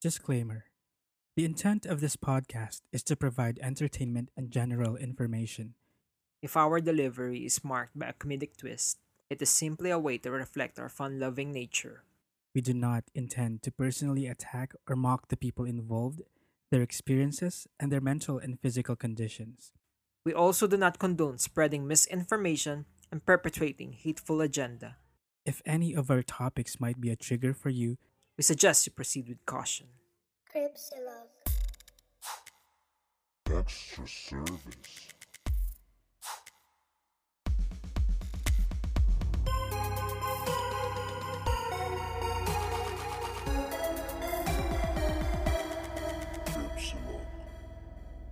Disclaimer 0.00 0.64
The 1.36 1.44
intent 1.44 1.84
of 1.84 2.00
this 2.00 2.16
podcast 2.16 2.80
is 2.90 3.02
to 3.02 3.16
provide 3.16 3.58
entertainment 3.60 4.30
and 4.34 4.50
general 4.50 4.96
information. 4.96 5.74
If 6.40 6.56
our 6.56 6.80
delivery 6.80 7.44
is 7.44 7.62
marked 7.62 7.98
by 7.98 8.06
a 8.06 8.14
comedic 8.14 8.56
twist, 8.56 8.96
it 9.28 9.42
is 9.42 9.50
simply 9.50 9.90
a 9.90 9.98
way 9.98 10.16
to 10.16 10.30
reflect 10.30 10.80
our 10.80 10.88
fun 10.88 11.20
loving 11.20 11.52
nature. 11.52 12.04
We 12.54 12.62
do 12.62 12.72
not 12.72 13.04
intend 13.14 13.60
to 13.64 13.70
personally 13.70 14.26
attack 14.26 14.72
or 14.88 14.96
mock 14.96 15.28
the 15.28 15.36
people 15.36 15.66
involved, 15.66 16.22
their 16.70 16.80
experiences, 16.80 17.68
and 17.78 17.92
their 17.92 18.00
mental 18.00 18.38
and 18.38 18.58
physical 18.58 18.96
conditions. 18.96 19.70
We 20.24 20.32
also 20.32 20.66
do 20.66 20.78
not 20.78 20.98
condone 20.98 21.36
spreading 21.36 21.86
misinformation 21.86 22.86
and 23.12 23.26
perpetrating 23.26 23.92
hateful 23.92 24.40
agenda. 24.40 24.96
If 25.44 25.60
any 25.66 25.92
of 25.92 26.10
our 26.10 26.22
topics 26.22 26.80
might 26.80 27.02
be 27.02 27.10
a 27.10 27.16
trigger 27.16 27.52
for 27.52 27.68
you, 27.68 27.98
We 28.40 28.42
suggest 28.42 28.86
you 28.86 28.92
proceed 28.96 29.28
with 29.28 29.44
caution. 29.44 29.84
Cripsilog. 30.48 31.28
extra 33.52 34.08
service. 34.08 35.12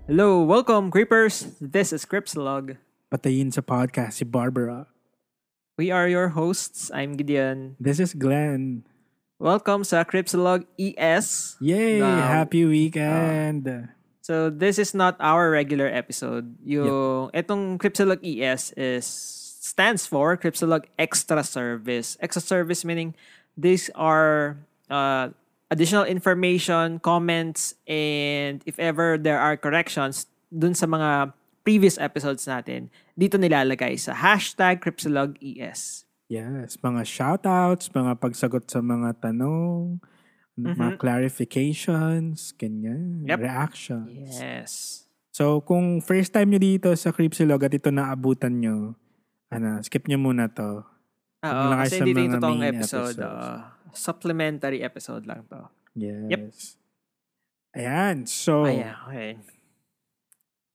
Hello, 0.07 0.41
welcome, 0.41 0.89
Creepers! 0.89 1.53
This 1.61 1.93
is 1.93 2.09
Cripsilog. 2.09 2.81
patayin 3.13 3.53
sa 3.53 3.61
podcast 3.61 4.17
si 4.17 4.25
Barbara. 4.25 4.89
We 5.77 5.93
are 5.93 6.09
your 6.09 6.33
hosts. 6.33 6.89
I'm 6.97 7.13
Gideon. 7.13 7.77
This 7.77 8.01
is 8.01 8.17
Glenn. 8.17 8.88
Welcome 9.39 9.87
sa 9.87 10.03
Cripsilog 10.03 10.67
ES. 10.75 11.55
Yay! 11.63 12.03
Now- 12.03 12.27
Happy 12.27 12.67
weekend! 12.67 13.71
So, 14.19 14.51
this 14.51 14.83
is 14.83 14.99
not 14.99 15.15
our 15.23 15.47
regular 15.55 15.87
episode. 15.87 16.59
Yung, 16.67 17.31
etong 17.31 17.79
Cripsilog 17.79 18.19
ES 18.19 18.75
is 18.75 19.07
stands 19.63 20.11
for 20.11 20.35
Cripsilog 20.35 20.91
Extra 20.99 21.47
Service. 21.47 22.19
Extra 22.19 22.43
Service 22.43 22.83
meaning 22.83 23.15
these 23.55 23.95
are 23.95 24.59
uh, 24.91 25.31
additional 25.71 26.03
information, 26.03 26.99
comments, 26.99 27.79
and 27.87 28.59
if 28.67 28.75
ever 28.83 29.15
there 29.15 29.39
are 29.39 29.55
corrections 29.55 30.27
dun 30.51 30.75
sa 30.75 30.91
mga 30.91 31.31
previous 31.63 31.95
episodes 31.95 32.43
natin, 32.43 32.91
dito 33.15 33.39
nilalagay 33.39 33.95
sa 34.03 34.19
hashtag 34.19 34.83
Cripsilog 34.83 35.39
ES. 35.39 36.08
Yes, 36.29 36.77
mga 36.77 37.09
shoutouts, 37.09 37.89
mga 37.89 38.21
pagsagot 38.21 38.69
sa 38.69 38.85
mga 38.85 39.17
tanong, 39.17 39.97
mga 40.61 41.01
clarifications, 41.01 42.53
ganyan, 42.53 43.25
Yep. 43.25 43.39
reactions. 43.41 44.37
Yes. 44.37 44.73
So, 45.33 45.65
kung 45.65 46.05
first 46.05 46.37
time 46.37 46.53
nyo 46.53 46.61
dito 46.61 46.93
sa 46.93 47.17
Cripsilog 47.17 47.65
at 47.65 47.73
ito 47.73 47.89
naabutan 47.89 48.61
nyo, 48.61 48.93
ano, 49.49 49.81
skip 49.81 50.05
nyo 50.05 50.21
muna 50.21 50.53
to. 50.53 50.85
Oo, 51.47 51.65
kasi 51.81 51.97
sa 51.97 52.05
hindi 52.05 52.27
mga 52.27 52.33
totoong 52.37 52.63
episode. 52.67 53.17
oo. 53.25 53.49
supplementary 53.89 54.85
episode 54.85 55.25
lang 55.25 55.49
to. 55.49 55.65
Yes. 55.97 56.77
Ayan, 57.73 58.29
so, 58.29 58.69
Ayan, 58.69 58.93
okay. 59.09 59.31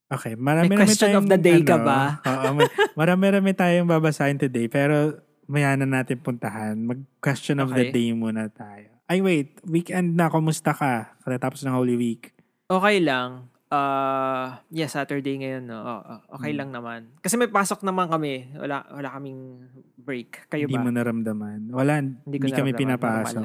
okay, 0.09 0.33
marami 0.33 0.73
May 0.73 0.81
question 0.81 1.13
of 1.13 1.29
the 1.29 1.37
day 1.37 1.61
ka 1.61 1.77
ba? 1.77 2.17
Oo, 2.25 2.57
marami-rami 2.99 3.53
tayong 3.53 3.85
babasahin 3.85 4.41
today, 4.41 4.65
pero 4.65 5.21
maya 5.45 5.73
na 5.73 5.85
natin 5.85 6.17
puntahan. 6.17 6.75
Mag-question 6.77 7.59
of 7.59 7.69
the 7.69 7.87
Okay. 7.87 7.93
day 7.93 8.09
muna 8.11 8.47
tayo. 8.47 8.89
Ay, 9.03 9.19
wait, 9.19 9.59
weekend 9.63 10.13
na, 10.13 10.27
kumusta 10.27 10.71
ka? 10.71 11.13
Katapos 11.19 11.61
ng 11.61 11.71
Holy 11.71 11.93
Week. 11.93 12.31
Okay 12.65 12.97
lang. 12.99 13.51
Uh, 13.67 14.53
yeah, 14.69 14.85
Saturday 14.85 15.33
ngayon, 15.35 15.65
no. 15.65 15.75
Oo, 15.75 16.13
okay 16.31 16.51
Hmm. 16.51 16.59
lang 16.61 16.69
naman. 16.71 16.99
Kasi 17.19 17.35
may 17.35 17.49
pasok 17.49 17.81
naman 17.81 18.05
kami. 18.05 18.53
Wala 18.53 18.85
wala 18.87 19.09
kaming 19.11 19.65
break. 19.95 20.45
Kayo 20.47 20.65
Hindi 20.65 20.77
ba? 20.77 20.83
mo 20.83 20.91
naramdaman. 20.91 21.59
Wala, 21.69 21.93
hindi, 21.99 22.37
ko 22.37 22.47
kami 22.47 22.69
naramdaman. 22.69 22.77
pinapasok. 22.77 23.43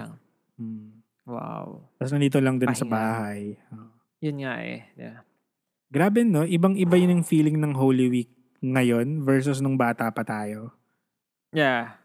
Hmm. 0.55 1.01
Wow. 1.25 1.89
Tapos 1.97 2.13
nandito 2.13 2.39
lang 2.39 2.57
din 2.57 2.69
sa 2.71 2.85
Pahinga. 2.85 2.93
bahay. 2.95 3.41
Oo. 3.71 3.89
Yun 4.19 4.37
nga 4.39 4.55
eh. 4.61 4.79
Yeah. 4.95 5.19
Grabe 5.89 6.21
no, 6.23 6.45
ibang-iba 6.45 6.95
yun 6.95 7.15
yung 7.15 7.25
feeling 7.25 7.57
ng 7.57 7.73
Holy 7.73 8.09
Week 8.09 8.31
ngayon 8.61 9.23
versus 9.23 9.59
nung 9.59 9.77
bata 9.77 10.09
pa 10.09 10.23
tayo. 10.23 10.77
Yeah. 11.53 11.99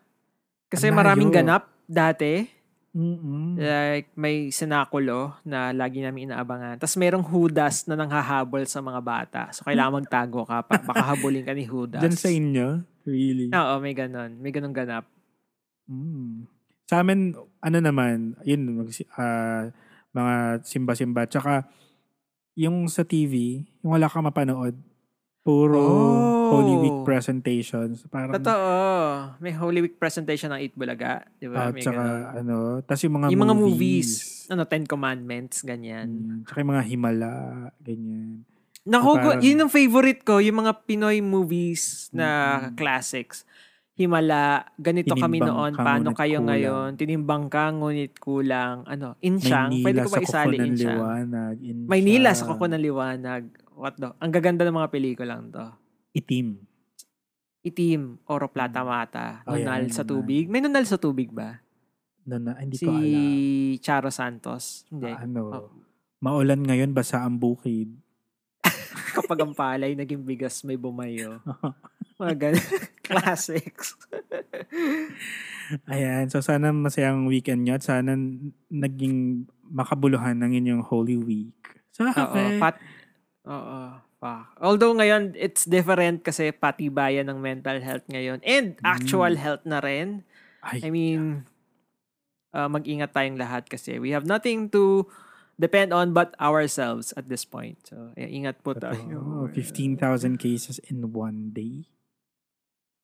Kasi 0.69 0.89
Ang 0.89 0.97
maraming 0.97 1.31
ganap 1.31 1.69
dati. 1.85 2.49
Mm-mm. 2.93 3.57
Like, 3.57 4.13
may 4.13 4.53
sinakulo 4.53 5.33
na 5.41 5.73
lagi 5.73 6.05
namin 6.05 6.29
inaabangan. 6.29 6.77
Tapos 6.77 6.93
merong 6.93 7.25
hudas 7.25 7.89
na 7.89 7.97
nanghahabol 7.97 8.61
sa 8.69 8.85
mga 8.85 9.01
bata. 9.01 9.41
So, 9.49 9.65
kailangan 9.65 9.97
magtago 10.05 10.45
ka 10.45 10.61
pa. 10.61 10.77
Baka 10.77 11.01
habulin 11.13 11.41
ka 11.41 11.57
ni 11.57 11.65
hudas. 11.65 12.05
Diyan 12.05 12.17
sa 12.17 12.29
inyo? 12.29 12.67
Really? 13.09 13.49
Oo, 13.49 13.73
may 13.81 13.97
ganon. 13.97 14.37
May 14.37 14.53
ganon 14.53 14.77
ganap. 14.77 15.09
Mm. 15.89 16.45
Sa 16.85 17.01
amin, 17.01 17.33
ano 17.65 17.77
naman, 17.81 18.37
yun, 18.45 18.85
ah, 19.17 19.73
mga 20.13 20.61
simba-simba. 20.61 21.25
Tsaka, 21.25 21.65
yung 22.53 22.85
sa 22.85 23.01
TV, 23.01 23.65
yung 23.81 23.97
wala 23.97 24.05
kang 24.05 24.29
mapanood, 24.29 24.77
puro 25.43 25.77
Oh. 25.77 26.31
Holy 26.53 26.75
Week 26.79 26.99
presentations. 27.03 28.05
Parang, 28.07 28.31
Totoo. 28.31 28.71
May 29.39 29.51
Holy 29.51 29.81
Week 29.81 29.97
presentation 29.97 30.49
ng 30.49 30.61
Eat 30.61 30.73
Bulaga. 30.73 31.25
Di 31.35 31.45
ba? 31.45 31.67
at 31.67 31.73
May 31.73 31.81
ganon. 31.81 32.23
ano, 32.31 32.55
tas 32.79 33.01
yung 33.01 33.17
mga 33.17 33.27
yung 33.27 33.43
mga 33.43 33.55
movies. 33.55 34.09
movies. 34.13 34.47
Ano, 34.47 34.63
Ten 34.63 34.85
Commandments, 34.85 35.61
ganyan. 35.61 36.07
Mm, 36.07 36.37
tsaka 36.45 36.61
yung 36.61 36.71
mga 36.71 36.85
himala, 36.85 37.31
ganyan. 37.79 38.45
Naku, 38.83 39.09
parang- 39.15 39.41
yun 39.41 39.57
ang 39.57 39.71
favorite 39.71 40.21
ko. 40.21 40.37
Yung 40.37 40.59
mga 40.59 40.83
Pinoy 40.83 41.19
movies 41.19 42.11
na 42.11 42.27
Mm-mm. 42.61 42.75
classics. 42.75 43.47
Himala, 43.93 44.73
ganito 44.75 45.13
kami 45.13 45.37
Tinimbang 45.37 45.49
noon, 45.49 45.71
ka, 45.71 45.81
paano 45.81 46.09
kayo 46.11 46.37
kulang. 46.37 46.47
ngayon, 46.49 46.89
tinimbang 46.97 47.45
ka, 47.47 47.69
ngunit 47.69 48.13
kulang. 48.17 48.81
Ano, 48.83 49.15
insyang, 49.21 49.69
pwede 49.79 50.01
ko 50.01 50.09
ba 50.09 50.17
sa 50.17 50.21
isali 50.43 50.57
insyang? 50.59 50.97
liwanag. 50.97 51.55
Insyang. 51.57 51.87
Maynila 51.87 52.29
sa 52.31 52.45
kuko 52.47 52.65
ng 52.67 52.81
liwanag. 52.83 53.43
What 53.73 53.97
the? 53.97 54.13
Ang 54.17 54.31
gaganda 54.31 54.63
ng 54.63 54.75
mga 54.75 54.89
pelikulang 54.89 55.49
to. 55.49 55.65
Itim. 56.13 56.61
Itim, 57.63 58.19
Oro 58.27 58.51
Plata 58.51 58.83
Mata, 58.83 59.39
Oh, 59.47 59.55
yeah, 59.55 59.65
Nunal 59.71 59.87
may 59.87 59.95
sa 59.95 60.03
tubig. 60.03 60.43
May 60.51 60.59
Nunal 60.59 60.83
sa 60.83 60.99
tubig 60.99 61.31
ba? 61.31 61.63
Na, 62.23 62.35
na, 62.35 62.51
hindi 62.59 62.75
si 62.75 62.83
ko 62.83 62.91
alam. 62.91 63.79
Charo 63.79 64.09
Santos. 64.11 64.83
Hindi. 64.91 65.07
ano, 65.09 65.41
Oh. 65.47 65.69
maulan 66.19 66.59
ngayon, 66.59 66.91
basa 66.91 67.23
ang 67.23 67.39
bukid. 67.39 67.87
Kapag 69.17 69.39
ang 69.43 69.55
palay 69.55 69.95
naging 69.95 70.23
bigas, 70.23 70.63
may 70.63 70.75
bumayo. 70.75 71.39
Mga 72.19 72.35
ganun. 72.37 72.67
Classics. 73.07 73.95
Ayan, 75.87 76.27
so 76.29 76.39
sana 76.39 76.69
masayang 76.69 77.25
weekend 77.25 77.63
nyo 77.63 77.75
at 77.75 77.83
sana 77.83 78.13
naging 78.69 79.47
makabuluhan 79.65 80.37
ng 80.37 80.51
inyong 80.53 80.83
Holy 80.83 81.17
Week. 81.17 81.55
So, 81.91 82.05
Oo, 82.05 82.39
pat 82.59 82.77
Oo, 83.43 83.99
fuck. 84.23 84.55
Although 84.63 84.95
ngayon 84.95 85.35
it's 85.35 85.67
different 85.67 86.23
kasi 86.23 86.55
patibayan 86.55 87.27
ng 87.27 87.39
mental 87.43 87.83
health 87.83 88.07
ngayon 88.07 88.39
and 88.47 88.79
actual 88.83 89.35
health 89.35 89.63
na 89.67 89.83
rin. 89.83 90.23
Ay, 90.63 90.87
I 90.87 90.89
mean, 90.95 91.43
uh, 92.55 92.71
mag-ingat 92.71 93.11
tayong 93.11 93.35
lahat 93.35 93.67
kasi 93.67 93.99
we 93.99 94.15
have 94.15 94.23
nothing 94.23 94.71
to 94.71 95.03
depend 95.59 95.91
on 95.91 96.15
but 96.15 96.31
ourselves 96.39 97.11
at 97.19 97.27
this 97.27 97.43
point. 97.43 97.77
So, 97.83 98.15
ingat 98.15 98.63
po 98.63 98.73
tayo. 98.73 98.95
totoo. 98.95 99.51
15,000 99.51 100.39
cases 100.39 100.79
in 100.87 101.03
one 101.11 101.51
day. 101.51 101.91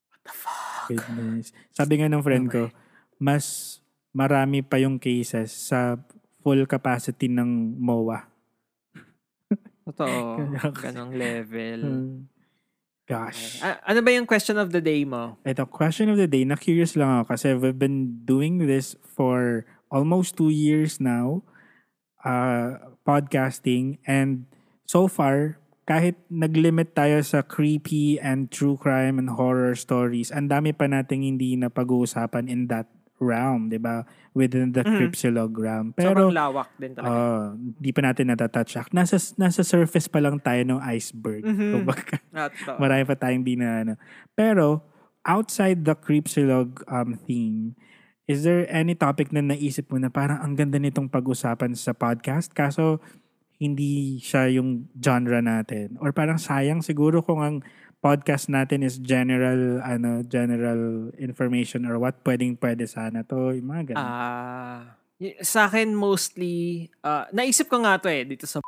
What 0.08 0.20
the 0.24 0.34
fuck? 0.34 0.88
Goodness. 0.88 1.52
Sabi 1.70 2.00
nga 2.00 2.08
ng 2.10 2.24
friend 2.24 2.48
ko, 2.48 2.72
mas 3.20 3.78
marami 4.10 4.64
pa 4.64 4.80
yung 4.80 4.98
cases 4.98 5.52
sa 5.52 6.00
full 6.40 6.64
capacity 6.66 7.28
ng 7.28 7.76
MOA. 7.78 8.29
Totoo. 9.88 10.50
Ganong 10.84 11.12
level. 11.16 11.80
Hmm. 11.80 12.16
Gosh. 13.10 13.58
Ah, 13.58 13.82
ano 13.90 14.06
ba 14.06 14.14
yung 14.14 14.28
question 14.28 14.54
of 14.54 14.70
the 14.70 14.78
day 14.78 15.02
mo? 15.02 15.34
Ito, 15.42 15.66
question 15.66 16.14
of 16.14 16.18
the 16.20 16.30
day, 16.30 16.46
na-curious 16.46 16.94
lang 16.94 17.10
ako 17.10 17.34
kasi 17.34 17.46
we've 17.58 17.74
been 17.74 18.22
doing 18.22 18.62
this 18.70 18.94
for 19.02 19.66
almost 19.90 20.38
two 20.38 20.54
years 20.54 21.02
now, 21.02 21.42
uh, 22.22 22.78
podcasting, 23.02 23.98
and 24.06 24.46
so 24.86 25.10
far, 25.10 25.58
kahit 25.90 26.14
nag-limit 26.30 26.94
tayo 26.94 27.18
sa 27.26 27.42
creepy 27.42 28.14
and 28.22 28.54
true 28.54 28.78
crime 28.78 29.18
and 29.18 29.34
horror 29.34 29.74
stories, 29.74 30.30
ang 30.30 30.46
dami 30.46 30.70
pa 30.70 30.86
nating 30.86 31.26
hindi 31.26 31.58
na 31.58 31.66
pag-uusapan 31.66 32.46
in 32.46 32.70
that 32.70 32.86
realm, 33.20 33.68
di 33.68 33.76
ba? 33.76 34.02
Within 34.32 34.72
the 34.72 34.80
Mhm. 34.82 34.96
Cripsilog 34.96 35.52
realm. 35.54 35.92
Pero, 35.92 36.30
Sobrang 36.30 36.34
lawak 36.34 36.68
din 36.74 36.96
talaga. 36.96 37.12
uh, 37.12 37.44
di 37.76 37.90
pa 37.92 38.00
natin 38.00 38.32
natatouch. 38.32 38.90
Nasa, 38.90 39.20
nasa 39.36 39.60
surface 39.60 40.08
pa 40.08 40.18
lang 40.18 40.40
tayo 40.40 40.64
ng 40.64 40.80
iceberg. 40.88 41.44
Mhm. 41.44 41.68
Kumbaga, 41.76 42.16
Ah. 42.32 42.48
Marami 42.76 43.04
pa 43.04 43.14
tayong 43.14 43.44
di 43.44 43.54
na 43.54 43.84
ano. 43.84 43.94
Pero, 44.32 44.82
outside 45.22 45.84
the 45.84 45.92
Creepsilog 45.92 46.80
um, 46.86 47.12
theme, 47.20 47.76
is 48.24 48.42
there 48.42 48.64
any 48.70 48.94
topic 48.94 49.28
na 49.28 49.44
naisip 49.44 49.90
mo 49.90 49.98
na 49.98 50.08
parang 50.08 50.40
ang 50.40 50.54
ganda 50.54 50.78
nitong 50.78 51.10
pag-usapan 51.10 51.76
sa 51.76 51.92
podcast? 51.92 52.50
Kaso, 52.50 53.02
hindi 53.58 54.16
siya 54.16 54.48
yung 54.48 54.88
genre 54.96 55.44
natin. 55.44 56.00
Or 56.00 56.16
parang 56.16 56.40
sayang 56.40 56.80
siguro 56.80 57.20
kung 57.20 57.44
ang 57.44 57.56
podcast 58.00 58.48
natin 58.48 58.80
is 58.80 58.96
general 58.96 59.78
ano 59.80 60.24
general 60.24 61.12
information 61.16 61.84
or 61.84 62.00
what 62.00 62.16
pwedeng 62.24 62.56
pwede 62.56 62.88
sana 62.88 63.20
to 63.22 63.52
yung 63.52 63.68
mga 63.68 63.92
ganun. 63.92 64.00
Ah, 64.02 64.96
y- 65.16 65.36
sa 65.40 65.68
akin 65.68 65.92
mostly 65.92 66.88
ah, 67.00 67.28
naisip 67.30 67.68
ko 67.68 67.84
nga 67.84 68.00
to 68.00 68.08
eh 68.08 68.24
dito 68.24 68.48
sa 68.48 68.58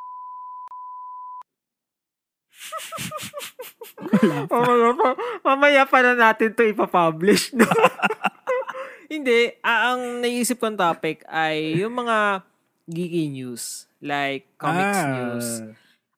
mamaya, 4.49 4.89
pa, 4.93 5.09
mamaya 5.43 5.83
pa 5.83 5.99
na 6.01 6.13
natin 6.13 6.53
to 6.53 6.63
ipapublish. 6.63 7.53
No? 7.53 7.65
Hindi. 9.13 9.53
ah, 9.61 9.93
ang 9.93 10.21
naisip 10.21 10.57
kong 10.57 10.77
topic 10.77 11.21
ay 11.25 11.77
yung 11.77 11.93
mga 11.93 12.41
geeky 12.85 13.29
news. 13.29 13.85
Like 13.97 14.45
comics 14.57 14.99
Ah, 14.99 15.07
news. 15.07 15.47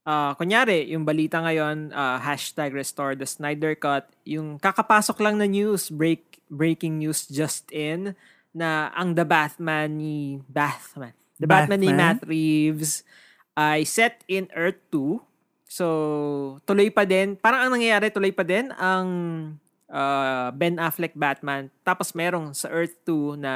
Ah, 0.05 0.37
kunyari, 0.37 0.85
yung 0.93 1.01
balita 1.01 1.41
ngayon, 1.41 1.89
ah, 1.89 2.21
hashtag 2.21 2.77
restore 2.77 3.17
the 3.17 3.25
Snyder 3.25 3.73
Cut, 3.73 4.05
yung 4.21 4.61
kakapasok 4.61 5.17
lang 5.17 5.41
na 5.41 5.49
news, 5.49 5.89
break, 5.89 6.45
breaking 6.45 7.01
news 7.01 7.25
just 7.25 7.65
in, 7.73 8.13
na 8.53 8.93
ang 8.93 9.17
The 9.17 9.25
Batman 9.25 9.97
ni 9.97 10.45
Batman. 10.45 11.17
The 11.41 11.49
Batman, 11.49 11.81
ni 11.81 11.89
Batman? 11.89 12.21
Matt 12.21 12.21
Reeves 12.21 13.01
ay 13.57 13.81
set 13.81 14.21
in 14.29 14.45
Earth 14.53 14.77
2. 14.93 15.19
So, 15.65 15.85
tuloy 16.69 16.93
pa 16.93 17.03
din. 17.03 17.33
Parang 17.35 17.65
ang 17.65 17.73
nangyayari, 17.73 18.13
tuloy 18.13 18.29
pa 18.29 18.45
din 18.45 18.69
ang 18.77 19.07
ah, 19.89 20.53
Ben 20.53 20.77
Affleck 20.77 21.17
Batman. 21.17 21.73
Tapos 21.81 22.13
merong 22.13 22.53
sa 22.53 22.69
Earth 22.69 22.93
2 23.09 23.41
na 23.41 23.53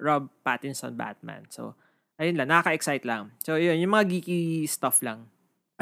Rob 0.00 0.32
Pattinson 0.40 0.96
Batman. 0.96 1.44
So, 1.52 1.76
ayun 2.16 2.40
lang, 2.40 2.48
nakaka-excite 2.48 3.04
lang. 3.04 3.36
So, 3.44 3.60
yun, 3.60 3.76
yung 3.76 3.92
mga 3.92 4.08
geeky 4.08 4.64
stuff 4.64 5.04
lang. 5.04 5.28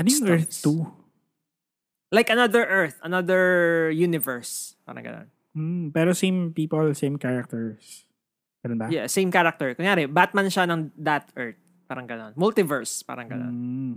Ano 0.00 0.06
yung 0.08 0.24
Stars. 0.24 0.40
Earth 0.48 0.56
2? 0.64 2.16
Like 2.16 2.32
another 2.32 2.64
Earth, 2.64 2.96
another 3.04 3.44
universe. 3.92 4.74
Parang 4.88 5.04
ganun. 5.04 5.28
Hmm, 5.52 5.84
pero 5.92 6.16
same 6.16 6.56
people, 6.56 6.88
same 6.96 7.20
characters. 7.20 8.08
Ganun 8.64 8.80
ba? 8.80 8.86
Yeah, 8.88 9.06
same 9.06 9.28
character. 9.28 9.76
Kunyari, 9.76 10.08
Batman 10.08 10.48
siya 10.48 10.64
ng 10.66 10.90
that 11.04 11.28
Earth. 11.36 11.60
Parang 11.84 12.08
ganun. 12.08 12.32
Multiverse, 12.34 13.04
parang 13.04 13.28
ganun. 13.28 13.52
Hmm. 13.52 13.94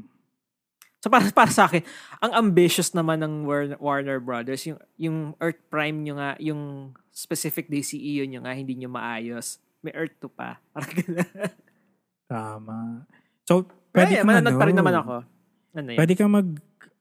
So 1.03 1.11
para 1.11 1.27
para 1.35 1.51
sa 1.51 1.67
akin, 1.67 1.83
ang 2.23 2.31
ambitious 2.31 2.95
naman 2.95 3.19
ng 3.19 3.43
Warner, 3.75 4.23
Brothers, 4.23 4.63
yung 4.63 4.79
yung 4.95 5.17
Earth 5.43 5.59
Prime 5.67 5.99
nyo 5.99 6.15
nga, 6.15 6.39
yung 6.39 6.95
specific 7.11 7.67
DCEU 7.67 8.23
nyo 8.23 8.39
nga, 8.47 8.55
hindi 8.55 8.75
nyo 8.79 8.87
maayos. 8.87 9.59
May 9.83 9.91
Earth 9.91 10.15
2 10.23 10.31
pa. 10.31 10.63
Parang 10.71 10.93
ganun. 10.95 11.27
Tama. 12.31 12.77
So, 13.43 13.67
pwede 13.91 14.15
yeah, 14.15 14.23
pa 14.23 14.39
rin 14.39 14.47
ano, 14.47 14.79
naman 14.79 14.95
ako. 14.95 15.15
Ano? 15.73 15.97
Pwede 15.97 16.13
kang 16.13 16.29
mag, 16.29 16.47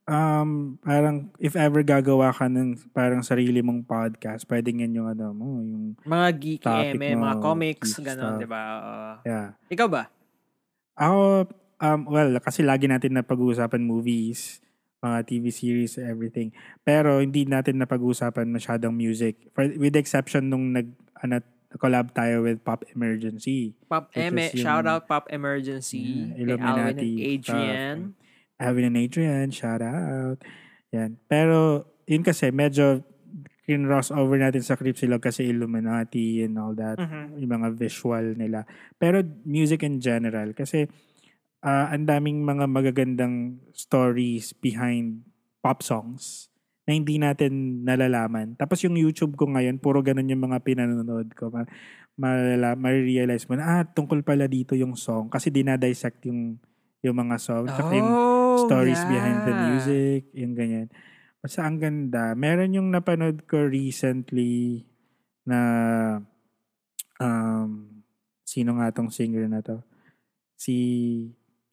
um, 0.09 0.81
parang, 0.81 1.29
if 1.37 1.53
ever 1.55 1.85
gagawa 1.85 2.33
ka 2.33 2.49
ng 2.49 2.91
parang 2.91 3.21
sarili 3.21 3.61
mong 3.61 3.85
podcast, 3.85 4.49
pwede 4.49 4.73
yan 4.73 4.97
yung 4.97 5.09
ano 5.13 5.37
mo, 5.37 5.61
yung, 5.61 5.95
Mga 6.09 6.29
geeky 6.41 6.65
Topic 6.65 6.97
eme, 6.97 7.09
mga 7.15 7.37
mo, 7.37 7.43
comics, 7.45 8.01
geek 8.01 8.09
stuff. 8.09 8.41
di 8.41 8.49
ba? 8.49 8.63
Oo. 8.65 8.97
yeah. 9.29 9.49
ikaw 9.69 9.89
ba? 9.93 10.09
Ako, 10.97 11.49
um, 11.81 12.01
well, 12.09 12.33
kasi 12.41 12.65
lagi 12.65 12.89
natin 12.89 13.13
na 13.13 13.25
pag-uusapan 13.25 13.85
movies, 13.85 14.65
mga 15.03 15.19
TV 15.27 15.45
series, 15.51 15.99
everything. 15.99 16.55
Pero 16.87 17.19
hindi 17.21 17.45
natin 17.45 17.77
na 17.77 17.91
pag-uusapan 17.91 18.49
masyadong 18.49 18.95
music. 18.95 19.51
For, 19.53 19.69
with 19.69 19.93
the 19.93 20.01
exception 20.01 20.49
nung 20.49 20.73
nag, 20.73 20.89
ano, 21.21 21.45
collab 21.81 22.13
tayo 22.13 22.45
with 22.45 22.61
Pop 22.61 22.85
Emergency. 22.93 23.73
Pop 23.89 24.13
Eme, 24.13 24.53
yung- 24.53 24.61
shout 24.61 24.85
out 24.85 25.09
Pop 25.09 25.29
Emergency. 25.33 26.33
Yeah, 26.37 26.37
kay 26.37 26.37
Alvin 26.37 26.37
and 26.37 26.41
Illuminati 26.41 27.13
Adrian. 27.25 27.97
Alvin 28.63 28.95
and 28.95 28.99
Adrian, 28.99 29.51
shout 29.51 29.83
out. 29.83 30.39
Yan. 30.95 31.19
Pero, 31.27 31.89
yun 32.07 32.23
kasi, 32.23 32.55
medyo 32.55 33.03
kinross 33.63 34.11
over 34.11 34.39
natin 34.39 34.63
sa 34.63 34.75
Cripsilog 34.75 35.23
kasi 35.23 35.47
Illuminati 35.51 36.43
and 36.43 36.59
all 36.59 36.75
that. 36.75 36.99
Mhm. 36.99 37.43
Yung 37.43 37.53
mga 37.59 37.69
visual 37.75 38.35
nila. 38.39 38.67
Pero, 38.99 39.23
music 39.43 39.83
in 39.83 39.99
general. 39.99 40.55
Kasi, 40.55 40.87
ah, 41.63 41.91
ang 41.95 42.07
daming 42.07 42.43
mga 42.43 42.67
magagandang 42.67 43.63
stories 43.71 44.51
behind 44.53 45.23
pop 45.63 45.81
songs 45.81 46.51
na 46.83 46.99
hindi 46.99 47.15
natin 47.23 47.87
nalalaman. 47.87 48.59
Tapos 48.59 48.83
yung 48.83 48.99
YouTube 48.99 49.39
ko 49.39 49.47
ngayon, 49.47 49.79
puro 49.79 50.03
ganun 50.03 50.27
yung 50.27 50.43
mga 50.43 50.59
pinanonood 50.67 51.31
ko. 51.39 51.55
Ma- 51.55 51.71
malala, 52.19 52.75
ma-realize 52.75 53.47
mo 53.47 53.55
na, 53.55 53.65
ah, 53.65 53.83
tungkol 53.87 54.27
pala 54.27 54.51
dito 54.51 54.75
yung 54.75 54.99
song. 54.99 55.31
Kasi 55.31 55.55
dinadissect 55.55 56.27
yung, 56.27 56.59
yung 57.01 57.17
mga 57.17 57.39
song. 57.39 57.71
Tsaka 57.71 57.95
yung 57.95 58.11
Oh, 58.53 58.69
stories 58.69 59.01
behind 59.09 59.49
the 59.49 59.55
yeah. 59.55 59.65
music, 59.73 60.21
yung 60.37 60.53
ganyan. 60.53 60.89
Basta 61.41 61.65
ang 61.65 61.81
ganda. 61.81 62.37
Meron 62.37 62.77
yung 62.77 62.89
napanood 62.93 63.49
ko 63.49 63.67
recently 63.67 64.87
na 65.43 65.59
um, 67.19 68.03
sino 68.47 68.79
nga 68.79 68.93
tong 68.95 69.11
singer 69.11 69.49
na 69.49 69.65
to? 69.65 69.83
Si 70.55 70.75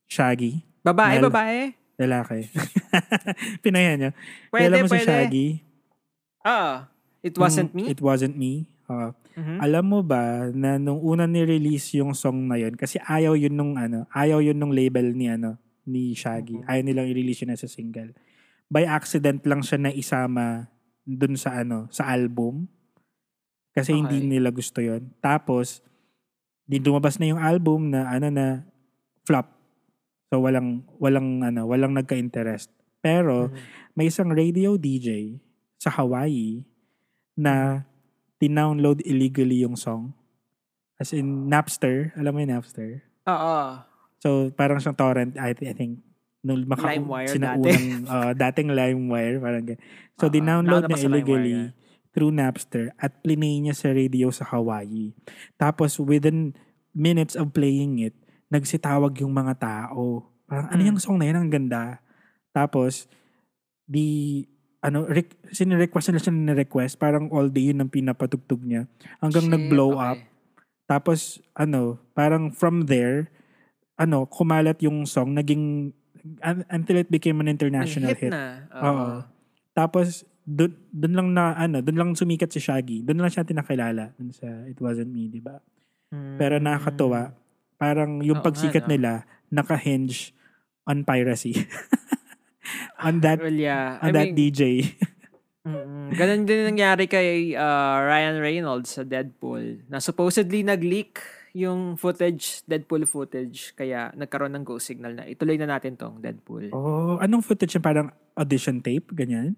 Shaggy. 0.09 0.65
Babae, 0.81 1.19
Mel. 1.19 1.29
babae. 1.29 1.59
Lalaki. 1.99 2.47
Pinayan 3.65 3.97
niya. 3.99 4.11
Pwede, 4.49 4.65
Alam 4.71 4.77
mo 4.81 4.87
si 4.87 4.93
pwede. 4.95 5.05
Shaggy? 5.05 5.47
Ah, 6.41 6.87
it 7.19 7.35
wasn't 7.35 7.69
Yung 7.75 7.85
me. 7.85 7.91
It 7.91 7.99
wasn't 7.99 8.35
me. 8.39 8.71
Oo. 8.89 9.13
Mhm. 9.37 9.57
Alam 9.61 9.85
mo 9.85 9.99
ba 10.01 10.49
na 10.49 10.81
nung 10.81 10.99
una 10.99 11.29
ni-release 11.29 12.01
yung 12.01 12.17
song 12.17 12.49
na 12.49 12.57
yun, 12.57 12.73
kasi 12.73 12.97
ayaw 13.05 13.37
yun 13.37 13.53
nung 13.53 13.77
ano, 13.77 14.09
ayaw 14.11 14.41
yun 14.41 14.57
nung 14.57 14.73
label 14.73 15.13
ni 15.13 15.29
ano, 15.29 15.55
ni 15.89 16.13
Shaggy. 16.13 16.61
Mhm. 16.61 16.67
Ayaw 16.69 16.83
nilang 16.85 17.07
i-release 17.09 17.41
yun 17.41 17.51
as 17.51 17.65
a 17.65 17.69
single. 17.69 18.13
By 18.69 18.85
accident 18.85 19.41
lang 19.49 19.65
siya 19.65 19.81
na 19.81 19.89
isama 19.89 20.69
dun 21.03 21.33
sa 21.33 21.57
ano, 21.59 21.89
sa 21.89 22.05
album. 22.07 22.69
Kasi 23.73 23.97
hindi 23.97 24.21
Okay. 24.21 24.29
nila 24.29 24.49
gusto 24.53 24.79
yon 24.79 25.09
Tapos, 25.17 25.81
di 26.63 26.77
lumabas 26.77 27.17
na 27.17 27.25
yung 27.25 27.41
album 27.41 27.89
na 27.89 28.05
ano 28.05 28.29
na 28.29 28.61
flop. 29.25 29.49
So 30.29 30.45
walang 30.45 30.85
walang 31.01 31.41
ano, 31.41 31.65
walang 31.65 31.97
nagka-interest. 31.97 32.69
Pero 33.01 33.49
Mhm. 33.49 33.57
may 33.97 34.13
isang 34.13 34.29
radio 34.29 34.77
DJ 34.77 35.41
sa 35.81 35.89
Hawaii 35.89 36.61
na 37.33 37.85
tinownload 38.37 39.01
illegally 39.01 39.65
yung 39.65 39.73
song. 39.73 40.13
As 40.99 41.09
in 41.09 41.49
Napster, 41.49 42.11
alam 42.13 42.35
mo 42.35 42.43
yung 42.43 42.53
Napster? 42.53 43.01
Oo. 43.25 43.57
So 44.19 44.51
parang 44.51 44.77
siyang 44.77 44.95
torrent, 44.95 45.33
I, 45.35 45.55
I 45.55 45.73
think, 45.73 46.03
nung 46.39 46.63
maka- 46.63 46.87
LimeWire 46.87 47.27
sinaunang, 47.31 48.07
uh, 48.07 48.31
dating 48.35 48.71
LimeWire, 48.71 49.37
parang 49.39 49.63
ganyan. 49.65 49.81
So 50.15 50.27
Oo. 50.27 50.31
dinownload 50.31 50.87
niya 50.87 50.99
illegally 51.03 51.55
LimeWire 51.55 51.77
through 52.09 52.33
Napster 52.33 52.89
at 52.97 53.21
plinay 53.21 53.61
niya 53.61 53.75
sa 53.77 53.93
radio 53.93 54.27
sa 54.29 54.43
Hawaii. 54.43 55.13
Tapos 55.55 56.01
within 56.01 56.57
minutes 56.91 57.37
of 57.37 57.53
playing 57.53 58.01
it, 58.01 58.17
nagsitawag 58.49 59.13
yung 59.21 59.31
mga 59.31 59.61
tao. 59.61 60.25
Parang, 60.49 60.67
ano 60.73 60.81
Mm. 60.81 60.87
yung 60.89 60.99
song 60.99 61.21
na 61.21 61.29
yun? 61.29 61.37
Ang 61.37 61.53
ganda. 61.53 62.01
Tapos, 62.49 63.05
di, 63.85 64.41
ano, 64.81 65.05
re- 65.05 65.37
sinirequest 65.53 66.09
nila 66.09 66.17
siya 66.19 66.33
na 66.33 66.57
request 66.57 66.97
Parang 66.97 67.29
all 67.29 67.47
day 67.47 67.69
yun 67.69 67.77
ang 67.77 67.93
pinapatugtog 67.93 68.65
niya. 68.65 68.89
Hanggang 69.21 69.45
Shit, 69.45 69.53
nag-blow 69.53 69.93
okay. 69.93 70.17
up. 70.17 70.19
Tapos, 70.89 71.19
ano, 71.53 72.01
parang 72.17 72.49
from 72.49 72.89
there, 72.89 73.29
ano, 73.99 74.23
kumalat 74.25 74.79
yung 74.79 75.03
song, 75.03 75.35
naging, 75.35 75.91
un- 76.39 76.67
until 76.71 76.97
it 76.97 77.11
became 77.11 77.43
an 77.43 77.51
international 77.51 78.15
hit, 78.15 78.27
hit. 78.27 78.31
na. 78.31 78.63
Oo. 78.71 79.07
Tapos, 79.75 80.23
dun, 80.41 80.71
dun 80.89 81.13
lang 81.13 81.29
na, 81.35 81.51
ano, 81.53 81.83
dun 81.83 81.99
lang 81.99 82.09
sumikat 82.15 82.47
si 82.47 82.57
Shaggy. 82.57 83.03
Dun 83.03 83.19
lang 83.19 83.27
siya 83.27 83.43
tinakilala. 83.43 84.15
Dun 84.15 84.31
sa 84.31 84.47
It 84.65 84.79
Wasn't 84.79 85.11
Me, 85.11 85.27
di 85.27 85.43
ba? 85.43 85.59
Pero 86.09 86.57
nakakatuwa. 86.57 87.35
Parang 87.75 88.19
yung 88.19 88.39
Hmm. 88.39 88.47
Oo 88.47 88.47
pagsikat 88.49 88.87
no? 88.87 88.91
nila, 88.91 89.11
naka-hinge 89.47 90.31
on 90.83 91.03
piracy. 91.03 91.53
on 93.05 93.21
that, 93.21 93.39
Well, 93.39 93.53
yeah. 93.53 93.99
on 94.01 94.09
I 94.09 94.15
that 94.15 94.27
mean, 94.33 94.35
DJ. 94.51 94.61
mm, 95.67 96.15
ganun 96.15 96.43
din 96.43 96.65
nangyari 96.65 97.05
kay 97.05 97.53
uh, 97.53 97.97
Ryan 98.03 98.37
Reynolds 98.39 98.95
sa 98.95 99.03
Deadpool. 99.03 99.85
Na 99.87 100.01
supposedly 100.01 100.65
nag-leak 100.65 101.19
yung 101.51 101.95
footage, 101.95 102.61
Deadpool 102.63 103.03
footage. 103.03 103.73
Kaya 103.73 104.13
nagkaroon 104.13 104.51
ng 104.51 104.63
go 104.63 104.77
signal 104.77 105.13
na 105.13 105.23
ituloy 105.23 105.55
na 105.55 105.67
natin 105.67 105.93
tong 105.93 106.17
Deadpool. 106.17 106.69
oh, 106.69 107.17
anong 107.17 107.41
footage 107.41 107.73
yung 107.73 107.83
parang 107.83 108.07
audition 108.33 108.79
tape? 108.79 109.09
Ganyan? 109.11 109.55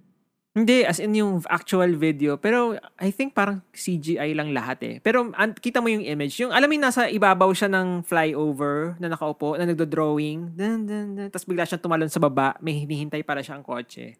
Hindi, 0.51 0.83
as 0.83 0.99
in 0.99 1.15
yung 1.15 1.39
actual 1.47 1.95
video. 1.95 2.35
Pero 2.35 2.75
I 2.97 3.07
think 3.07 3.31
parang 3.31 3.63
CGI 3.71 4.35
lang 4.35 4.51
lahat 4.51 4.83
eh. 4.83 4.95
Pero 4.99 5.31
an- 5.31 5.55
kita 5.55 5.79
mo 5.79 5.87
yung 5.87 6.03
image. 6.03 6.43
Yung 6.43 6.51
alam 6.51 6.67
mo 6.67 6.75
yung 6.75 6.83
nasa 6.83 7.07
ibabaw 7.07 7.55
siya 7.55 7.71
ng 7.71 8.03
flyover 8.03 8.99
na 8.99 9.07
nakaupo, 9.07 9.55
na 9.55 9.63
nagdo-drawing. 9.63 10.51
Dun, 10.51 10.83
dun, 10.83 11.07
dun. 11.15 11.27
Tapos 11.31 11.47
bigla 11.47 11.63
siyang 11.63 11.79
tumalon 11.79 12.11
sa 12.11 12.19
baba. 12.19 12.59
May 12.59 12.83
hinihintay 12.83 13.23
para 13.23 13.39
siyang 13.39 13.63
kotse. 13.63 14.19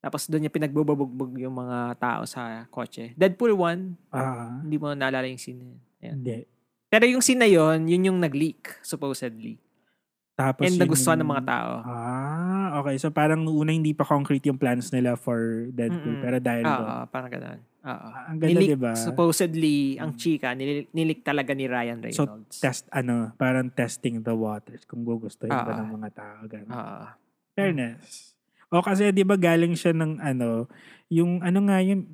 Tapos 0.00 0.24
doon 0.24 0.48
niya 0.48 0.50
pinagbubugbog 0.50 1.36
yung 1.36 1.52
mga 1.52 1.92
tao 2.00 2.24
sa 2.24 2.64
kotse. 2.72 3.12
Deadpool 3.12 3.52
1, 3.52 4.16
Ah. 4.16 4.64
hindi 4.64 4.80
mo 4.80 4.96
naalala 4.96 5.28
yung 5.28 5.36
scene 5.36 5.60
na 5.60 5.68
yun. 5.68 5.76
Hindi. 6.00 6.38
Pero 6.90 7.06
yung 7.06 7.22
scene 7.22 7.38
na 7.38 7.48
yun, 7.48 7.86
yun 7.86 8.10
yung 8.10 8.18
nag-leak, 8.18 8.82
supposedly. 8.82 9.62
Tapos 10.34 10.66
And 10.66 10.74
nagustuhan 10.74 11.14
ng 11.14 11.22
yung- 11.22 11.32
mga 11.36 11.44
tao. 11.46 11.72
Ah, 11.84 12.80
okay. 12.80 12.96
So 12.96 13.12
parang 13.12 13.44
una 13.44 13.70
hindi 13.70 13.92
pa 13.92 14.02
concrete 14.02 14.48
yung 14.48 14.56
plans 14.56 14.90
nila 14.90 15.14
for 15.14 15.68
Deadpool. 15.70 16.16
Mm-mm. 16.16 16.24
Pero 16.24 16.36
dahil 16.40 16.64
Oo, 16.64 16.74
doon. 16.74 16.88
parang 17.06 17.30
ganun. 17.30 17.60
Oo. 17.60 18.06
Ah, 18.08 18.24
ang 18.26 18.36
ganda, 18.36 18.56
Nilik, 18.56 18.68
diba? 18.74 18.92
supposedly, 18.96 19.78
ang 19.96 20.16
chika, 20.16 20.50
nilik, 20.52 20.88
nilik 20.90 21.20
talaga 21.20 21.52
ni 21.52 21.64
Ryan 21.64 22.00
So, 22.10 22.24
Reynolds. 22.24 22.56
test, 22.58 22.84
ano, 22.90 23.36
parang 23.36 23.68
testing 23.70 24.20
the 24.20 24.32
waters 24.32 24.82
kung 24.82 25.00
gugustuhin 25.00 25.52
ba 25.52 25.76
ng 25.76 25.92
mga 25.94 26.10
tao. 26.10 26.40
Ganun. 26.44 26.72
Oo. 26.72 27.04
Fairness. 27.54 28.32
O 28.68 28.80
kasi 28.80 29.10
'di 29.10 29.22
ba 29.22 29.34
galing 29.34 29.74
siya 29.74 29.90
ng 29.90 30.18
ano, 30.18 30.70
yung 31.08 31.42
ano 31.42 31.58
nga 31.64 31.82
yun 31.82 32.06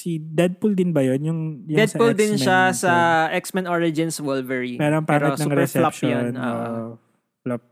si 0.00 0.16
Deadpool 0.16 0.72
din 0.72 0.96
ba 0.96 1.04
yun? 1.04 1.20
Yung, 1.20 1.40
yung 1.68 1.78
Deadpool 1.84 2.16
din 2.16 2.40
X-Men 2.40 2.44
siya 2.48 2.60
din. 2.72 2.80
sa 2.80 2.92
X-Men 3.36 3.66
Origins 3.68 4.16
Wolverine. 4.24 4.80
Parang 4.80 5.04
pangit 5.04 5.36
ng 5.36 5.44
super 5.44 5.60
flop 5.68 5.92
reception. 5.92 6.08
yun. 6.08 6.32
Oo, 6.40 6.96
flop. 7.44 7.62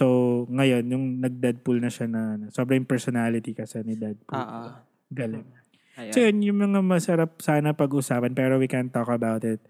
So, 0.00 0.06
ngayon, 0.48 0.84
yung 0.88 1.04
nag-Deadpool 1.20 1.84
na 1.84 1.92
siya 1.92 2.08
na, 2.08 2.40
sobrang 2.48 2.88
personality 2.88 3.52
kasi 3.52 3.84
ni 3.84 4.00
Deadpool. 4.00 4.32
Oo. 4.32 4.62
Galing. 5.12 5.44
Ayun. 6.00 6.12
So, 6.16 6.18
yun, 6.24 6.36
yung 6.40 6.58
mga 6.64 6.80
masarap 6.80 7.38
sana 7.44 7.76
pag-usapan 7.76 8.32
pero 8.32 8.56
we 8.56 8.66
can 8.66 8.88
talk 8.88 9.12
about 9.12 9.44
it 9.44 9.60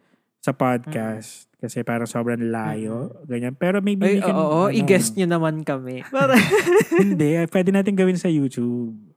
sa 0.40 0.54
podcast 0.54 1.50
kasi 1.58 1.80
parang 1.80 2.08
sobrang 2.08 2.52
layo. 2.52 3.24
Ganyan. 3.24 3.56
Pero 3.56 3.80
maybe 3.80 4.04
Ay, 4.06 4.14
we 4.16 4.22
can... 4.22 4.36
oo, 4.36 4.68
ano, 4.68 4.72
i-guest 4.72 5.16
nyo 5.16 5.26
naman 5.28 5.64
kami. 5.64 6.04
Hindi, 7.04 7.40
eh, 7.40 7.48
pwede 7.48 7.72
natin 7.72 7.96
gawin 7.96 8.20
sa 8.20 8.28
YouTube. 8.28 9.13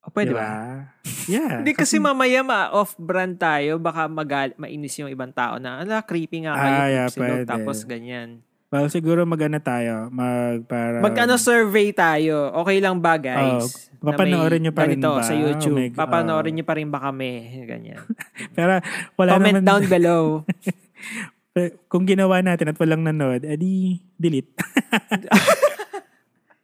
O, 0.00 0.08
pwede 0.12 0.32
Diba? 0.32 0.40
ba? 0.40 0.50
Yeah. 1.30 1.62
Hindi 1.62 1.78
kasi 1.78 2.02
mamaya 2.02 2.42
ma-off-brand 2.42 3.38
tayo, 3.38 3.78
baka 3.78 4.10
magal 4.10 4.50
mainis 4.58 4.98
yung 4.98 5.06
ibang 5.06 5.30
tao 5.30 5.62
na, 5.62 5.78
ala, 5.78 6.02
creepy 6.02 6.42
nga 6.42 6.58
kayo. 6.58 6.74
Ah, 6.74 6.88
yeah, 6.90 7.06
pwede. 7.14 7.46
tapos 7.46 7.86
ganyan. 7.86 8.42
Well, 8.70 8.86
siguro 8.90 9.22
mag-ano 9.26 9.58
tayo. 9.58 10.10
Mag, 10.10 10.66
para... 10.66 10.98
Mag-ano 11.02 11.34
survey 11.38 11.90
tayo. 11.90 12.54
Okay 12.62 12.78
lang 12.82 12.98
ba, 12.98 13.18
guys? 13.18 13.90
Oh, 13.98 14.14
papanoorin 14.14 14.62
nyo 14.62 14.72
pa 14.74 14.86
rin 14.86 15.02
ba? 15.02 15.22
sa 15.26 15.34
YouTube. 15.34 15.90
Oh 15.90 15.98
papanoorin 15.98 16.54
nyo 16.54 16.64
pa 16.66 16.74
rin 16.78 16.86
ba 16.86 17.02
kami? 17.02 17.66
Ganyan. 17.66 17.98
Pero 18.56 18.78
wala 19.18 19.30
Comment 19.38 19.58
naman... 19.58 19.66
down 19.66 19.84
below. 19.90 20.22
Kung 21.90 22.06
ginawa 22.06 22.38
natin 22.46 22.70
at 22.70 22.78
walang 22.78 23.02
nanood, 23.02 23.42
edi 23.42 24.02
delete. 24.14 24.54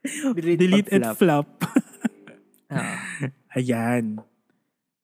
Delete, 0.07 0.59
delete 0.63 0.89
and 0.95 1.03
pag-flop. 1.03 1.59
flop. 1.59 1.83
Oo. 2.73 2.95
Ayan. 3.57 4.21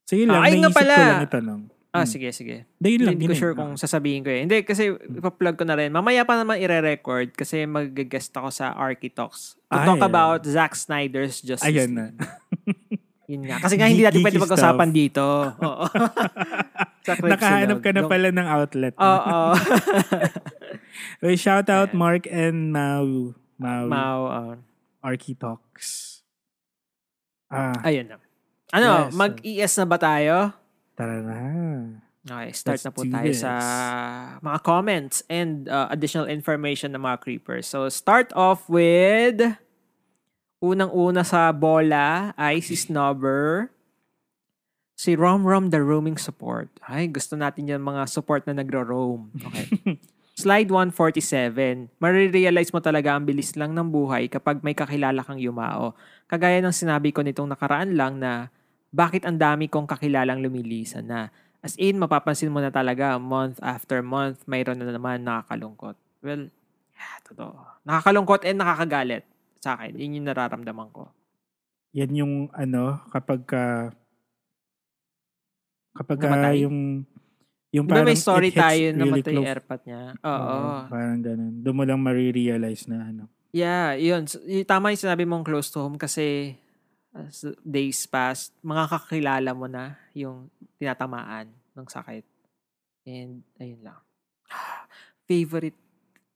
So 0.05 0.19
yun 0.19 0.29
lang, 0.29 0.43
Ah, 0.43 0.49
ay 0.49 0.59
nga 0.59 0.69
naisip 0.69 0.77
pala. 0.77 0.95
ko 0.95 1.03
lang 1.03 1.27
itanong. 1.27 1.63
Ah, 1.93 2.09
Hmm. 2.09 2.09
sige, 2.09 2.33
sige. 2.33 2.65
Hindi, 2.81 2.89
yun 2.89 3.03
lang. 3.05 3.15
Hindi 3.21 3.29
ko 3.29 3.37
sure 3.37 3.53
kung 3.53 3.77
sasabihin 3.77 4.25
ko 4.25 4.33
eh. 4.33 4.41
Hindi, 4.49 4.65
kasi 4.65 4.97
ipa-plug 4.97 5.61
ko 5.61 5.65
na 5.69 5.77
rin. 5.77 5.93
Mamaya 5.93 6.25
pa 6.25 6.41
naman 6.41 6.57
ire-record 6.57 7.37
kasi 7.37 7.69
mag-guest 7.69 8.33
ako 8.33 8.49
sa 8.49 8.73
Architox. 8.73 9.61
To 9.69 9.77
Ay, 9.77 9.85
talk 9.85 10.01
ah. 10.01 10.09
about 10.09 10.41
Zack 10.49 10.73
Snyder's 10.73 11.45
Justice 11.45 11.69
Ayan 11.69 11.93
na. 11.93 12.07
Yun 13.33 13.45
nga. 13.45 13.61
Kasi 13.61 13.77
nga 13.77 13.89
hindi 13.89 14.05
natin 14.05 14.25
pwede 14.25 14.41
pag-usapan 14.41 14.89
dito. 14.89 15.21
Oo. 15.69 15.85
Nakahanap 17.05 17.81
ka 17.81 17.91
na 17.93 18.03
pala 18.09 18.29
ng 18.33 18.49
outlet. 18.49 18.95
Oo. 18.97 19.41
Okay, 21.23 21.37
shout 21.39 21.69
out 21.71 21.93
Mark 21.95 22.25
and 22.29 22.73
Mau. 22.73 23.33
Mau. 23.57 23.85
Mau. 23.89 24.21
uh, 24.27 24.57
Talks. 25.39 26.12
Ah, 27.53 27.77
ayun 27.85 28.09
na. 28.09 28.17
Ano, 28.73 28.91
Yes. 29.07 29.13
mag-ES 29.13 29.73
na 29.77 29.87
ba 29.87 29.99
tayo? 30.01 30.37
tara 30.93 31.21
na. 31.21 31.39
Okay, 32.23 32.51
start 32.55 32.79
Let's 32.79 32.87
na 32.87 32.93
po 32.93 33.03
tayo 33.03 33.27
this. 33.29 33.43
sa 33.43 33.53
mga 34.39 34.59
comments 34.63 35.27
and 35.27 35.67
uh, 35.67 35.91
additional 35.91 36.25
information 36.25 36.95
ng 36.95 37.03
mga 37.03 37.19
creepers. 37.19 37.67
So, 37.67 37.89
start 37.89 38.31
off 38.33 38.71
with 38.71 39.43
unang-una 40.61 41.27
sa 41.27 41.51
bola 41.51 42.31
ay 42.39 42.63
si 42.63 42.79
Snobber. 42.79 43.75
Si 44.95 45.19
Rom 45.19 45.43
Rom 45.43 45.75
the 45.75 45.83
roaming 45.83 46.15
support. 46.15 46.71
Ay, 46.87 47.11
gusto 47.11 47.35
natin 47.35 47.67
yung 47.67 47.83
mga 47.83 48.07
support 48.07 48.47
na 48.47 48.55
nagro-roam. 48.55 49.35
Okay. 49.35 49.67
Slide 50.43 50.75
147. 50.75 52.03
Marirealize 52.03 52.75
mo 52.75 52.83
talaga 52.83 53.15
ang 53.15 53.23
bilis 53.23 53.55
lang 53.55 53.79
ng 53.79 53.87
buhay 53.95 54.27
kapag 54.27 54.59
may 54.67 54.75
kakilala 54.75 55.23
kang 55.23 55.39
yumao. 55.39 55.95
Kagaya 56.27 56.59
ng 56.59 56.75
sinabi 56.75 57.15
ko 57.15 57.23
nitong 57.23 57.47
nakaraan 57.47 57.95
lang 57.95 58.19
na 58.19 58.51
bakit 58.91 59.23
ang 59.23 59.39
dami 59.39 59.71
kong 59.71 59.87
kakilalang 59.87 60.43
lumilisan 60.43 61.07
na. 61.07 61.31
As 61.63 61.79
in, 61.79 61.95
mapapansin 61.95 62.51
mo 62.51 62.59
na 62.59 62.75
talaga 62.75 63.23
month 63.23 63.63
after 63.63 64.03
month, 64.03 64.43
mayroon 64.51 64.83
na 64.83 64.91
naman 64.91 65.23
nakakalungkot. 65.23 65.95
Well, 66.27 66.51
yeah, 66.91 67.17
totoo. 67.23 67.63
Nakakalungkot 67.87 68.43
and 68.43 68.59
nakakagalit 68.59 69.23
sa 69.63 69.79
akin. 69.79 69.95
Yun 69.95 70.19
yung 70.19 70.27
nararamdaman 70.27 70.91
ko. 70.91 71.07
Yan 71.95 72.19
yung 72.19 72.35
ano, 72.51 72.99
kapag 73.15 73.47
ka, 73.47 73.95
kapag 75.95 76.19
ka 76.19 76.27
Namatay? 76.27 76.67
yung 76.67 77.07
yung 77.73 77.85
Di 77.85 77.91
ba 77.91 77.97
may 77.99 78.13
parang 78.13 78.21
story 78.21 78.49
it 78.49 78.55
hits 78.55 78.63
tayo 78.63 78.85
na 78.91 79.03
really 79.03 79.13
matay 79.19 79.37
airpat 79.43 79.81
niya? 79.83 80.03
Oo. 80.21 80.57
Parang 80.87 81.19
ganun. 81.19 81.53
Doon 81.59 81.75
mo 81.75 81.83
lang 81.83 81.99
marirealize 81.99 82.85
na 82.87 83.09
ano. 83.09 83.25
Yeah, 83.51 83.97
yun. 83.97 84.25
So, 84.25 84.41
y- 84.41 84.63
Tama 84.63 84.93
yung 84.93 85.01
sinabi 85.01 85.25
mong 85.25 85.43
close 85.43 85.69
to 85.69 85.81
home 85.81 85.97
kasi 85.97 86.57
as 87.13 87.45
days 87.61 88.05
past, 88.07 88.53
mga 88.61 88.85
kakilala 88.89 89.51
mo 89.53 89.65
na 89.67 89.97
yung 90.13 90.49
tinatamaan 90.77 91.49
ng 91.73 91.87
sakit. 91.87 92.25
And, 93.05 93.45
ayun 93.57 93.83
lang. 93.83 94.01
Favorite 95.29 95.77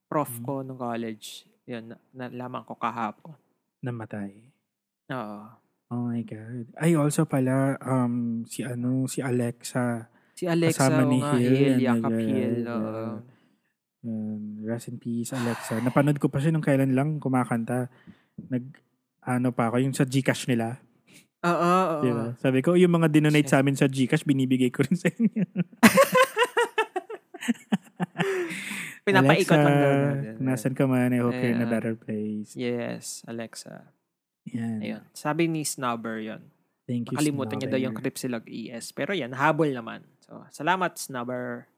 prof 0.06 0.28
Hmm. 0.30 0.44
ko 0.44 0.52
nung 0.60 0.76
college. 0.76 1.44
Yun, 1.64 1.90
na- 1.90 2.00
nalaman 2.14 2.64
ko 2.64 2.76
kahapon. 2.76 3.36
Namatay. 3.80 4.32
Oo. 5.10 5.40
Oh 5.86 6.10
my 6.10 6.20
God. 6.20 6.66
Ay, 6.74 6.94
also 6.94 7.22
pala, 7.24 7.78
um, 7.78 8.42
si 8.44 8.60
ano, 8.60 9.06
si 9.06 9.22
Alexa. 9.22 10.10
Si 10.36 10.44
Alexa, 10.44 10.92
Kasama 10.92 11.08
ni 11.08 11.18
nga, 11.18 11.32
Hill, 11.34 11.56
Hill, 11.56 11.76
Yakap 11.80 12.12
nag- 12.12 12.22
Hill. 12.22 12.56
uh, 12.62 12.76
oo. 12.76 13.06
Um, 14.06 14.62
rest 14.62 14.86
in 14.86 15.00
peace, 15.00 15.32
Alexa. 15.32 15.80
Napanood 15.80 16.20
ko 16.20 16.28
pa 16.28 16.38
siya 16.38 16.52
nung 16.52 16.62
kailan 16.62 16.92
lang 16.92 17.16
kumakanta. 17.16 17.88
Nag, 18.36 18.62
ano 19.24 19.48
pa 19.50 19.66
ako, 19.66 19.80
yung 19.80 19.90
sa 19.90 20.04
Gcash 20.04 20.46
nila. 20.46 20.78
Oo, 21.40 21.56
oo. 21.56 21.96
Di 22.04 22.10
ba? 22.12 22.24
Sabi 22.36 22.60
ko, 22.60 22.76
yung 22.76 22.92
mga 22.92 23.08
dinonate 23.08 23.48
sa 23.48 23.58
amin 23.58 23.74
sa 23.74 23.88
Gcash, 23.88 24.22
binibigay 24.22 24.68
ko 24.68 24.84
rin 24.84 24.94
sa 24.94 25.08
inyo. 25.08 25.42
Pinapaikot 29.06 29.54
lang 29.54 29.76
daw. 29.78 29.94
Nasan 30.42 30.74
ka 30.74 30.84
man, 30.84 31.14
I 31.14 31.22
hope 31.22 31.32
you're 31.32 31.54
in 31.54 31.56
a 31.56 31.62
Ayan. 31.62 31.70
better 31.70 31.94
place. 31.94 32.50
Yes, 32.52 33.22
Alexa. 33.24 33.86
Yan. 34.50 34.82
Ayun. 34.82 35.02
Sabi 35.10 35.46
ni 35.46 35.62
Snubber 35.62 36.18
yon. 36.18 36.42
Thank 36.86 37.10
you, 37.10 37.18
Nakalimutan 37.18 37.56
niya 37.58 37.70
daw 37.70 37.80
yung 37.80 37.94
Snubber. 37.94 38.06
Cripsilog 38.06 38.44
ES. 38.46 38.90
Pero 38.90 39.10
yan, 39.10 39.34
habol 39.34 39.70
naman. 39.70 40.02
So, 40.26 40.42
salamat, 40.50 40.98
Snubber. 40.98 41.70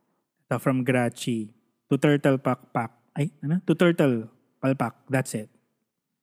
Ito 0.48 0.56
from 0.56 0.80
Grachi. 0.80 1.52
To 1.88 2.00
Turtle 2.00 2.40
Pack 2.40 2.60
Pack. 2.72 2.92
Ay, 3.12 3.28
ano? 3.44 3.60
To 3.68 3.72
Turtle 3.76 4.28
Palpak. 4.56 5.04
That's 5.08 5.36
it. 5.36 5.48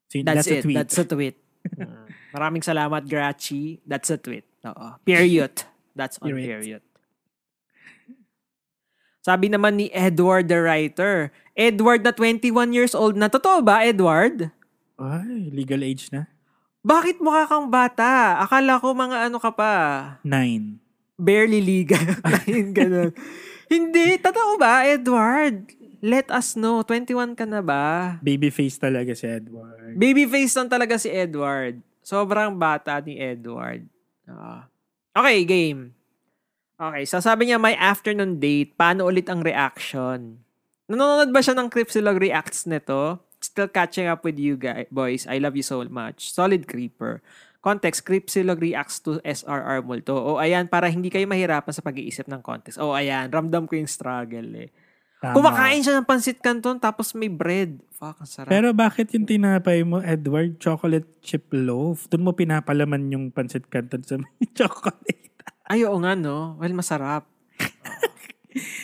So, 0.10 0.22
That's, 0.22 0.50
a 0.50 0.58
it. 0.58 0.64
tweet. 0.66 0.78
That's 0.78 0.98
a 0.98 1.06
tweet. 1.06 1.38
Mm. 1.66 2.06
Maraming 2.30 2.62
salamat, 2.62 3.10
Grachi. 3.10 3.82
That's 3.90 4.14
a 4.14 4.22
tweet. 4.22 4.46
Oo. 4.70 5.02
Period. 5.02 5.66
That's 5.98 6.22
on 6.22 6.30
Period. 6.30 6.46
period. 6.62 6.82
Sabi 9.26 9.50
naman 9.50 9.82
ni 9.82 9.90
Edward 9.90 10.46
the 10.46 10.62
writer. 10.62 11.34
Edward 11.58 12.06
na 12.06 12.14
21 12.14 12.70
years 12.70 12.94
old 12.94 13.18
na. 13.18 13.26
Totoo 13.34 13.66
ba, 13.66 13.82
Edward? 13.82 14.54
Ay, 15.02 15.50
legal 15.50 15.82
age 15.82 16.14
na. 16.14 16.30
Bakit 16.86 17.18
mukha 17.18 17.50
kang 17.50 17.74
bata? 17.74 18.38
Akala 18.38 18.78
ko 18.78 18.94
mga 18.94 19.26
ano 19.26 19.42
ka 19.42 19.50
pa. 19.50 19.74
Nine. 20.22 20.78
Barely 21.16 21.64
legal. 21.64 22.04
Ganun. 22.78 23.16
Hindi. 23.72 24.20
Totoo 24.20 24.60
ba, 24.60 24.86
Edward? 24.86 25.72
Let 26.06 26.30
us 26.30 26.54
know. 26.54 26.84
21 26.86 27.34
ka 27.34 27.48
na 27.48 27.64
ba? 27.64 28.20
Babyface 28.22 28.78
talaga 28.78 29.16
si 29.18 29.26
Edward. 29.26 29.96
Babyface 29.98 30.54
lang 30.54 30.70
talaga 30.70 31.00
si 31.02 31.10
Edward. 31.10 31.82
Sobrang 32.06 32.54
bata 32.54 33.02
ni 33.02 33.18
Edward. 33.18 33.90
Ah. 34.30 34.70
okay, 35.18 35.42
game. 35.48 35.96
Okay, 36.76 37.08
so 37.08 37.18
sabi 37.24 37.50
niya 37.50 37.58
may 37.58 37.74
afternoon 37.74 38.38
date. 38.38 38.76
Paano 38.76 39.08
ulit 39.08 39.26
ang 39.32 39.42
reaction? 39.42 40.38
Nanonood 40.86 41.34
ba 41.34 41.42
siya 41.42 41.58
ng 41.58 41.72
Cripsilog 41.72 42.22
reacts 42.22 42.70
nito? 42.70 43.18
Still 43.42 43.72
catching 43.72 44.06
up 44.06 44.22
with 44.22 44.38
you 44.38 44.60
guys, 44.60 44.86
boys. 44.94 45.26
I 45.26 45.42
love 45.42 45.58
you 45.58 45.66
so 45.66 45.82
much. 45.90 46.30
Solid 46.30 46.70
creeper. 46.70 47.26
Context, 47.66 48.06
Cripsilog 48.06 48.62
reacts 48.62 49.02
to 49.02 49.18
SRR 49.26 49.82
multo. 49.82 50.14
O 50.14 50.38
ayan, 50.38 50.70
para 50.70 50.86
hindi 50.86 51.10
kayo 51.10 51.26
mahirapan 51.26 51.74
sa 51.74 51.82
pag-iisip 51.82 52.30
ng 52.30 52.46
context. 52.46 52.78
O 52.78 52.94
ayan, 52.94 53.26
ramdam 53.34 53.66
ko 53.66 53.74
yung 53.74 53.90
struggle 53.90 54.70
eh. 54.70 54.70
Tama. 55.18 55.34
Kumakain 55.34 55.82
siya 55.82 55.98
ng 55.98 56.06
pansit 56.06 56.38
canton 56.38 56.78
tapos 56.78 57.18
may 57.18 57.26
bread. 57.26 57.82
Fuck, 57.98 58.22
ang 58.22 58.30
sarap. 58.30 58.54
Pero 58.54 58.70
bakit 58.78 59.10
yung 59.18 59.26
tinapay 59.26 59.82
mo, 59.82 59.98
Edward, 59.98 60.62
chocolate 60.62 61.10
chip 61.26 61.50
loaf? 61.50 62.06
Doon 62.14 62.30
mo 62.30 62.32
pinapalaman 62.38 63.10
yung 63.10 63.34
pancit 63.34 63.66
canton 63.66 64.06
sa 64.06 64.22
may 64.22 64.46
chocolate. 64.58 65.34
Ay, 65.66 65.82
oo 65.90 65.98
nga, 65.98 66.14
no? 66.14 66.54
Well, 66.62 66.78
masarap. 66.78 67.26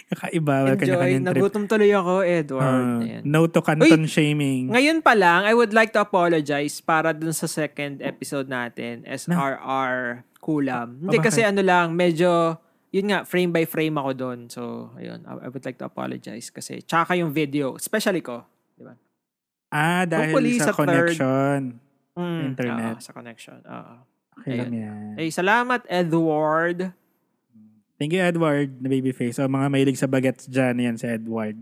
Kakaiba. 0.07 0.75
Enjoy. 0.75 1.11
Nagutom 1.17 1.63
tuloy 1.65 1.91
ako, 1.91 2.13
Edward. 2.21 2.63
Ah, 2.65 2.99
Ayan. 2.99 3.23
no 3.23 3.47
to 3.47 3.59
canton 3.59 4.03
shaming. 4.05 4.67
Ngayon 4.67 4.99
pa 4.99 5.15
lang, 5.15 5.43
I 5.43 5.53
would 5.53 5.71
like 5.71 5.95
to 5.95 6.01
apologize 6.01 6.79
para 6.79 7.11
dun 7.11 7.31
sa 7.31 7.47
second 7.47 8.03
episode 8.03 8.45
natin, 8.45 9.07
SRR 9.07 10.27
Kulam. 10.37 10.99
Hindi 10.99 11.17
bakit? 11.17 11.27
kasi 11.31 11.41
ano 11.41 11.61
lang, 11.61 11.93
medyo, 11.93 12.59
yun 12.89 13.07
nga, 13.07 13.23
frame 13.23 13.49
by 13.49 13.63
frame 13.63 13.95
ako 13.95 14.11
doon. 14.11 14.39
So, 14.49 14.91
ayun, 14.95 15.23
I 15.23 15.47
would 15.47 15.63
like 15.63 15.79
to 15.79 15.87
apologize 15.87 16.49
kasi, 16.49 16.81
tsaka 16.81 17.15
yung 17.15 17.31
video, 17.31 17.77
especially 17.77 18.19
ko. 18.19 18.43
Di 18.75 18.83
ba? 18.83 18.93
Ah, 19.71 20.03
dahil 20.03 20.35
Hopefully 20.35 20.59
sa, 20.59 20.69
sa 20.69 20.73
third- 20.75 21.15
connection. 21.15 21.59
Mm, 22.11 22.41
Internet. 22.51 22.95
oo, 22.97 22.99
sa 22.99 23.11
connection. 23.15 23.59
Oo. 23.63 23.95
Okay 24.35 24.57
lang 24.57 24.73
yan. 24.73 25.15
Eh, 25.15 25.31
salamat, 25.31 25.87
Edward. 25.87 26.91
Thank 28.01 28.17
you, 28.17 28.25
Edward, 28.25 28.81
na 28.81 28.89
babyface. 28.89 29.37
So, 29.37 29.45
mga 29.45 29.69
mahilig 29.69 30.01
sa 30.01 30.09
bagets 30.09 30.49
dyan, 30.49 30.81
yan 30.81 30.97
si 30.97 31.05
Edward. 31.05 31.61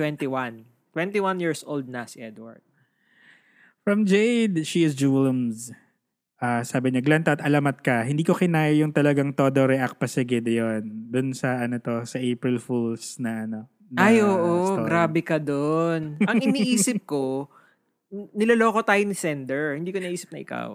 21. 0.00 0.64
21 0.96 1.36
years 1.36 1.60
old 1.68 1.84
na 1.84 2.08
si 2.08 2.24
Edward. 2.24 2.64
From 3.84 4.08
Jade, 4.08 4.64
she 4.64 4.88
is 4.88 4.96
Julums. 4.96 5.76
Ah, 6.40 6.64
sabi 6.64 6.96
niya, 6.96 7.04
Glenn, 7.04 7.28
at 7.28 7.44
alamat 7.44 7.84
ka. 7.84 8.08
Hindi 8.08 8.24
ko 8.24 8.32
kinaya 8.32 8.72
yung 8.72 8.96
talagang 8.96 9.36
todo 9.36 9.68
react 9.68 10.00
pa 10.00 10.08
sa 10.08 10.24
Gideon. 10.24 11.12
Dun 11.12 11.36
sa, 11.36 11.60
ano 11.60 11.76
to, 11.76 12.08
sa 12.08 12.24
April 12.24 12.56
Fools 12.56 13.20
na, 13.20 13.44
ano. 13.44 13.68
na 13.92 14.00
Ay, 14.00 14.24
oo. 14.24 14.80
story. 14.80 14.88
Grabe 14.88 15.20
ka 15.20 15.36
doon. 15.36 16.16
Ang 16.24 16.40
iniisip 16.40 17.04
ko, 17.04 17.52
niloloko 18.32 18.80
tayo 18.80 19.04
ni 19.04 19.12
Sender. 19.12 19.76
Hindi 19.76 19.92
ko 19.92 20.00
naisip 20.00 20.32
na 20.32 20.40
ikaw. 20.40 20.72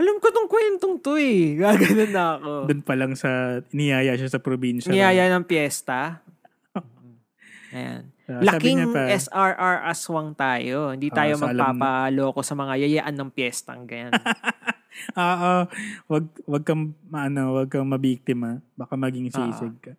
Alam 0.00 0.16
ko 0.16 0.32
tong 0.32 0.48
kwentong 0.48 0.96
to 1.04 1.20
eh. 1.20 1.52
Gaganon 1.60 2.10
na 2.10 2.24
ako. 2.40 2.52
Dun 2.72 2.80
pa 2.80 2.94
lang 2.96 3.12
sa, 3.12 3.60
niyaya 3.76 4.16
siya 4.16 4.32
sa 4.32 4.40
probinsya. 4.40 4.88
Niyaya 4.88 5.28
ng 5.28 5.44
piyesta. 5.44 6.24
Ayan. 7.76 8.08
Ah, 8.30 8.40
sabi 8.40 8.46
Laking 8.46 8.80
pa, 8.94 9.02
SRR 9.10 9.76
aswang 9.90 10.30
tayo. 10.38 10.94
Hindi 10.94 11.12
tayo 11.12 11.36
so 11.36 11.44
alam- 11.44 11.76
magpapaloko 11.76 12.40
sa 12.40 12.54
mga 12.56 12.74
yayaan 12.86 13.14
ng 13.18 13.30
piyestang 13.34 13.84
ganyan. 13.84 14.16
Oo, 15.18 15.54
wag 16.14 16.24
wag 16.46 16.62
kang 16.62 16.94
ano, 17.10 17.42
wag 17.58 17.68
kang 17.68 17.90
mabiktima, 17.90 18.62
baka 18.78 18.94
maging 18.94 19.34
sisig 19.34 19.74
ka. 19.82 19.92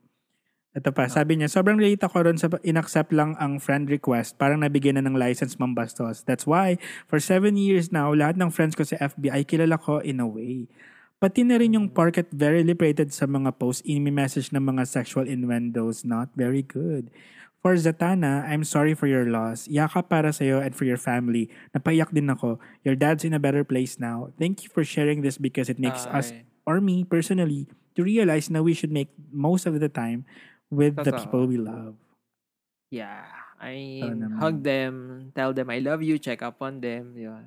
Ito 0.72 0.96
pa, 0.96 1.12
sabi 1.12 1.36
niya, 1.36 1.51
sobrang 1.51 1.75
late 1.75 2.00
ako 2.00 2.32
ron 2.32 2.40
sa 2.40 2.48
inaccept 2.63 3.12
lang 3.12 3.36
ang 3.44 3.60
friend 3.60 3.92
request. 3.92 4.40
Parang 4.40 4.63
nabigyan 4.63 4.96
na 4.96 5.04
ng 5.04 5.20
license 5.20 5.60
mambastos. 5.60 6.24
That's 6.24 6.48
why, 6.48 6.80
for 7.12 7.20
seven 7.20 7.60
years 7.60 7.92
now, 7.92 8.16
lahat 8.16 8.40
ng 8.40 8.56
friends 8.56 8.80
ko 8.80 8.88
sa 8.88 8.96
FBI 9.04 9.44
kilala 9.44 9.75
ko 9.75 10.00
in 10.00 10.24
a 10.24 10.28
way. 10.28 10.72
Pati 11.20 11.44
na 11.44 11.60
rin 11.60 11.75
yung 11.75 11.92
porket 11.92 12.32
very 12.32 12.63
liberated 12.63 13.12
sa 13.12 13.28
mga 13.28 13.60
posts, 13.60 13.84
in-message 13.84 14.56
ng 14.56 14.63
mga 14.63 14.88
sexual 14.88 15.28
innuendos, 15.28 16.08
not 16.08 16.32
very 16.40 16.63
good. 16.63 17.12
For 17.60 17.75
Zatana, 17.75 18.48
I'm 18.48 18.63
sorry 18.63 18.96
for 18.96 19.06
your 19.12 19.28
loss. 19.28 19.68
Yaka 19.68 20.08
para 20.08 20.32
sa'yo 20.32 20.63
and 20.63 20.72
for 20.74 20.88
your 20.88 20.98
family. 20.98 21.51
Napaiyak 21.75 22.16
din 22.16 22.32
ako. 22.32 22.63
Your 22.88 22.96
dad's 22.96 23.28
in 23.28 23.36
a 23.36 23.44
better 23.44 23.68
place 23.68 24.00
now. 24.00 24.32
Thank 24.40 24.63
you 24.63 24.72
for 24.72 24.88
sharing 24.88 25.20
this 25.20 25.36
because 25.36 25.68
it 25.68 25.78
makes 25.78 26.08
us, 26.10 26.32
Ay. 26.32 26.48
or 26.66 26.82
me 26.82 27.04
personally, 27.04 27.70
to 27.94 28.01
realize 28.01 28.50
na 28.50 28.66
we 28.66 28.74
should 28.74 28.90
make 28.90 29.13
most 29.30 29.70
of 29.70 29.78
the 29.78 29.92
time 29.92 30.25
with 30.72 30.96
the 30.96 31.12
Totoo. 31.12 31.20
people 31.20 31.44
we 31.46 31.60
love. 31.60 32.00
Yeah. 32.90 33.28
I 33.62 33.78
mean, 33.78 34.42
hug 34.42 34.63
them, 34.66 35.30
tell 35.38 35.54
them 35.54 35.70
I 35.70 35.78
love 35.78 36.01
you, 36.01 36.18
check 36.18 36.42
up 36.42 36.63
on 36.66 36.82
them. 36.82 37.13
Yeah. 37.13 37.46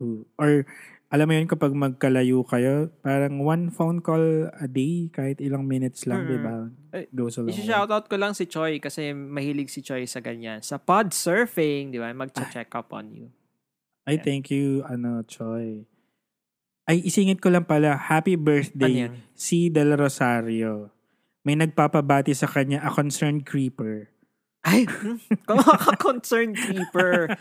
True. 0.00 0.24
Or, 0.40 0.64
alam 1.12 1.28
mo 1.28 1.34
yun, 1.36 1.44
kapag 1.46 1.76
magkalayo 1.76 2.40
kayo, 2.42 2.88
parang 3.04 3.44
one 3.44 3.68
phone 3.68 4.00
call 4.00 4.48
a 4.50 4.64
day, 4.64 5.12
kahit 5.12 5.38
ilang 5.38 5.68
minutes 5.68 6.08
lang, 6.08 6.24
Mm. 6.24 6.30
di 6.32 6.38
ba? 6.40 6.56
Eh, 6.96 7.06
Goes 7.12 7.36
a 7.36 7.44
long 7.44 7.52
way. 7.52 7.60
I-shoutout 7.60 8.08
ko 8.08 8.16
lang 8.16 8.32
si 8.32 8.48
Choi 8.48 8.80
kasi 8.80 9.12
mahilig 9.12 9.68
si 9.68 9.84
Choi 9.84 10.08
sa 10.08 10.18
ganyan. 10.18 10.64
Sa 10.64 10.80
pod 10.80 11.12
surfing, 11.12 11.92
di 11.92 12.00
ba? 12.00 12.08
Mag-check 12.10 12.72
up 12.72 12.88
on 12.96 13.12
you. 13.12 13.26
Ay, 14.08 14.16
thank 14.16 14.48
you, 14.48 14.80
ano, 14.88 15.20
Choi. 15.28 15.84
Ay, 16.84 17.04
isingit 17.04 17.40
ko 17.40 17.52
lang 17.52 17.68
pala, 17.68 17.96
happy 18.00 18.36
Ano 18.36 18.44
birthday, 18.48 18.94
yan? 19.08 19.12
si 19.36 19.68
Del 19.68 19.92
Rosario. 19.92 20.88
May 21.44 21.54
nagpapabati 21.54 22.32
sa 22.32 22.48
kanya, 22.48 22.80
a 22.80 22.88
concerned 22.88 23.44
creeper. 23.44 24.08
Ay, 24.64 24.88
kumaka-concerned 25.48 26.56
keeper. 26.56 27.36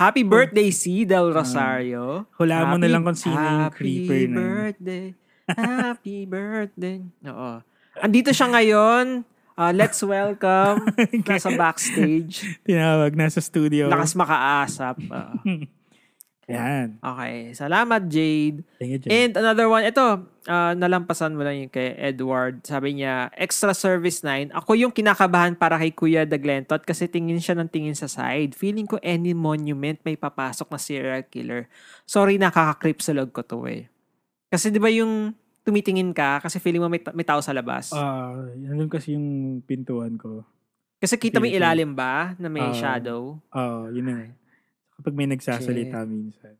Happy 0.00 0.24
birthday, 0.24 0.72
si 0.72 1.04
Del 1.04 1.28
Rosario. 1.28 2.24
Hula 2.40 2.64
mo 2.64 2.80
na 2.80 2.88
Happy- 2.88 2.88
lang 2.88 3.02
kung 3.04 3.18
sino 3.18 3.36
yung 3.36 3.68
creeper 3.68 4.16
Happy 4.16 4.24
na 4.26 4.40
yun. 4.40 4.48
birthday. 4.48 5.04
Happy 5.52 6.18
birthday. 6.24 6.96
Oo. 7.28 7.52
Andito 8.00 8.32
siya 8.32 8.48
ngayon. 8.48 9.28
Uh, 9.52 9.72
let's 9.76 10.00
welcome. 10.00 10.88
Nasa 11.28 11.52
backstage. 11.52 12.56
Tinawag, 12.64 13.12
nasa 13.12 13.44
studio. 13.44 13.92
Lakas 13.92 14.16
makaasap. 14.16 14.96
Oo. 15.04 15.34
Yan. 16.48 16.96
okay. 16.98 17.52
Salamat, 17.52 18.08
Jade. 18.08 18.64
Thank 18.80 18.90
you, 18.90 18.98
Jay. 18.98 19.10
And 19.12 19.36
another 19.36 19.68
one, 19.68 19.84
ito, 19.84 20.24
ah, 20.44 20.72
nalampasan 20.72 21.32
mo 21.32 21.42
lang 21.42 21.58
yung 21.58 21.68
kay 21.68 21.92
Edward. 21.94 22.62
Sabi 22.62 22.94
niya, 22.94 23.28
extra 23.32 23.70
service 23.72 24.20
9. 24.20 24.50
Ako 24.52 24.74
yung 24.74 24.90
kinakabahan 24.90 25.52
para 25.52 25.76
kay 25.76 25.90
Kuya 25.90 26.22
Daglentot 26.22 26.82
kasi 26.82 27.06
tingin 27.06 27.38
siya 27.38 27.54
ng 27.54 27.66
tingin 27.66 27.92
sa 27.92 28.06
side. 28.06 28.52
Feeling 28.52 28.84
ko 28.84 28.96
any 29.00 29.32
monument 29.32 29.98
may 30.00 30.14
papasok 30.14 30.66
na 30.66 30.78
serial 30.78 31.22
killer. 31.24 31.66
Sorry, 32.02 32.36
nakaka-creep 32.36 32.98
sa 32.98 33.12
log 33.12 33.30
ko 33.30 33.42
to 33.42 33.66
eh. 33.66 33.86
Kasi 34.46 34.68
di 34.68 34.76
ba 34.76 34.88
yung 34.88 35.32
tumitingin 35.62 36.10
ka 36.10 36.38
kasi 36.38 36.58
feeling 36.58 36.78
mo 36.78 36.88
may, 36.88 36.98
ta- 36.98 37.12
may 37.12 37.22
tao 37.22 37.38
sa 37.38 37.50
labas. 37.50 37.90
Ah, 37.90 38.34
yan 38.54 38.86
kasi 38.86 39.14
yung 39.14 39.60
pintuan 39.60 40.14
ko. 40.14 40.42
kasi 40.96 41.18
kita 41.18 41.42
mo 41.42 41.50
ilalim 41.50 41.98
ba 41.98 42.38
na 42.38 42.46
may 42.46 42.62
Ah. 42.62 42.70
shadow? 42.72 43.34
Oo, 43.50 43.90
yun 43.90 44.06
na. 44.06 44.30
Kapag 44.94 45.18
may 45.18 45.26
nagsasalita 45.26 46.06
minsan. 46.06 46.54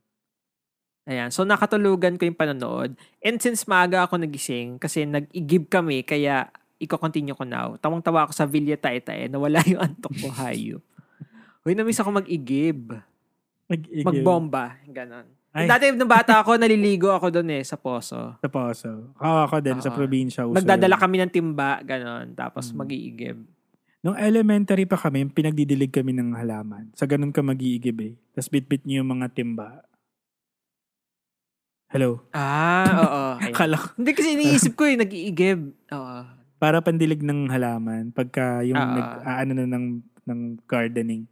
Ayan. 1.03 1.29
So, 1.29 1.43
nakatulugan 1.43 2.15
ko 2.15 2.25
yung 2.25 2.39
panonood. 2.39 2.95
And 3.19 3.37
since 3.37 3.67
maaga 3.67 4.07
ako 4.07 4.19
nagising, 4.19 4.79
kasi 4.79 5.03
nag-igib 5.03 5.67
kami, 5.67 6.03
kaya 6.03 6.47
iko-continue 6.79 7.35
ko 7.35 7.43
now. 7.43 7.75
Tawang-tawa 7.77 8.25
ako 8.25 8.33
sa 8.33 8.47
Villa 8.47 8.75
Tae-Tae, 8.75 9.27
nawala 9.27 9.63
yung 9.65 9.83
antok 9.89 10.15
ko, 10.17 10.31
hayop. 10.33 10.83
Uy, 11.63 11.75
namiss 11.75 11.99
ako 11.99 12.11
mag-igib. 12.17 12.95
Mag-igib. 13.67 14.03
Magbomba. 14.05 14.79
Ganon. 14.85 15.27
Ay. 15.53 15.69
Dati 15.69 15.93
nung 15.93 16.09
bata 16.09 16.41
ako, 16.41 16.57
naliligo 16.57 17.13
ako 17.13 17.29
doon 17.31 17.51
eh, 17.53 17.63
sa 17.63 17.77
poso. 17.77 18.41
Sa 18.41 18.49
Poso. 18.49 19.13
Oo, 19.13 19.41
ako 19.45 19.61
din, 19.61 19.79
sa 19.79 19.93
Oo. 19.93 19.97
probinsya. 19.97 20.49
uso 20.49 20.57
Nagdadala 20.57 20.97
yun. 20.97 21.03
kami 21.03 21.17
ng 21.19 21.31
timba, 21.31 21.77
ganon. 21.83 22.33
Tapos 22.33 22.71
Mm. 22.71 22.77
mag-iigib. 22.79 23.39
Nung 24.01 24.17
elementary 24.17 24.83
pa 24.83 24.97
kami, 24.97 25.29
pinagdidilig 25.29 25.93
kami 25.93 26.11
ng 26.11 26.35
halaman. 26.35 26.91
Sa 26.93 27.05
ganun 27.05 27.31
ka 27.31 27.39
mag-iigib 27.39 27.99
eh. 28.01 28.15
Tapos 28.33 28.49
bitbit 28.49 28.83
niyo 28.83 29.03
yung 29.03 29.13
mga 29.13 29.31
timba. 29.31 29.85
Hello? 31.93 32.25
Ah, 32.33 32.89
oo. 32.99 33.23
Kala 33.59 33.77
ko, 33.77 33.93
Hindi 33.95 34.11
kasi 34.13 34.33
iniisip 34.33 34.73
ko 34.75 34.85
eh, 34.85 34.97
nag-iigib. 34.97 35.61
Oo. 35.93 36.21
para 36.57 36.79
pandilig 36.79 37.19
ng 37.21 37.51
halaman. 37.51 38.15
Pagka 38.15 38.63
yung 38.63 38.79
Ah. 38.79 38.95
nag, 38.95 39.09
aano 39.27 39.53
na 39.53 39.67
ng, 39.67 39.87
ng 40.23 40.41
gardening. 40.63 41.27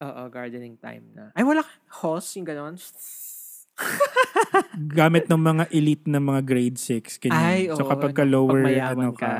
Oo, 0.00 0.22
gardening 0.26 0.80
time 0.80 1.04
na. 1.12 1.28
Ay, 1.30 1.44
wala 1.44 1.60
ka. 1.60 1.68
Hose, 2.00 2.40
yung 2.40 2.48
ganon. 2.48 2.74
Gamit 4.96 5.28
ng 5.28 5.36
mga 5.36 5.64
elite 5.68 6.08
na 6.08 6.16
mga 6.18 6.40
grade 6.40 6.78
6. 6.80 7.20
Ganyan. 7.20 7.36
Ay, 7.36 7.68
so 7.68 7.84
oo, 7.84 7.90
kapag 7.92 8.16
ka 8.16 8.24
no, 8.24 8.32
lower, 8.40 8.64
pag 8.64 8.72
mayaman 8.72 8.96
ano 8.96 9.12
ka. 9.12 9.20
ka, 9.20 9.34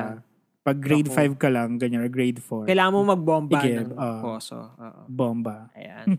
pag 0.61 0.77
grade 0.77 1.09
Naku. 1.09 1.33
5 1.33 1.41
ka 1.41 1.49
lang, 1.49 1.69
ganyan, 1.75 2.05
or 2.05 2.11
grade 2.13 2.37
4, 2.37 2.69
Kailangan 2.69 2.93
mo 2.93 3.01
magbomba 3.09 3.57
Igib, 3.57 3.89
ng 3.89 3.97
oo. 3.97 4.19
poso. 4.21 4.57
Oo. 4.69 5.01
bomba. 5.09 5.73
Ayan. 5.73 6.07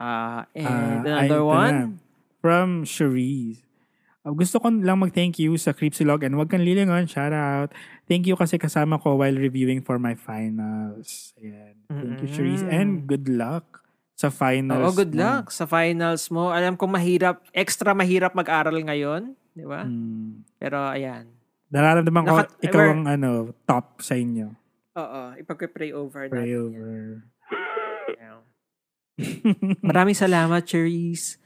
Ah, 0.00 0.48
and 0.54 0.64
Ah, 0.64 1.20
another 1.20 1.42
ito 1.42 1.44
one. 1.44 1.74
na. 1.74 2.09
From 2.40 2.82
Cherise. 2.82 3.60
Uh, 4.20 4.36
gusto 4.36 4.60
ko 4.60 4.68
lang 4.68 5.00
mag-thank 5.00 5.40
you 5.40 5.56
sa 5.56 5.72
Cripsilog 5.72 6.20
and 6.20 6.36
wag 6.36 6.48
kang 6.48 6.60
lilingon. 6.60 7.08
Shout 7.08 7.32
out. 7.32 7.72
Thank 8.04 8.24
you 8.24 8.36
kasi 8.36 8.56
kasama 8.56 8.96
ko 8.96 9.16
while 9.16 9.32
reviewing 9.32 9.80
for 9.80 9.96
my 9.96 10.12
finals. 10.12 11.32
Ayan. 11.36 11.76
Thank 11.88 12.20
you, 12.20 12.28
Cherise. 12.28 12.60
And 12.62 13.04
good 13.04 13.24
luck 13.26 13.80
sa 14.12 14.28
finals. 14.28 14.84
Oo, 14.84 14.92
good 14.94 15.16
mo. 15.16 15.24
luck 15.24 15.48
sa 15.48 15.64
finals 15.64 16.28
mo. 16.28 16.52
Alam 16.52 16.76
ko 16.76 16.84
mahirap, 16.84 17.40
extra 17.50 17.96
mahirap 17.96 18.36
mag-aral 18.36 18.76
ngayon. 18.76 19.32
Di 19.50 19.64
ba? 19.64 19.88
Mm. 19.88 20.44
Pero 20.60 20.76
ayan. 20.76 21.24
Nararamdaman 21.72 22.22
ko, 22.22 22.34
Nakat- 22.36 22.60
ikaw 22.60 22.76
ever- 22.76 22.92
ang 22.92 23.02
ano, 23.08 23.30
top 23.64 24.04
sa 24.04 24.20
inyo. 24.20 24.52
Oo, 24.90 25.20
ipag-pray 25.40 25.96
over 25.96 26.28
Pray 26.28 26.44
natin. 26.44 26.52
yan. 26.52 26.60
over. 26.60 27.00
Maraming 29.80 30.16
salamat, 30.16 30.60
Cherise. 30.64 31.39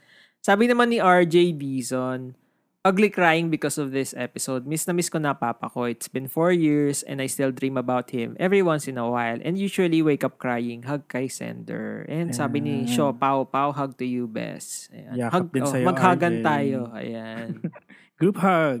Sabi 0.45 0.69
naman 0.69 0.93
ni 0.93 1.01
RJ 1.01 1.57
Dizon, 1.57 2.37
ugly 2.85 3.09
crying 3.09 3.49
because 3.49 3.81
of 3.81 3.89
this 3.89 4.13
episode. 4.13 4.69
Miss 4.69 4.85
na 4.85 4.93
miss 4.93 5.09
ko 5.09 5.17
na 5.17 5.33
papa 5.33 5.73
ko. 5.73 5.89
It's 5.89 6.05
been 6.05 6.29
four 6.29 6.53
years 6.53 7.01
and 7.01 7.17
I 7.17 7.25
still 7.25 7.49
dream 7.49 7.81
about 7.81 8.13
him 8.13 8.37
every 8.37 8.61
once 8.61 8.85
in 8.85 9.01
a 9.01 9.09
while 9.09 9.41
and 9.41 9.57
usually 9.57 10.05
wake 10.05 10.21
up 10.21 10.37
crying. 10.37 10.85
Hug 10.85 11.09
kay 11.09 11.33
sender. 11.33 12.05
And 12.05 12.29
sabi 12.29 12.61
ni. 12.61 12.85
Sho, 12.85 13.09
Pau, 13.17 13.49
Pau, 13.49 13.73
hug 13.73 13.97
to 13.97 14.05
you, 14.05 14.29
best. 14.29 14.93
Ayan. 14.93 15.17
Yakap 15.17 15.33
Hug, 15.33 15.47
din 15.49 15.63
oh, 15.65 15.71
sa'yo, 15.73 15.85
maghagan 15.89 16.35
RJ. 16.37 16.43
tayo. 16.45 16.79
Ayan. 16.93 17.47
Group 18.21 18.37
hug. 18.37 18.79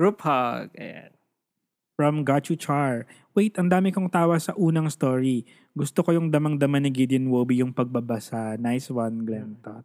Group 0.00 0.18
hug. 0.24 0.72
Ayan. 0.80 1.12
From 1.92 2.24
You 2.24 2.56
Char. 2.56 3.04
Wait, 3.36 3.52
ang 3.60 3.68
dami 3.68 3.92
kong 3.92 4.08
tawa 4.08 4.40
sa 4.40 4.56
unang 4.56 4.88
story. 4.88 5.44
Gusto 5.76 6.00
ko 6.00 6.16
yung 6.16 6.32
damang-dama 6.32 6.80
ni 6.80 6.88
Gideon 6.88 7.28
Wobby 7.28 7.60
yung 7.60 7.76
pagbabasa. 7.76 8.56
Nice 8.56 8.88
one, 8.88 9.28
Glenn 9.28 9.60
Tot. 9.60 9.84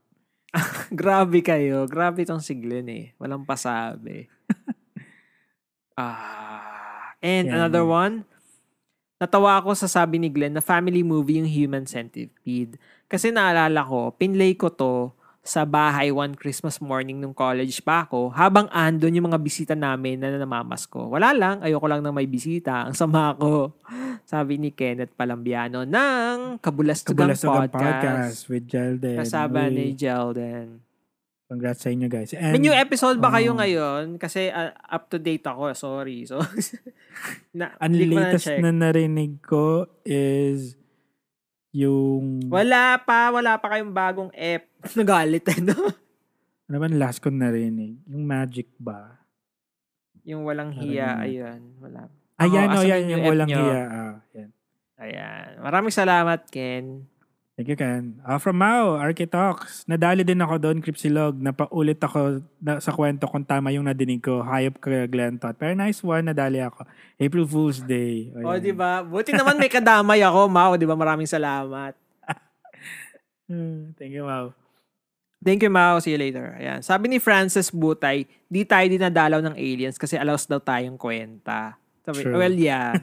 Grabe 0.92 1.40
kayo. 1.40 1.88
Grabe 1.88 2.28
tong 2.28 2.44
si 2.44 2.56
Glenn 2.56 2.88
eh. 2.92 3.06
Walang 3.16 3.48
pasabi. 3.48 4.28
ah. 6.00 7.16
and 7.24 7.48
Yan. 7.48 7.56
another 7.56 7.88
one. 7.88 8.28
Natawa 9.22 9.62
ako 9.62 9.78
sa 9.78 9.86
sabi 9.86 10.18
ni 10.18 10.34
Glenn 10.34 10.58
na 10.58 10.66
family 10.66 11.06
movie 11.06 11.38
yung 11.38 11.48
Human 11.48 11.86
Centipede. 11.86 12.82
Kasi 13.06 13.30
naalala 13.30 13.86
ko, 13.86 14.18
pinlay 14.18 14.58
ko 14.58 14.74
to 14.74 15.14
sa 15.42 15.66
bahay 15.66 16.14
one 16.14 16.38
Christmas 16.38 16.78
morning 16.78 17.18
nung 17.18 17.34
college 17.34 17.82
pa 17.82 18.06
ako 18.06 18.30
habang 18.30 18.70
andon 18.70 19.18
yung 19.18 19.26
mga 19.34 19.42
bisita 19.42 19.74
namin 19.74 20.22
na 20.22 20.38
namamas 20.38 20.86
ko. 20.86 21.10
Wala 21.10 21.34
lang, 21.34 21.66
ayoko 21.66 21.90
lang 21.90 22.06
na 22.06 22.14
may 22.14 22.30
bisita. 22.30 22.86
Ang 22.86 22.94
sama 22.94 23.34
ko. 23.34 23.74
Sabi 24.32 24.62
ni 24.62 24.70
Kenneth 24.70 25.18
Palambiano 25.18 25.82
ng 25.82 26.62
Kabulastugang, 26.62 27.34
Kabulastugan 27.34 27.74
Podcast. 27.74 27.74
Podcast 27.74 28.40
with 28.54 28.66
Jelden. 28.70 29.18
Kasama 29.18 29.66
Uy, 29.66 29.74
ni 29.74 29.86
Jelden. 29.98 30.68
Congrats 31.52 31.84
sa 31.84 31.92
inyo 31.92 32.08
guys. 32.08 32.32
And, 32.32 32.56
May 32.56 32.64
new 32.64 32.72
episode 32.72 33.20
ba 33.20 33.34
kayo 33.34 33.52
oh. 33.52 33.60
ngayon? 33.60 34.16
Kasi 34.22 34.48
uh, 34.48 34.72
up 34.88 35.12
to 35.12 35.20
date 35.20 35.44
ako, 35.44 35.74
sorry. 35.76 36.24
So, 36.24 36.40
na, 37.58 37.76
ang 37.76 37.92
na 37.92 38.08
latest 38.08 38.48
check. 38.48 38.64
na 38.64 38.72
narinig 38.72 39.42
ko 39.44 39.90
is 40.08 40.80
yung... 41.76 42.48
Wala 42.48 43.04
pa, 43.04 43.36
wala 43.36 43.60
pa 43.60 43.68
kayong 43.68 43.92
bagong 43.92 44.32
app. 44.82 44.94
Nagalit 44.98 45.46
eh, 45.48 45.60
no? 45.62 45.78
Ano 46.66 46.76
ba 46.78 46.88
last 46.88 47.20
ko 47.20 47.28
narinig? 47.28 48.00
Yung 48.08 48.24
Magic 48.24 48.72
ba? 48.76 49.20
Yung 50.24 50.46
walang 50.46 50.72
hiya, 50.72 51.18
Narinig. 51.18 51.26
ayun. 51.42 51.60
Wala. 51.80 52.02
Ayan, 52.38 52.68
Oo, 52.68 52.74
oh, 52.74 52.82
asan 52.82 52.90
yan, 52.90 53.02
yung 53.08 53.24
walang 53.26 53.50
nyo? 53.50 53.58
hiya. 53.60 53.82
Ah, 53.84 54.16
yan. 54.34 54.50
Ayan. 54.98 55.48
Maraming 55.60 55.94
salamat, 55.94 56.40
Ken. 56.48 57.06
Thank 57.54 57.68
you, 57.68 57.78
Ken. 57.78 58.18
Ah, 58.24 58.40
from 58.40 58.58
Mao, 58.58 58.98
Architox. 58.98 59.84
Nadali 59.86 60.24
din 60.24 60.40
ako 60.40 60.58
doon, 60.58 60.78
Cripsilog. 60.80 61.38
Napaulit 61.38 62.00
ako 62.00 62.42
na, 62.58 62.80
sa 62.80 62.90
kwento 62.90 63.28
kung 63.28 63.44
tama 63.44 63.70
yung 63.70 63.86
nadinig 63.86 64.24
ko. 64.24 64.42
Hayop 64.42 64.80
ka, 64.80 65.06
Glenn 65.06 65.38
Tot. 65.38 65.54
Pero 65.58 65.76
nice 65.76 66.02
one, 66.02 66.26
nadali 66.26 66.62
ako. 66.64 66.86
April 67.20 67.46
Fool's 67.46 67.82
Day. 67.84 68.32
O, 68.42 68.56
Ayan. 68.56 68.64
di 68.64 68.74
ba? 68.74 69.04
Buti 69.04 69.36
naman 69.36 69.60
may 69.60 69.70
kadamay 69.70 70.22
ako, 70.24 70.48
Mao. 70.48 70.74
Di 70.74 70.88
ba? 70.88 70.96
Maraming 70.96 71.28
salamat. 71.28 71.94
Hmm, 73.52 73.92
Thank 74.00 74.16
you, 74.16 74.24
Mao. 74.24 74.56
Thank 75.42 75.66
you, 75.66 75.74
Mao. 75.74 75.98
See 75.98 76.14
you 76.14 76.22
later. 76.22 76.54
Ayan. 76.54 76.86
Sabi 76.86 77.10
ni 77.10 77.18
Francis 77.18 77.74
Butay, 77.74 78.30
di 78.46 78.62
tayo 78.62 78.86
dinadalaw 78.86 79.42
ng 79.42 79.58
aliens 79.58 79.98
kasi 79.98 80.14
allows 80.14 80.46
daw 80.46 80.62
tayong 80.62 81.02
kwenta. 81.02 81.82
Sabi, 82.06 82.22
True. 82.22 82.38
well, 82.38 82.54
yeah. 82.54 82.94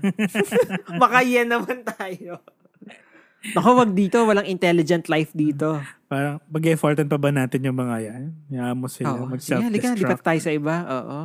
Baka 1.02 1.26
yan 1.26 1.50
naman 1.50 1.82
tayo. 1.82 2.38
Naku, 3.54 3.70
wag 3.74 3.90
dito. 3.94 4.22
Walang 4.22 4.46
intelligent 4.46 5.10
life 5.10 5.34
dito. 5.34 5.82
Parang, 6.06 6.38
pag-effortan 6.46 7.06
pa 7.10 7.18
ba 7.18 7.30
natin 7.30 7.62
yung 7.62 7.78
mga 7.78 7.96
yan? 8.06 8.22
Hayaan 8.54 8.78
mo 8.78 8.86
sila 8.86 9.14
Oo. 9.14 9.26
Sige, 9.38 9.58
mag-self-destruct. 9.58 9.98
halika. 9.98 9.98
Lipat 9.98 10.22
tayo 10.22 10.40
sa 10.42 10.50
iba. 10.54 10.76
Oo. 10.86 11.18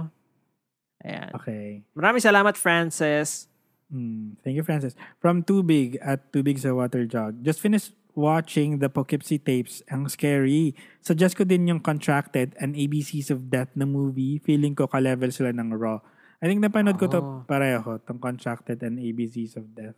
Ayan. 1.04 1.30
Okay. 1.38 1.66
Maraming 1.94 2.24
salamat, 2.26 2.54
Francis. 2.58 3.50
Hmm. 3.90 4.34
Thank 4.42 4.58
you, 4.58 4.66
Francis. 4.66 4.98
From 5.22 5.46
Too 5.46 5.62
Big 5.62 6.02
at 6.02 6.34
Too 6.34 6.42
Big 6.42 6.58
sa 6.58 6.74
Water 6.74 7.06
Jug. 7.06 7.42
Just 7.46 7.62
finished 7.62 7.94
watching 8.14 8.80
the 8.80 8.90
Poughkeepsie 8.90 9.42
tapes. 9.42 9.82
Ang 9.90 10.08
scary. 10.08 10.74
Suggest 11.02 11.38
ko 11.38 11.44
din 11.44 11.68
yung 11.68 11.82
Contracted 11.82 12.54
and 12.62 12.78
ABCs 12.78 13.34
of 13.34 13.50
Death 13.50 13.74
na 13.74 13.86
movie. 13.86 14.40
Feeling 14.42 14.78
ko 14.78 14.88
ka-level 14.88 15.34
sila 15.34 15.52
ng 15.52 15.74
Raw. 15.74 16.00
I 16.44 16.48
think 16.48 16.62
napanood 16.62 17.00
ko 17.00 17.08
to 17.08 17.20
Oh. 17.20 17.42
pareho, 17.48 17.98
tong 18.04 18.20
Contracted 18.20 18.84
and 18.84 19.00
ABCs 19.00 19.56
of 19.56 19.72
Death. 19.74 19.98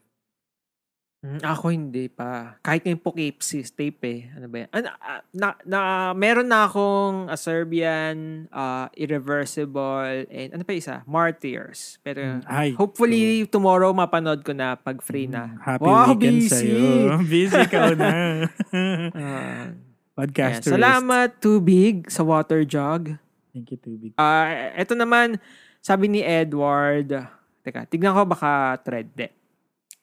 Mm, 1.25 1.41
Ako 1.41 1.65
hindi 1.67 2.05
pa. 2.05 2.61
Kahit 2.61 2.85
yung 2.85 3.01
Poughkeepsie 3.01 3.65
tape 3.65 4.01
eh. 4.03 4.19
Ano 4.29 4.45
ba 4.45 4.57
yan? 4.61 4.69
Ano, 4.69 4.87
ah, 4.95 5.21
na, 5.31 5.47
na, 5.65 5.79
meron 6.13 6.45
na 6.45 6.69
akong 6.69 7.25
a 7.25 7.33
Serbian, 7.35 8.45
uh, 8.49 8.85
Irreversible, 8.93 10.29
and 10.29 10.53
ano 10.53 10.61
pa 10.61 10.71
isa? 10.71 11.01
Martyrs. 11.03 11.97
Pero 11.99 12.21
Mm, 12.37 12.41
Ay. 12.45 12.69
hopefully 12.71 13.25
tomorrow 13.45 13.89
mapanood 13.89 14.41
ko 14.41 14.51
na 14.51 14.75
pag 14.75 15.01
free 15.01 15.25
na. 15.25 15.49
Mm, 15.49 15.57
Happy 15.59 15.81
Wow, 15.83 16.05
weekend 16.13 16.39
busy! 16.39 16.53
sa'yo. 16.53 16.85
busy 17.33 17.63
ka 17.65 17.79
na. 17.91 18.09
Ah, 19.09 19.09
ayan. 19.11 19.67
Podcaster. 20.15 20.71
salamat, 20.71 21.29
Too 21.39 21.59
Big, 21.59 22.07
sa 22.07 22.21
water 22.21 22.63
jug. 22.63 23.17
Thank 23.51 23.67
you, 23.67 23.77
Too 23.77 23.97
Big. 23.97 24.11
Ah, 24.15 24.47
ito 24.71 24.93
naman, 24.93 25.41
sabi 25.79 26.07
ni 26.07 26.21
Edward, 26.21 27.11
teka, 27.61 27.83
tignan 27.85 28.13
ko 28.13 28.23
baka 28.23 28.77
thread 28.79 29.09
de. 29.11 29.27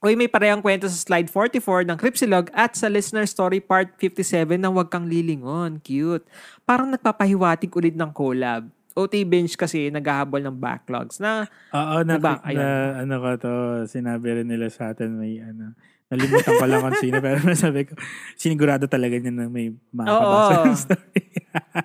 Uy, 0.02 0.18
may 0.18 0.26
parehang 0.26 0.58
kwento 0.58 0.90
sa 0.90 0.98
slide 0.98 1.30
44 1.30 1.86
ng 1.86 1.94
Cripsilog 1.94 2.50
at 2.50 2.74
sa 2.74 2.90
listener 2.90 3.22
story 3.22 3.62
part 3.62 3.86
57 4.02 4.58
ng 4.58 4.74
Huwag 4.74 4.90
Kang 4.90 5.06
Lilingon. 5.06 5.78
Cute. 5.78 6.26
Parang 6.66 6.90
nagpapahiwatig 6.90 7.70
ulit 7.70 7.94
ng 7.94 8.10
collab. 8.10 8.66
OT 8.98 9.22
Bench 9.22 9.54
kasi 9.54 9.94
naghahabol 9.94 10.42
ng 10.42 10.58
backlogs 10.58 11.22
na 11.22 11.46
Oo, 11.70 12.02
na, 12.02 12.18
Diba? 12.18 12.34
na, 12.50 12.98
ano 13.06 13.14
ko 13.22 13.28
to, 13.38 13.52
sinabi 13.86 14.42
rin 14.42 14.50
nila 14.50 14.68
sa 14.74 14.90
atin 14.90 15.16
may 15.16 15.38
ano, 15.38 15.72
nalimutan 16.10 16.50
ko 16.60 16.66
lang 16.66 16.82
kung 16.82 16.98
sino, 16.98 17.16
pero 17.24 17.38
sabi 17.54 17.86
ko, 17.86 17.94
sinigurado 18.34 18.90
talaga 18.90 19.16
niya 19.16 19.32
na 19.32 19.46
may 19.46 19.70
makakabasa 19.94 20.52
Oo. 20.52 20.64
ng 20.66 20.76
story. 20.82 21.22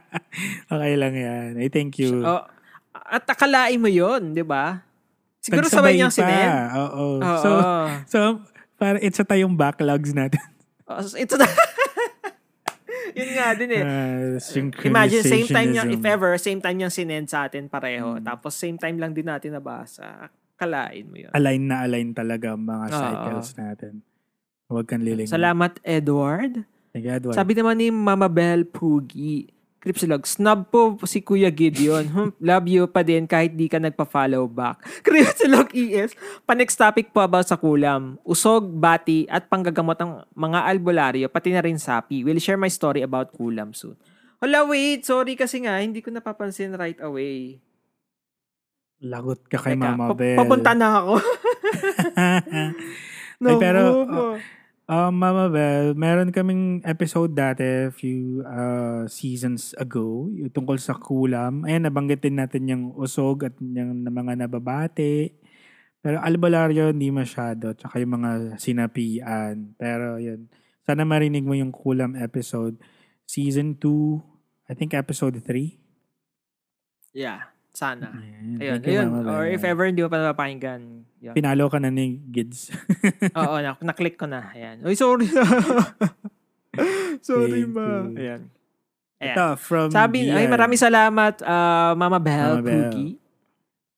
okay 0.73 0.93
lang 0.97 1.13
yan. 1.13 1.49
I 1.61 1.69
thank 1.69 2.01
you. 2.01 2.25
oh, 2.25 2.43
at 2.91 3.29
akalain 3.29 3.77
mo 3.77 3.87
yon 3.87 4.33
di 4.33 4.41
ba? 4.41 4.81
Siguro 5.41 5.65
sabay 5.69 5.95
niyang 5.95 6.13
pa. 6.13 6.19
sinend. 6.19 6.53
Oo. 6.75 7.03
Oo. 7.21 7.35
So, 7.43 7.49
so, 8.05 8.17
para 8.77 9.01
it's 9.01 9.17
sa 9.17 9.25
tayong 9.25 9.57
backlogs 9.57 10.13
natin. 10.13 10.41
Ito 11.23 11.35
na. 11.39 11.47
Yun 13.17 13.29
nga 13.33 13.47
din 13.57 13.69
eh. 13.73 13.83
Uh, 13.83 14.37
Imagine, 14.85 15.23
same 15.25 15.49
time 15.49 15.69
niya, 15.73 15.83
if 15.89 16.03
ever, 16.05 16.37
same 16.37 16.61
time 16.61 16.77
niyang 16.77 16.93
sinend 16.93 17.25
sa 17.25 17.49
atin 17.49 17.65
pareho. 17.65 18.21
Mm. 18.21 18.23
Tapos 18.23 18.53
same 18.53 18.77
time 18.77 19.01
lang 19.01 19.17
din 19.17 19.25
natin 19.25 19.57
nabasa. 19.57 20.29
Kalain 20.53 21.05
mo 21.09 21.17
yun. 21.17 21.33
Align 21.33 21.63
na 21.65 21.85
align 21.85 22.13
talaga 22.13 22.53
ang 22.53 22.61
mga 22.61 22.85
Oo. 22.93 22.97
cycles 22.97 23.49
natin. 23.57 23.93
Huwag 24.69 24.85
kang 24.85 25.01
liling. 25.01 25.25
Salamat, 25.25 25.81
Edward. 25.81 26.67
Thank 26.93 27.03
you, 27.07 27.13
Edward. 27.13 27.37
Sabi 27.37 27.57
naman 27.57 27.79
ni 27.79 27.87
Mama 27.89 28.29
Bell 28.29 28.67
Pugi, 28.67 29.49
Cripsilog, 29.87 30.27
snub 30.27 30.67
po 30.67 30.99
si 31.07 31.23
Kuya 31.23 31.47
Gideon. 31.47 32.03
Hmm, 32.17 32.35
love 32.43 32.67
you 32.67 32.83
pa 32.91 33.07
din 33.07 33.23
kahit 33.23 33.55
di 33.55 33.71
ka 33.71 33.79
nagpa-follow 33.79 34.43
back. 34.51 34.83
Cripsilog 35.07 35.71
ES, 35.71 36.11
pa-next 36.43 36.75
topic 36.75 37.15
po 37.15 37.23
about 37.23 37.47
sa 37.47 37.55
kulam. 37.55 38.19
Usog, 38.27 38.67
bati, 38.67 39.23
at 39.31 39.47
panggagamot 39.47 39.95
ng 39.95 40.27
mga 40.35 40.59
albularyo, 40.67 41.27
pati 41.31 41.55
na 41.55 41.63
rin 41.63 41.79
sapi. 41.79 42.27
Will 42.27 42.35
share 42.35 42.59
my 42.59 42.67
story 42.67 42.99
about 42.99 43.31
kulam 43.31 43.71
soon. 43.71 43.95
Hala, 44.43 44.67
wait. 44.67 45.07
Sorry 45.07 45.39
kasi 45.39 45.63
nga, 45.63 45.79
hindi 45.79 46.03
ko 46.03 46.11
napapansin 46.11 46.75
right 46.75 46.99
away. 46.99 47.63
Lagot 48.99 49.47
ka 49.47 49.61
kay 49.61 49.77
Teka, 49.77 49.87
Mama 49.87 50.11
pa- 50.11 50.17
Bell. 50.19 50.35
Papunta 50.35 50.71
na 50.75 50.99
ako. 50.99 51.13
Ay, 53.37 53.55
pero, 53.61 53.81
Naku, 54.03 54.23
Um, 54.87 55.19
Mama 55.19 55.51
Bell, 55.51 55.99
meron 55.99 56.31
kaming 56.31 56.79
episode 56.87 57.35
dati 57.35 57.91
a 57.91 57.91
few 57.91 58.39
uh, 58.47 59.03
seasons 59.11 59.75
ago 59.75 60.31
yung 60.31 60.47
tungkol 60.47 60.79
sa 60.79 60.95
kulam. 60.95 61.67
Ayan, 61.67 61.83
nabanggitin 61.83 62.39
natin 62.39 62.71
yung 62.71 62.83
usog 62.95 63.43
at 63.43 63.59
yung 63.59 64.07
mga 64.07 64.47
nababate. 64.47 65.35
Pero 65.99 66.23
albularyo, 66.23 66.95
hindi 66.95 67.11
masyado. 67.11 67.75
Tsaka 67.75 67.99
yung 67.99 68.15
mga 68.15 68.55
sinapian. 68.63 69.75
Pero 69.75 70.23
yun, 70.23 70.47
sana 70.87 71.03
marinig 71.03 71.43
mo 71.43 71.51
yung 71.51 71.75
kulam 71.75 72.15
episode. 72.15 72.79
Season 73.27 73.75
2, 73.75 74.71
I 74.71 74.73
think 74.79 74.95
episode 74.95 75.35
3. 75.43 75.83
yeah, 77.11 77.51
sana. 77.75 78.15
Ayan, 78.23 78.79
Ayun, 78.79 78.79
ayun. 78.87 79.07
Or 79.27 79.43
if 79.51 79.67
ever 79.67 79.83
hindi 79.83 79.99
mo 79.99 80.07
pa 80.07 80.23
napapakinggan. 80.23 81.06
Yun. 81.27 81.35
Pinalo 81.35 81.67
ka 81.67 81.83
na 81.83 81.91
ni 81.91 82.23
Gids. 82.31 82.71
Oo, 83.39 83.59
na, 83.59 83.75
na-click 83.83 84.15
ko 84.15 84.31
na. 84.31 84.47
Ayan. 84.55 84.79
Uy, 84.79 84.95
sorry. 84.95 85.27
sorry, 87.27 87.67
Thank 87.67 87.75
ma. 87.75 87.83
you. 87.83 88.15
Ayan. 88.15 88.41
Ayan. 89.19 89.35
Ito, 89.35 89.45
from 89.59 89.91
Sabi, 89.91 90.31
ay 90.31 90.47
Gian. 90.47 90.53
maraming 90.55 90.79
salamat, 90.79 91.43
ah, 91.43 91.91
Mama 91.99 92.21
Bell, 92.21 92.61
Mama 92.61 92.63
Bell. 92.63 92.83
Cookie. 92.87 93.13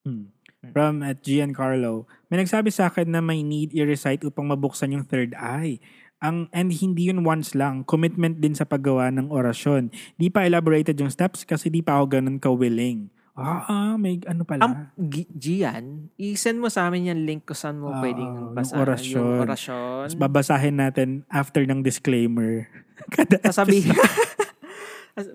Hmm. 0.02 0.34
From 0.74 1.06
at 1.06 1.22
Giancarlo. 1.22 2.10
May 2.28 2.42
nagsabi 2.42 2.74
sa 2.74 2.89
akin 2.89 3.13
na 3.13 3.22
may 3.22 3.46
need 3.46 3.72
i-recite 3.72 4.26
upang 4.26 4.50
mabuksan 4.50 4.92
yung 4.92 5.06
third 5.06 5.38
eye. 5.38 5.78
Ang, 6.20 6.52
and 6.52 6.74
hindi 6.76 7.08
yun 7.08 7.24
once 7.24 7.56
lang. 7.56 7.88
Commitment 7.88 8.44
din 8.44 8.52
sa 8.52 8.68
paggawa 8.68 9.08
ng 9.13 9.32
orasyon. 9.32 9.88
Di 10.20 10.28
pa 10.28 10.44
elaborated 10.44 11.00
yung 11.00 11.13
steps 11.13 11.48
kasi 11.48 11.72
di 11.72 11.80
pa 11.80 11.96
ako 11.96 12.20
ganun 12.20 12.42
ka-willing. 12.42 13.08
Ah, 13.39 13.95
may 13.95 14.19
ano 14.23 14.43
pala. 14.43 14.62
Ang 14.62 14.73
G- 15.06 15.32
Gian, 15.32 15.86
i-send 16.15 16.58
mo 16.58 16.67
sa 16.67 16.86
amin 16.86 17.08
yung 17.08 17.23
link 17.23 17.43
kung 17.43 17.56
saan 17.56 17.78
mo 17.78 17.89
Ah, 17.89 17.99
pwedeng 17.99 18.28
yung 18.28 18.52
basahin 18.52 18.80
orasyon. 18.80 19.19
yung 19.25 19.41
orasyon. 19.41 20.06
Tapos 20.06 20.19
babasahin 20.19 20.75
natin 20.75 21.08
after 21.28 21.62
ng 21.62 21.80
disclaimer. 21.80 22.67
Kada 23.15 23.39
Sasabihin. 23.41 23.95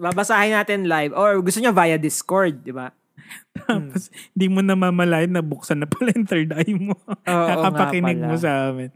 babasahin 0.00 0.54
natin 0.54 0.84
live. 0.84 1.12
Or 1.12 1.36
gusto 1.38 1.58
nyo 1.58 1.70
via 1.70 1.96
Discord, 1.96 2.60
di 2.60 2.70
ba? 2.70 2.92
Tapos, 3.56 4.08
hindi 4.30 4.46
mo 4.46 4.60
namamalayan 4.60 5.32
na 5.32 5.40
buksan 5.40 5.78
na 5.78 5.86
pala 5.86 6.12
yung 6.12 6.24
third 6.24 6.50
eye 6.52 6.74
mo. 6.74 6.92
Oo 7.24 7.46
Kakapakinig 7.48 8.18
mo 8.18 8.34
sa 8.34 8.68
amin. 8.68 8.92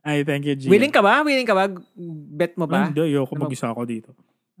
Ay, 0.00 0.20
thank 0.20 0.44
you, 0.44 0.54
Gia. 0.54 0.68
Willing 0.68 0.92
ka 0.92 1.00
ba? 1.00 1.22
Willing 1.22 1.44
ka 1.44 1.56
ba? 1.56 1.66
Bet 2.30 2.54
mo 2.54 2.66
Ah, 2.66 2.70
ba? 2.70 2.80
Hindi, 2.86 3.08
ayoko 3.08 3.32
Ano- 3.32 3.42
mag-isa 3.42 3.66
ako 3.66 3.82
dito. 3.82 4.10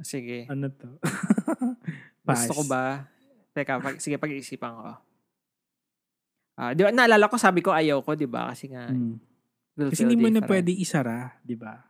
Sige. 0.00 0.48
Ano 0.48 0.66
to? 0.68 0.98
Gusto 2.24 2.52
ko 2.52 2.62
ba? 2.66 3.06
Teka, 3.54 3.78
pag, 3.78 3.96
sige, 3.96 4.18
pag-iisipan 4.18 4.72
ko. 4.74 4.82
Ah, 6.54 6.70
di 6.70 6.82
ba, 6.82 6.90
naalala 6.90 7.26
ko, 7.26 7.34
sabi 7.34 7.62
ko 7.62 7.70
ayaw 7.70 8.02
ko, 8.02 8.14
di 8.14 8.26
ba? 8.26 8.50
Kasi 8.50 8.66
nga, 8.68 8.86
Hmm. 8.86 9.18
will 9.74 9.90
Kasi 9.90 10.02
feel 10.02 10.10
hindi 10.10 10.18
mo 10.18 10.26
na 10.28 10.38
different. 10.38 10.50
pwede 10.50 10.70
isara, 10.70 11.18
di 11.40 11.54
ba? 11.54 11.82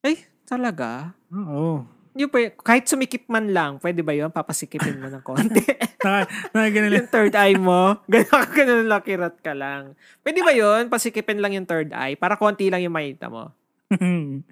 Ay, 0.00 0.16
talaga? 0.44 1.12
Oo. 1.28 1.84
Hindi 2.10 2.24
pwede, 2.26 2.56
kahit 2.58 2.84
sumikip 2.84 3.28
man 3.28 3.48
lang, 3.48 3.76
pwede 3.78 4.00
ba 4.00 4.10
yun? 4.10 4.28
Papasikipin 4.28 4.96
mo 4.96 5.06
ng 5.06 5.20
konti. 5.22 5.60
Naka 6.52 6.68
ganun 6.68 6.88
lang. 6.90 6.98
yung 6.98 7.10
third 7.10 7.34
eye 7.34 7.56
mo, 7.56 8.00
ganun, 8.12 8.48
ganun 8.50 8.86
lang, 8.86 9.02
kirat 9.02 9.36
ka 9.38 9.52
lang. 9.52 9.92
Pwede 10.20 10.40
ba 10.40 10.52
yun? 10.52 10.88
Pasikipin 10.88 11.38
lang 11.38 11.52
yung 11.52 11.64
third 11.64 11.92
eye 11.92 12.16
para 12.16 12.34
konti 12.34 12.68
lang 12.68 12.80
yung 12.80 12.96
makita 12.96 13.28
mo. 13.28 13.52
Hmm. 13.90 14.44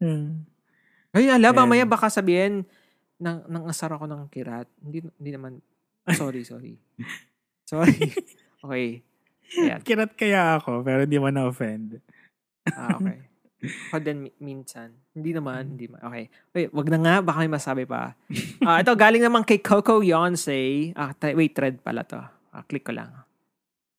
Ay, 1.14 1.30
ala, 1.30 1.50
Ayan. 1.50 1.56
mamaya 1.56 1.84
baka 1.84 2.10
sabihin, 2.10 2.66
nang, 3.16 3.46
nang 3.46 3.64
asar 3.66 3.90
ako 3.90 4.06
ng 4.06 4.26
kirat. 4.28 4.66
Hindi, 4.80 4.98
hindi 5.14 5.30
naman, 5.30 5.52
sorry, 6.10 6.44
sorry. 6.44 6.74
sorry. 7.64 8.12
Okay. 8.64 9.04
Ayan. 9.60 9.84
Kirat 9.84 10.16
kaya 10.16 10.56
ako, 10.56 10.80
pero 10.80 11.04
hindi 11.04 11.20
mo 11.20 11.28
na-offend. 11.28 12.00
Ah, 12.64 12.96
okay. 12.96 13.28
Ako 13.92 14.00
din 14.00 14.24
mi- 14.24 14.36
minsan. 14.40 14.88
Hindi 15.12 15.36
naman, 15.36 15.76
hindi 15.76 15.84
ma- 15.84 16.00
Okay. 16.00 16.32
Wait, 16.50 16.72
wag 16.72 16.88
na 16.88 16.96
nga. 16.96 17.14
Baka 17.20 17.44
may 17.44 17.52
masabi 17.52 17.84
pa. 17.84 18.16
Ah, 18.64 18.80
ito, 18.80 18.96
galing 18.96 19.20
naman 19.20 19.44
kay 19.44 19.60
Coco 19.60 20.00
Yonsei. 20.00 20.96
Ah, 20.96 21.12
t- 21.12 21.36
wait, 21.36 21.52
thread 21.52 21.84
pala 21.84 22.08
to. 22.08 22.16
Ah, 22.56 22.64
click 22.64 22.88
ko 22.88 22.96
lang. 22.96 23.12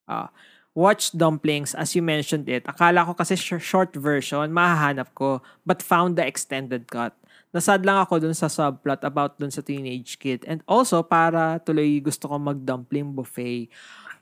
Ah, 0.10 0.34
watch 0.74 1.14
dumplings 1.14 1.78
as 1.78 1.94
you 1.94 2.02
mentioned 2.02 2.50
it. 2.50 2.66
Akala 2.66 3.06
ko 3.06 3.14
kasi 3.14 3.38
sh- 3.38 3.62
short 3.62 3.94
version, 3.94 4.50
mahahanap 4.50 5.14
ko, 5.14 5.46
but 5.62 5.86
found 5.86 6.18
the 6.18 6.26
extended 6.26 6.90
cut. 6.90 7.14
Nasad 7.56 7.88
lang 7.88 8.04
ako 8.04 8.20
dun 8.20 8.36
sa 8.36 8.52
subplot 8.52 9.00
about 9.08 9.40
dun 9.40 9.48
sa 9.48 9.64
teenage 9.64 10.20
kid. 10.20 10.44
And 10.44 10.60
also, 10.68 11.00
para 11.08 11.56
tuloy 11.64 12.04
gusto 12.04 12.28
ko 12.28 12.36
mag-dumpling 12.36 13.16
buffet. 13.16 13.72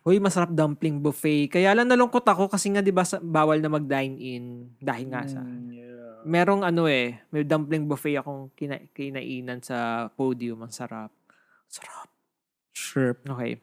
Uy, 0.06 0.22
masarap 0.22 0.54
dumpling 0.54 1.02
buffet. 1.02 1.50
Kaya 1.50 1.74
lang 1.74 1.90
nalungkot 1.90 2.22
ako 2.22 2.46
kasi 2.46 2.70
nga 2.70 2.86
'di 2.86 2.94
ba 2.94 3.02
bawal 3.24 3.58
na 3.58 3.74
mag-dine-in 3.74 4.78
dahil 4.78 5.10
nga 5.10 5.26
sa 5.26 5.42
Mm, 5.42 5.72
yeah. 5.74 6.22
merong 6.30 6.62
ano 6.62 6.86
eh, 6.86 7.26
may 7.34 7.42
dumpling 7.42 7.90
buffet 7.90 8.22
akong 8.22 8.54
kina- 8.54 8.86
kinainan 8.94 9.66
sa 9.66 10.12
podium. 10.14 10.62
Ang 10.62 10.76
sarap. 10.76 11.10
Sarap. 11.66 12.12
Sure. 12.76 13.18
Okay. 13.26 13.58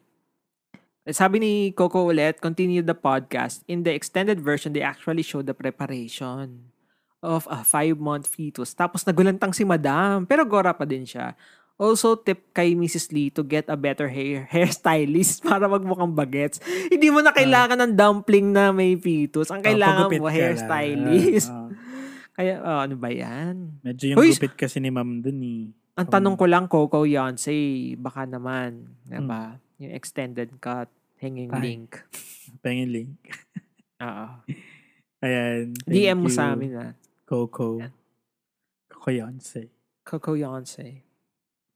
Eh, 1.07 1.13
Sabi 1.15 1.39
ni 1.39 1.51
Coco 1.71 2.09
ulit, 2.09 2.41
continue 2.43 2.83
the 2.83 2.97
podcast. 2.97 3.63
In 3.71 3.87
the 3.87 3.93
extended 3.95 4.41
version, 4.43 4.73
they 4.75 4.83
actually 4.83 5.23
show 5.23 5.39
the 5.45 5.53
preparation 5.55 6.70
of 7.21 7.45
a 7.47 7.61
five-month 7.61 8.25
fetus. 8.25 8.73
Tapos 8.73 9.01
nagulantang 9.01 9.53
si 9.53 9.61
Madam, 9.61 10.25
pero 10.25 10.41
gora 10.43 10.73
pa 10.73 10.83
din 10.83 11.05
siya. 11.05 11.37
Also, 11.75 12.13
tip 12.13 12.49
kay 12.51 12.73
Mrs. 12.73 13.09
Lee 13.09 13.29
to 13.29 13.41
get 13.41 13.65
a 13.65 13.73
better 13.73 14.05
hair 14.05 14.45
hairstylist 14.53 15.41
para 15.41 15.65
magmukhang 15.65 16.13
bagets. 16.13 16.61
Hindi 16.87 17.09
mo 17.09 17.19
na 17.19 17.29
kailangan 17.31 17.73
ng 17.79 17.93
dumpling 17.95 18.51
na 18.51 18.69
may 18.69 18.93
fetus. 18.93 19.49
Ang 19.49 19.61
kailangan 19.61 19.97
Ah, 19.97 20.05
pagupit 20.05 20.19
mo, 20.19 20.25
ka 20.25 20.29
lang. 20.29 20.37
hairstylist. 20.37 21.49
Ah, 21.49 21.69
Kaya, 22.37 22.53
oh, 22.59 22.79
ano 22.81 22.95
ba 22.95 23.09
yan? 23.09 23.81
medyo 23.81 24.13
yung 24.13 24.17
Uy, 24.17 24.29
gupit 24.31 24.53
kasi 24.55 24.77
ni 24.77 24.87
ma'am 24.87 25.19
dun 25.19 25.41
eh. 25.41 25.63
Ang 25.93 26.07
tanong 26.07 26.35
ko 26.35 26.45
lang, 26.45 26.65
Coco 26.65 27.03
Yonsei, 27.03 27.93
baka 27.95 28.23
naman, 28.23 28.85
diba? 29.03 29.57
Yung 29.77 29.91
extended 29.91 30.53
cut, 30.57 30.87
hanging 31.17 31.49
Hmm. 31.49 31.59
Ay. 31.59 31.65
link. 31.67 31.89
Pengin 32.61 32.89
link. 32.89 33.17
Oo. 34.01 34.27
Ayan. 35.19 35.73
DM 35.83 36.17
mo 36.17 36.29
you, 36.29 36.33
sa 36.33 36.53
amin 36.53 36.71
ah. 36.73 36.93
Coco. 37.31 37.79
Yonsei. 39.07 39.71
Coco 40.03 40.35
Yonsei. 40.35 40.99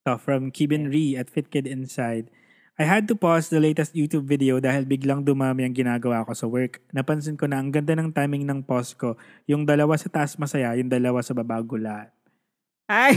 So, 0.04 0.20
from 0.20 0.52
Kibin 0.52 0.92
Ree 0.92 1.16
at 1.16 1.32
FitKid 1.32 1.64
Inside. 1.64 2.28
I 2.76 2.84
had 2.84 3.08
to 3.08 3.16
pause 3.16 3.48
the 3.48 3.64
latest 3.64 3.96
YouTube 3.96 4.28
video 4.28 4.60
dahil 4.60 4.84
biglang 4.84 5.24
dumami 5.24 5.64
ang 5.64 5.72
ginagawa 5.72 6.28
ko 6.28 6.36
sa 6.36 6.44
work. 6.44 6.84
Napansin 6.92 7.40
ko 7.40 7.48
na 7.48 7.64
ang 7.64 7.72
ganda 7.72 7.96
ng 7.96 8.12
timing 8.12 8.44
ng 8.44 8.68
pause 8.68 9.00
ko. 9.00 9.16
Yung 9.48 9.64
dalawa 9.64 9.96
sa 9.96 10.12
taas 10.12 10.36
masaya, 10.36 10.76
yung 10.76 10.92
dalawa 10.92 11.24
sa 11.24 11.32
baba 11.32 11.56
gulat. 11.64 12.12
Ay! 12.92 13.16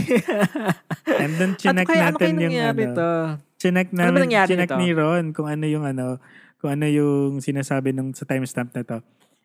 And 1.19 1.35
then 1.35 1.59
chinek 1.59 1.91
kaya, 1.91 2.15
ano 2.15 2.23
natin 2.23 2.39
kaya 2.39 2.47
yung 2.47 2.55
ano. 2.55 2.95
to? 2.95 3.09
Chinek 3.59 3.91
Ano 3.91 3.99
namin, 3.99 4.19
nangyari 4.31 4.47
chinek 4.55 4.71
ni 4.79 4.95
Ron 4.95 5.35
kung 5.35 5.51
ano 5.51 5.67
yung 5.67 5.83
ano, 5.83 6.23
kung 6.63 6.71
ano 6.71 6.87
yung 6.87 7.43
sinasabi 7.43 7.91
nung 7.91 8.15
sa 8.15 8.23
timestamp 8.23 8.71
na 8.71 8.87
to. 8.87 9.03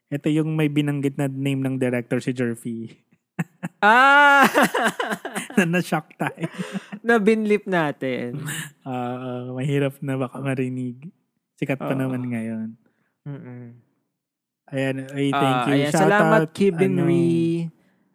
Ito 0.09 0.29
yung 0.29 0.53
may 0.55 0.69
binanggit 0.69 1.17
na 1.17 1.27
name 1.27 1.61
ng 1.61 1.77
director 1.77 2.19
si 2.19 2.33
Jerfy. 2.33 2.90
Ah! 3.83 4.47
na 5.59 5.67
na-shock 5.67 6.14
tayo. 6.17 6.47
na 7.07 7.19
binlip 7.19 7.67
natin. 7.67 8.40
Ah, 8.81 8.95
ah, 9.19 9.45
mahirap 9.53 9.99
na 10.01 10.17
baka 10.17 10.38
marinig. 10.38 11.11
Sikat 11.59 11.77
pa 11.77 11.93
Oo. 11.93 11.99
naman 11.99 12.25
ngayon. 12.25 12.69
Mm-mm. 13.27 13.77
Ayan, 14.71 14.97
ay, 15.12 15.29
thank 15.29 15.59
Ah, 15.59 15.67
you. 15.67 15.75
ayan, 15.75 15.93
Shout 15.93 16.01
salamat, 16.01 16.40
out, 16.47 16.51
Kibin 16.57 16.97
ano. 16.97 17.05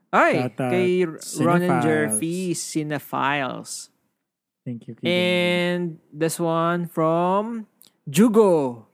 Ay, 0.10 0.34
kay 0.50 1.06
Ron 1.38 1.62
and. 1.62 1.82
Jerfy, 1.84 2.58
Cinephiles. 2.58 3.94
Thank 4.66 4.90
you, 4.90 4.98
Kibin. 4.98 5.06
And 5.06 5.82
this 6.10 6.42
one 6.42 6.90
from 6.90 7.70
Jugo. 8.10 8.86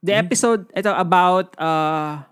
The 0.00 0.18
Hmm. 0.18 0.22
episode, 0.26 0.62
ito 0.72 0.90
about, 0.90 1.54
uh, 1.56 2.26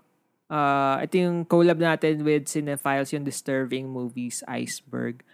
uh, 0.53 1.01
ito 1.01 1.17
yung 1.17 1.49
collab 1.49 1.81
natin 1.81 2.21
with 2.21 2.45
Cinephiles, 2.45 3.09
yung 3.09 3.25
Disturbing 3.25 3.89
Movies 3.89 4.45
Iceberg. 4.45 5.25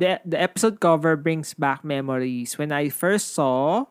The, 0.00 0.24
the 0.24 0.40
episode 0.40 0.80
cover 0.80 1.20
brings 1.20 1.52
back 1.52 1.84
memories. 1.84 2.56
When 2.56 2.72
I 2.72 2.88
first 2.88 3.36
saw 3.36 3.84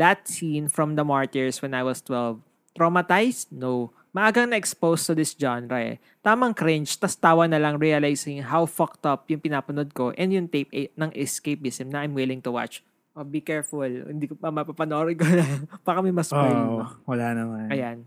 that 0.00 0.24
scene 0.24 0.72
from 0.72 0.96
The 0.96 1.04
Martyrs 1.04 1.60
when 1.60 1.76
I 1.76 1.84
was 1.84 2.00
12, 2.00 2.40
traumatized? 2.72 3.52
No. 3.52 3.92
Maagang 4.14 4.54
na-expose 4.54 5.10
to 5.10 5.12
this 5.12 5.36
genre 5.36 5.76
eh. 5.76 5.98
Tamang 6.24 6.56
cringe, 6.56 6.96
tas 6.96 7.18
tawa 7.18 7.50
na 7.50 7.58
lang 7.58 7.76
realizing 7.82 8.40
how 8.46 8.64
fucked 8.64 9.04
up 9.04 9.26
yung 9.28 9.42
pinapanood 9.42 9.90
ko 9.92 10.14
and 10.14 10.32
yung 10.32 10.46
tape 10.48 10.70
eh, 10.72 10.88
ng 10.94 11.10
escapism 11.18 11.90
na 11.90 12.06
I'm 12.06 12.14
willing 12.14 12.40
to 12.46 12.54
watch. 12.54 12.80
Oh, 13.14 13.26
be 13.26 13.42
careful. 13.42 13.86
Hindi 13.86 14.26
ko 14.26 14.34
pa 14.34 14.50
mapapanoorin 14.50 15.18
ko 15.18 15.26
na. 15.26 15.46
Baka 15.86 15.98
may 16.02 16.14
mas 16.14 16.30
oh, 16.34 16.86
wala 17.06 17.26
naman. 17.30 17.70
Ayan. 17.70 17.98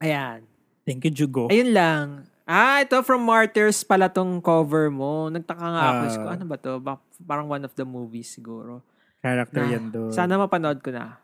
Ayan. 0.00 0.53
Thank 0.84 1.08
you, 1.08 1.12
Jugo. 1.12 1.48
Ayun 1.48 1.72
lang. 1.72 2.06
Ah, 2.44 2.84
ito 2.84 3.00
from 3.00 3.24
Martyrs 3.24 3.80
pala 3.88 4.12
tong 4.12 4.36
cover 4.44 4.92
mo. 4.92 5.32
Nagtaka 5.32 5.64
nga 5.64 5.82
ako. 5.88 6.02
Ko, 6.20 6.28
ano 6.28 6.44
ba 6.44 6.56
to? 6.60 6.72
Ba- 6.76 7.04
parang 7.24 7.48
one 7.48 7.64
of 7.64 7.72
the 7.72 7.88
movies 7.88 8.28
siguro. 8.28 8.84
Character 9.24 9.64
Na, 9.64 9.72
yan 9.72 9.88
doon. 9.88 10.12
Sana 10.12 10.36
mapanood 10.36 10.84
ko 10.84 10.92
na. 10.92 11.16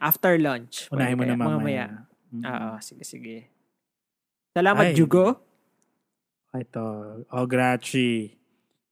After 0.00 0.40
lunch. 0.40 0.88
Unahin 0.88 1.20
mo 1.20 1.28
na 1.28 1.36
kaya, 1.36 1.44
mamaya. 1.44 1.86
Mm. 2.32 2.44
Oo, 2.48 2.68
sige, 2.80 3.04
sige. 3.04 3.52
Salamat, 4.56 4.92
Ay. 4.92 4.96
Jugo. 4.96 5.36
Ito. 6.56 6.84
Oh, 7.28 7.44
Grachi. 7.44 8.40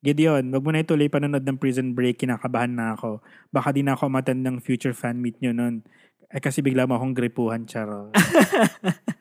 Gideon, 0.01 0.49
wag 0.53 0.65
mo 0.65 0.73
na 0.73 0.85
ituloy 0.85 1.09
panonood 1.09 1.45
ng 1.45 1.61
Prison 1.61 1.97
Break. 1.97 2.21
Kinakabahan 2.21 2.73
na 2.73 2.97
ako. 2.97 3.25
Baka 3.49 3.73
di 3.73 3.81
na 3.81 3.97
ako 3.97 4.13
matan 4.13 4.45
ng 4.45 4.61
future 4.61 4.97
fan 4.97 5.21
meet 5.21 5.41
nyo 5.41 5.53
nun. 5.57 5.85
Eh 6.29 6.41
kasi 6.41 6.61
bigla 6.61 6.85
mo 6.85 6.97
akong 6.97 7.17
gripuhan, 7.17 7.65
charo. 7.65 8.13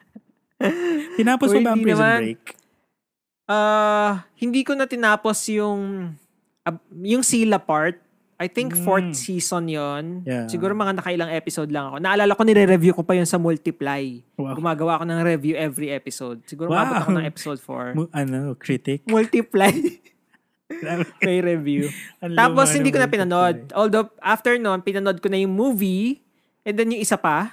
Tinapos 1.16 1.48
mo 1.50 1.60
ba 1.62 1.72
ang 1.72 1.80
Prison 1.80 2.00
naman. 2.00 2.20
Break? 2.22 2.44
Ah, 3.46 4.12
hindi 4.36 4.62
ko 4.62 4.74
na 4.74 4.86
tinapos 4.86 5.50
yung 5.50 6.14
ab- 6.62 6.86
yung 6.94 7.24
Sila 7.24 7.58
part. 7.58 7.98
I 8.36 8.48
think 8.48 8.72
Mm. 8.72 8.84
fourth 8.84 9.12
season 9.18 9.68
yon. 9.68 10.24
Yeah. 10.24 10.48
Siguro 10.48 10.72
mga 10.72 10.96
nakailang 10.96 11.28
episode 11.30 11.68
lang 11.68 11.92
ako. 11.92 11.96
Naalala 12.00 12.32
ko 12.32 12.44
nire-review 12.46 12.94
ko 12.94 13.04
pa 13.04 13.12
yun 13.12 13.28
sa 13.28 13.36
Multiply. 13.36 14.24
Wow. 14.38 14.56
Gumagawa 14.56 14.96
ako 14.96 15.04
ng 15.06 15.20
review 15.26 15.54
every 15.56 15.92
episode. 15.92 16.40
Siguro 16.46 16.72
Wow. 16.72 16.80
mabot 16.80 16.96
ako 17.02 17.12
ng 17.14 17.26
episode 17.26 17.60
4. 17.60 17.88
Mu- 17.94 18.08
ano, 18.10 18.56
critic? 18.56 19.04
Multiply. 19.04 19.76
May 21.20 21.44
review. 21.52 21.92
Tapos 22.22 22.72
hindi 22.72 22.90
ko 22.90 22.98
na 22.98 23.06
multiply. 23.06 23.12
pinanood. 23.12 23.58
Although 23.74 24.08
after 24.20 24.56
nun, 24.56 24.80
pinanood 24.80 25.20
ko 25.20 25.28
na 25.28 25.36
yung 25.36 25.52
movie 25.52 26.24
and 26.64 26.80
then 26.80 26.88
yung 26.88 27.02
isa 27.02 27.18
pa 27.18 27.52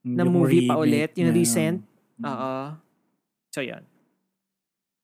na 0.00 0.22
Yung 0.22 0.30
movie 0.30 0.70
pa 0.70 0.76
ulit, 0.76 1.16
yung 1.16 1.30
na, 1.30 1.34
recent. 1.34 1.82
Mm. 2.22 2.30
Oo. 2.30 2.54
So 3.50 3.60
yun. 3.60 3.82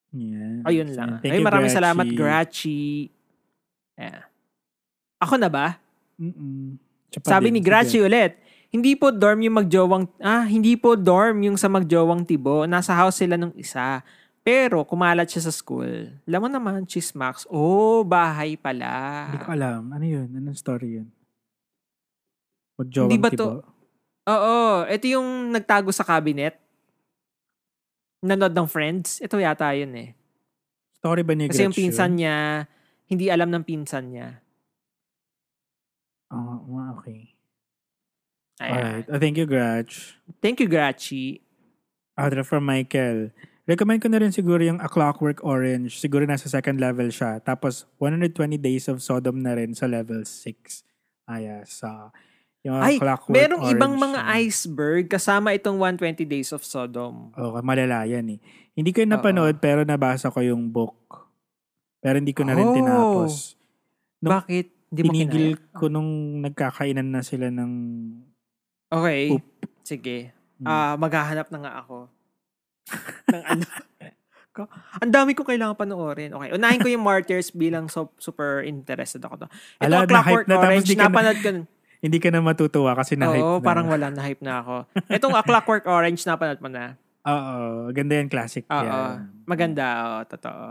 Yes. 0.08 0.64
Ayun 0.64 0.88
lang. 0.96 1.20
Thank 1.20 1.36
Ay, 1.36 1.38
you, 1.38 1.44
maraming 1.44 1.68
Grachi. 1.68 1.78
salamat, 1.78 2.06
Grachi. 2.08 2.80
Yeah. 3.92 4.24
Ako 5.20 5.36
na 5.36 5.50
ba? 5.50 5.76
Mm-mm. 6.16 6.80
Pa 7.20 7.36
Sabi 7.36 7.52
din, 7.52 7.58
ni 7.58 7.60
Grachi 7.60 8.00
sige. 8.00 8.06
ulit, 8.06 8.32
hindi 8.70 8.94
po 8.94 9.12
dorm 9.12 9.42
yung 9.42 9.56
magjowang, 9.60 10.04
ah, 10.20 10.44
hindi 10.44 10.76
po 10.76 10.94
dorm 10.94 11.44
yung 11.44 11.56
sa 11.56 11.68
magjowang 11.68 12.24
tibo. 12.24 12.64
Nasa 12.64 12.96
house 12.96 13.20
sila 13.20 13.36
nung 13.36 13.52
isa. 13.52 14.00
Pero 14.40 14.80
kumalat 14.80 15.28
siya 15.28 15.44
sa 15.44 15.52
school. 15.52 16.08
Alam 16.24 16.40
mo 16.40 16.48
naman, 16.48 16.88
chismax. 16.88 17.44
Oh, 17.52 18.00
bahay 18.00 18.56
pala. 18.56 19.28
Hindi 19.28 19.44
ko 19.44 19.50
alam. 19.52 19.92
Ano 19.92 20.04
yun? 20.04 20.28
Anong 20.32 20.56
story 20.56 21.04
yun? 21.04 21.08
Magjowang 22.78 23.10
Hindi 23.12 23.20
ba 23.20 23.28
tibo. 23.28 23.44
to- 23.44 23.64
Oo, 24.28 24.56
ito 24.84 25.04
yung 25.08 25.52
nagtago 25.52 25.88
sa 25.88 26.04
cabinet. 26.04 26.56
Nanood 28.22 28.54
ng 28.54 28.66
Friends. 28.66 29.22
Ito 29.22 29.38
yata 29.38 29.70
yun 29.74 29.94
eh. 29.94 30.10
Story 30.98 31.22
ba 31.22 31.32
ni 31.38 31.46
Kasi 31.46 31.66
yung 31.66 31.76
pinsan 31.76 32.18
niya, 32.18 32.66
hindi 33.06 33.30
alam 33.30 33.54
ng 33.54 33.62
pinsan 33.62 34.10
niya. 34.10 34.42
Oo, 36.34 36.74
ah, 36.76 36.98
okay. 36.98 37.38
Ayan. 38.58 38.74
Alright. 38.74 39.06
Uh, 39.06 39.18
thank 39.22 39.38
you, 39.38 39.46
Gretch. 39.46 40.18
Thank 40.42 40.58
you, 40.58 40.66
Grachi. 40.66 41.40
Other 42.18 42.42
from 42.42 42.66
Michael. 42.66 43.30
Recommend 43.68 44.02
ko 44.02 44.10
na 44.10 44.18
rin 44.18 44.34
siguro 44.34 44.58
yung 44.58 44.82
A 44.82 44.90
Clockwork 44.90 45.44
Orange. 45.46 46.02
Siguro 46.02 46.26
nasa 46.26 46.50
second 46.50 46.82
level 46.82 47.14
siya. 47.14 47.38
Tapos, 47.38 47.86
120 48.02 48.58
Days 48.58 48.90
of 48.90 48.98
Sodom 48.98 49.38
na 49.38 49.54
rin 49.54 49.78
sa 49.78 49.86
level 49.86 50.26
6. 50.26 50.82
Aya, 51.30 51.62
sa 51.68 52.10
yung 52.60 52.74
Ay, 52.74 52.98
Clockwork 52.98 53.30
merong 53.30 53.62
Orange. 53.62 53.74
ibang 53.74 53.94
mga 53.94 54.18
na- 54.18 54.28
iceberg 54.36 55.04
kasama 55.06 55.52
itong 55.52 55.78
120 55.78 56.24
Days 56.24 56.50
of 56.50 56.60
Sodom. 56.60 57.30
Oo, 57.32 57.58
malala 57.60 58.02
yan 58.04 58.34
eh. 58.34 58.38
Hindi 58.72 58.90
ko 58.90 59.00
yung 59.00 59.12
napanood 59.12 59.58
pero 59.58 59.82
nabasa 59.82 60.28
ko 60.28 60.38
yung 60.38 60.68
book. 60.68 60.94
Pero 61.98 62.16
hindi 62.16 62.30
ko 62.30 62.42
na 62.42 62.54
rin 62.54 62.64
Oh. 62.64 62.74
tinapos. 62.74 63.54
No, 64.18 64.30
Bakit? 64.34 64.66
Hindi 64.88 65.00
mo 65.00 65.10
Tinigil 65.10 65.46
kinaya? 65.52 65.74
ko 65.74 65.84
nung 65.86 66.10
nagkakainan 66.40 67.08
na 67.08 67.20
sila 67.20 67.46
ng... 67.48 67.72
Okay. 68.88 69.22
Poop. 69.30 69.44
Sige. 69.84 70.32
Hmm. 70.56 70.66
Ah, 70.66 70.94
maghahanap 70.94 71.46
na 71.48 71.58
nga 71.60 71.72
ako. 71.78 71.96
ng 73.28 73.44
ano. 73.44 73.64
Ko- 74.50 74.70
Ang 74.98 75.12
dami 75.12 75.30
ko 75.32 75.44
kailangan 75.44 75.76
panoorin. 75.76 76.32
Okay, 76.32 76.50
unahin 76.50 76.80
ko 76.80 76.88
yung 76.88 77.04
Martyrs 77.04 77.52
bilang 77.52 77.86
so, 77.86 78.10
super 78.16 78.64
interested 78.64 79.20
ako 79.20 79.44
to. 79.44 79.46
Ito 79.78 79.86
Ala, 79.86 80.02
Clockwork 80.04 80.46
na, 80.46 80.56
Orange, 80.56 80.88
di 80.88 80.96
na- 80.96 81.06
napanood 81.06 81.38
ko. 81.38 81.50
Hindi 81.98 82.18
ka 82.22 82.30
na 82.30 82.38
matutuwa 82.38 82.94
kasi 82.94 83.18
na-hype 83.18 83.42
Oo, 83.42 83.58
na. 83.58 83.64
parang 83.66 83.90
wala, 83.90 84.06
na-hype 84.14 84.42
na 84.42 84.62
ako. 84.62 84.74
Itong 85.10 85.34
A 85.34 85.42
Clockwork 85.42 85.84
Orange, 85.90 86.22
napanood 86.22 86.62
mo 86.62 86.70
na. 86.70 86.94
Oo, 87.26 87.90
ganda 87.90 88.14
yan, 88.14 88.30
classic 88.30 88.62
Oo, 88.70 88.78
yan. 88.78 89.26
maganda. 89.44 89.86
Oo, 90.06 90.18
totoo. 90.30 90.66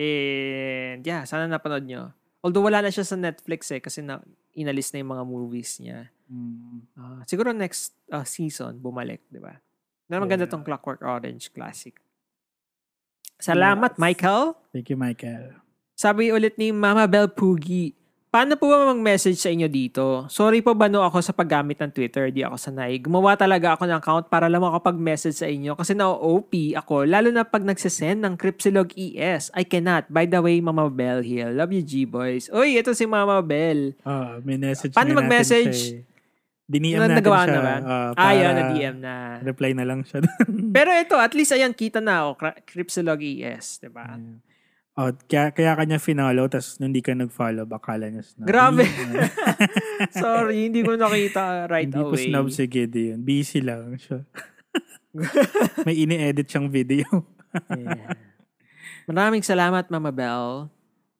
And 0.00 1.04
yeah, 1.04 1.28
sana 1.28 1.44
napanood 1.44 1.84
nyo. 1.84 2.16
Although 2.40 2.64
wala 2.64 2.80
na 2.80 2.88
siya 2.88 3.04
sa 3.04 3.20
Netflix 3.20 3.68
eh, 3.68 3.84
kasi 3.84 4.00
na, 4.00 4.24
inalis 4.56 4.96
na 4.96 5.04
yung 5.04 5.12
mga 5.12 5.24
movies 5.28 5.76
niya. 5.84 6.08
Mm. 6.32 6.88
Ah, 6.96 7.20
siguro 7.28 7.52
next 7.52 7.92
ah, 8.08 8.24
season, 8.24 8.80
bumalik, 8.80 9.20
di 9.28 9.36
ba? 9.36 9.60
Na 10.08 10.16
maganda 10.16 10.48
Yeah. 10.48 10.52
tong 10.56 10.64
Clockwork 10.64 11.04
Orange 11.04 11.52
Classic. 11.52 11.92
Salamat, 13.36 13.96
Yes. 13.96 14.00
Michael. 14.00 14.56
Thank 14.72 14.88
you, 14.88 14.96
Michael. 14.96 15.60
Sabi 15.92 16.32
ulit 16.32 16.56
ni 16.56 16.72
Mama 16.72 17.04
Bell 17.04 17.28
Pugi, 17.28 17.92
paano 18.30 18.54
po 18.54 18.66
ba 18.66 18.88
mag-message 18.88 19.34
sa 19.34 19.48
inyo 19.48 19.66
dito? 19.66 20.24
Sorry 20.26 20.62
po 20.62 20.72
ba 20.72 20.86
no 20.86 21.02
ako 21.02 21.18
sa 21.18 21.30
paggamit 21.30 21.76
ng 21.76 21.90
Twitter, 21.90 22.30
di 22.30 22.40
ako 22.40 22.54
sanay. 22.56 22.96
Gumawa 22.96 23.34
talaga 23.34 23.74
ako 23.74 23.84
ng 23.84 23.98
account 23.98 24.26
para 24.26 24.46
lang 24.46 24.62
makapag-message 24.62 25.34
sa 25.34 25.46
inyo 25.46 25.74
kasi 25.74 25.92
na-OP 25.92 26.54
ako, 26.72 27.04
lalo 27.04 27.28
na 27.28 27.42
pag 27.42 27.62
nagsisend 27.62 28.22
ng 28.22 28.34
Cripsilog 28.34 28.90
ES. 28.92 29.50
I 29.52 29.62
cannot. 29.62 30.06
By 30.06 30.24
the 30.24 30.38
way, 30.38 30.58
Mama 30.58 30.86
Bell 30.86 31.20
here. 31.20 31.50
Love 31.50 31.70
you, 31.72 31.82
G-Boys. 31.82 32.48
Uy, 32.48 32.74
ito 32.74 32.90
si 32.92 33.04
Mama 33.04 33.38
Bell. 33.40 33.98
Ah, 34.00 34.38
may 34.40 34.54
message 34.56 34.94
Paano 34.94 35.12
mag-message? 35.12 35.78
eh. 35.92 36.06
Diniem 36.64 36.96
Na- 36.96 37.10
natin 37.10 37.18
nagawa 37.18 37.38
siya. 37.42 37.50
na 37.50 37.58
ba? 37.58 37.74
ah, 37.82 38.10
Ah, 38.14 38.30
yun, 38.32 38.54
na-DM 38.54 38.96
na. 38.96 39.14
Reply 39.42 39.74
na 39.74 39.82
lang 39.82 40.06
siya. 40.06 40.22
Pero 40.76 40.94
ito, 40.94 41.18
at 41.18 41.34
least 41.34 41.50
ayan, 41.50 41.74
kita 41.74 41.98
na 41.98 42.30
ako. 42.30 42.46
Cripsilog 42.62 43.18
ES, 43.18 43.82
di 43.82 43.90
ba? 43.90 44.06
Oh, 45.00 45.10
kaya, 45.24 45.50
kaya 45.56 45.72
kanya 45.72 45.96
finalo, 45.96 46.44
tapos 46.52 46.76
nung 46.76 46.92
hindi 46.92 47.00
ka 47.00 47.16
nag-follow, 47.16 47.64
bakala 47.64 48.12
niya 48.12 48.20
snub. 48.20 48.44
Grabe. 48.44 48.84
Hindi, 48.84 49.16
Sorry, 50.20 50.68
hindi 50.68 50.80
ko 50.84 51.00
nakita 51.00 51.64
right 51.72 51.88
hindi 51.88 52.04
away. 52.04 52.28
snub 52.28 52.52
si 52.52 52.64
Gideon. 52.68 53.24
Busy 53.24 53.64
lang 53.64 53.96
siya. 53.96 54.28
May 55.88 55.96
ini-edit 56.04 56.46
siyang 56.46 56.68
video. 56.68 57.08
Yeah. 57.72 58.14
Maraming 59.10 59.42
salamat, 59.42 59.90
Mama 59.90 60.14
Bell. 60.14 60.70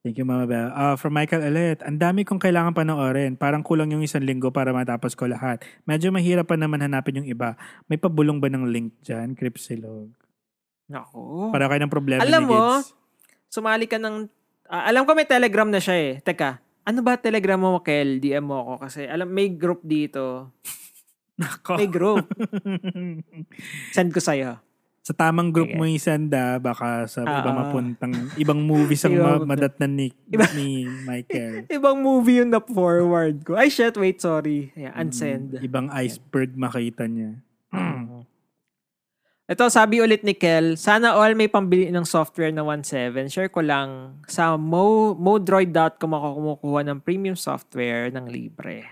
Thank 0.01 0.17
you, 0.17 0.25
Mama 0.25 0.49
Bell. 0.49 0.73
Ah, 0.73 0.97
from 0.97 1.13
Michael 1.13 1.45
Alet, 1.45 1.85
ang 1.85 2.01
dami 2.01 2.25
kong 2.25 2.41
kailangan 2.41 2.73
panoorin. 2.73 3.37
Parang 3.37 3.61
kulang 3.61 3.93
yung 3.93 4.01
isang 4.01 4.25
linggo 4.25 4.49
para 4.49 4.73
matapos 4.73 5.13
ko 5.13 5.29
lahat. 5.29 5.61
Medyo 5.85 6.09
mahirap 6.09 6.49
pa 6.49 6.57
naman 6.57 6.81
hanapin 6.81 7.21
yung 7.21 7.29
iba. 7.29 7.53
May 7.85 8.01
pabulong 8.01 8.41
ba 8.41 8.49
ng 8.49 8.65
link 8.65 8.97
dyan, 9.05 9.37
Cripsilog? 9.37 10.09
Nako. 10.89 11.53
Para 11.53 11.69
kayo 11.69 11.85
ng 11.85 11.93
problema 11.93 12.25
Alam 12.25 12.43
ni 12.43 12.49
mo, 12.49 12.59
Gids. 12.81 13.00
Sumali 13.51 13.83
ka 13.83 13.99
ng... 13.99 14.31
ah, 14.65 14.87
alam 14.87 15.03
ko 15.03 15.11
may 15.11 15.27
telegram 15.27 15.67
na 15.67 15.77
siya 15.77 15.95
eh. 15.99 16.13
Teka, 16.17 16.55
ano 16.81 16.99
ba 17.03 17.19
telegram 17.19 17.59
mo, 17.59 17.83
Kel? 17.83 18.17
DM 18.17 18.41
mo 18.41 18.63
ako 18.63 18.73
kasi 18.81 19.03
alam 19.03 19.27
may 19.27 19.51
group 19.51 19.83
dito. 19.83 20.55
Nako. 21.35 21.75
May 21.75 21.85
group. 21.85 22.23
Send 23.95 24.09
ko 24.09 24.19
sa'yo. 24.19 24.55
sa 25.01 25.17
tamang 25.17 25.49
group 25.49 25.73
mo 25.73 25.81
isanda, 25.83 26.61
baka 26.61 27.09
sa 27.09 27.25
Ah, 27.25 27.41
ibang 27.41 27.57
ah. 27.57 27.61
mapuntang, 27.65 28.13
ibang 28.37 28.61
movies 28.61 29.01
ang 29.01 29.17
Ibang 29.17 29.43
ma- 29.43 29.57
madatnan 29.57 29.97
ni, 29.97 30.07
Iba- 30.31 30.53
ni 30.53 30.85
Michael. 30.85 31.65
Ibang 31.67 31.97
movie 31.99 32.37
yung 32.37 32.53
na-forward 32.53 33.41
ko. 33.41 33.57
Ay, 33.57 33.67
shit, 33.67 33.97
wait, 33.97 34.21
sorry. 34.21 34.69
Yeah, 34.71 34.93
unsend. 34.93 35.57
Mm, 35.57 35.65
ibang 35.65 35.87
iceberg 35.89 36.53
makita 36.53 37.09
niya. 37.09 37.33
Ito, 39.51 39.67
sabi 39.67 39.99
ulit 39.99 40.23
ni 40.23 40.31
Kel, 40.31 40.79
sana 40.79 41.11
all 41.11 41.35
may 41.35 41.51
pambili 41.51 41.91
ng 41.91 42.07
software 42.07 42.55
na 42.55 42.63
1.7. 42.63 43.27
Share 43.27 43.51
ko 43.51 43.59
lang, 43.59 44.15
sa 44.23 44.55
mo, 44.55 45.11
modroid.com 45.11 46.07
ako 46.07 46.27
kumukuha 46.39 46.79
ng 46.87 47.03
premium 47.03 47.35
software 47.35 48.07
ng 48.15 48.31
libre. 48.31 48.87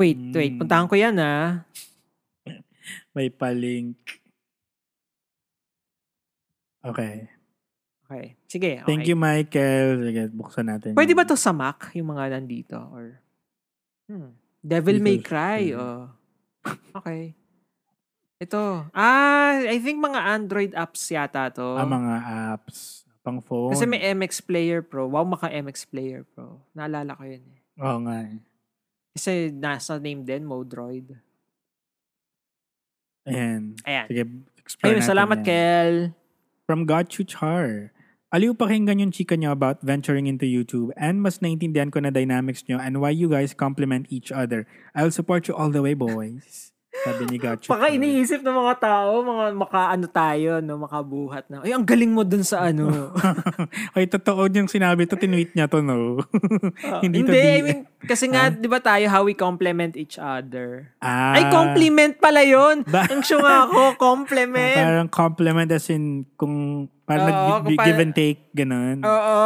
Wait, 0.00 0.16
wait. 0.32 0.56
Hmm. 0.56 0.64
Puntahan 0.64 0.88
ko 0.88 0.96
yan 0.96 1.20
ah. 1.20 1.68
May 3.16 3.28
palink. 3.28 4.00
Okay. 6.80 7.28
Okay. 8.08 8.26
Sige. 8.48 8.80
Okay. 8.80 8.88
Thank 8.88 9.04
you, 9.04 9.20
Michael. 9.20 10.00
Sige, 10.00 10.22
buksan 10.32 10.64
natin. 10.64 10.96
Pwede 10.96 11.12
ba 11.12 11.28
to 11.28 11.36
sa 11.36 11.52
Mac, 11.52 11.92
yung 11.92 12.08
mga 12.08 12.40
nandito? 12.40 12.80
Or, 12.88 13.20
hmm. 14.08 14.32
Devil 14.64 15.04
May 15.04 15.20
Cry. 15.20 15.76
Hmm. 15.76 15.80
Oh. 15.84 16.04
Okay. 17.04 17.36
Ito. 18.36 18.92
Ah, 18.92 19.64
I 19.64 19.80
think 19.80 19.96
mga 20.04 20.20
Android 20.20 20.72
apps 20.76 21.08
yata 21.08 21.48
to. 21.56 21.80
Ah, 21.80 21.88
mga 21.88 22.14
apps. 22.56 23.08
Pang 23.24 23.40
phone. 23.40 23.72
Kasi 23.72 23.88
may 23.88 23.98
MX 24.12 24.44
Player 24.44 24.84
Pro. 24.84 25.08
Wow, 25.08 25.24
maka 25.24 25.48
MX 25.48 25.88
Player 25.88 26.22
Pro. 26.22 26.60
Naalala 26.76 27.16
ko 27.16 27.24
yun 27.24 27.42
eh. 27.42 27.60
Oo 27.80 27.98
nga 28.06 28.22
eh. 28.22 28.38
Kasi 29.16 29.50
nasa 29.50 29.96
name 29.96 30.22
din, 30.22 30.44
Modroid. 30.44 31.16
Ayan. 33.26 33.74
Ayan. 33.82 34.06
Sige, 34.06 34.22
explore 34.60 34.94
Ayun, 34.94 35.00
natin 35.02 35.10
salamat, 35.10 35.38
yan. 35.42 35.48
Kel. 35.48 35.94
From 36.68 36.84
Got 36.84 37.16
You 37.16 37.24
Char. 37.24 37.90
Aliw 38.36 38.52
pakinggan 38.52 39.00
yung 39.00 39.14
chika 39.14 39.38
nyo 39.38 39.54
about 39.54 39.80
venturing 39.80 40.28
into 40.28 40.44
YouTube 40.44 40.92
and 40.98 41.24
mas 41.24 41.40
naintindihan 41.40 41.88
ko 41.88 42.04
na 42.04 42.12
dynamics 42.12 42.66
nyo 42.68 42.76
and 42.76 43.00
why 43.00 43.08
you 43.08 43.32
guys 43.32 43.56
complement 43.56 44.04
each 44.12 44.28
other. 44.28 44.68
I'll 44.92 45.14
support 45.14 45.48
you 45.48 45.56
all 45.56 45.72
the 45.72 45.80
way, 45.80 45.94
boys. 45.96 46.75
Sabi 47.06 47.22
ni 47.30 47.38
Baka 47.38 47.54
Char. 47.62 47.94
iniisip 47.94 48.40
ng 48.42 48.56
mga 48.56 48.74
tao, 48.82 49.22
mga 49.22 49.44
makaano 49.54 50.06
tayo, 50.10 50.58
no, 50.58 50.74
makabuhat 50.76 51.46
na. 51.46 51.62
Ay, 51.62 51.70
ang 51.70 51.86
galing 51.86 52.10
mo 52.10 52.26
dun 52.26 52.42
sa 52.42 52.66
ano. 52.66 53.14
Ay, 53.94 54.10
totoo 54.10 54.50
yung 54.50 54.66
sinabi 54.66 55.06
to, 55.06 55.14
tinweet 55.14 55.54
niya 55.54 55.70
to, 55.70 55.78
no? 55.80 56.18
Ah, 56.82 56.98
Hindi 57.04 57.22
hindi, 57.22 57.30
to 57.30 57.38
I 57.38 57.60
mean, 57.62 57.80
kasi 58.02 58.26
nga, 58.26 58.50
di 58.50 58.66
ba 58.66 58.82
tayo, 58.82 59.06
how 59.06 59.22
we 59.22 59.32
complement 59.32 59.94
each 59.94 60.18
other. 60.18 60.90
Ah, 60.98 61.38
Ay, 61.38 61.46
compliment 61.46 62.18
pala 62.18 62.42
yun. 62.42 62.82
Ba- 62.82 63.06
Ang 63.06 63.22
siya 63.22 63.38
nga 63.38 63.56
ako, 63.64 63.80
compliment. 64.10 64.76
Parang 64.76 65.08
compliment 65.08 65.70
as 65.70 65.86
in 65.88 66.26
kung 66.34 66.54
parang 67.06 67.22
Oo, 67.22 67.30
nag- 67.30 67.64
kung 67.64 67.78
pa- 67.78 67.86
give 67.86 68.02
and 68.02 68.14
take, 68.14 68.50
ganun. 68.50 68.98
Oo. 69.06 69.38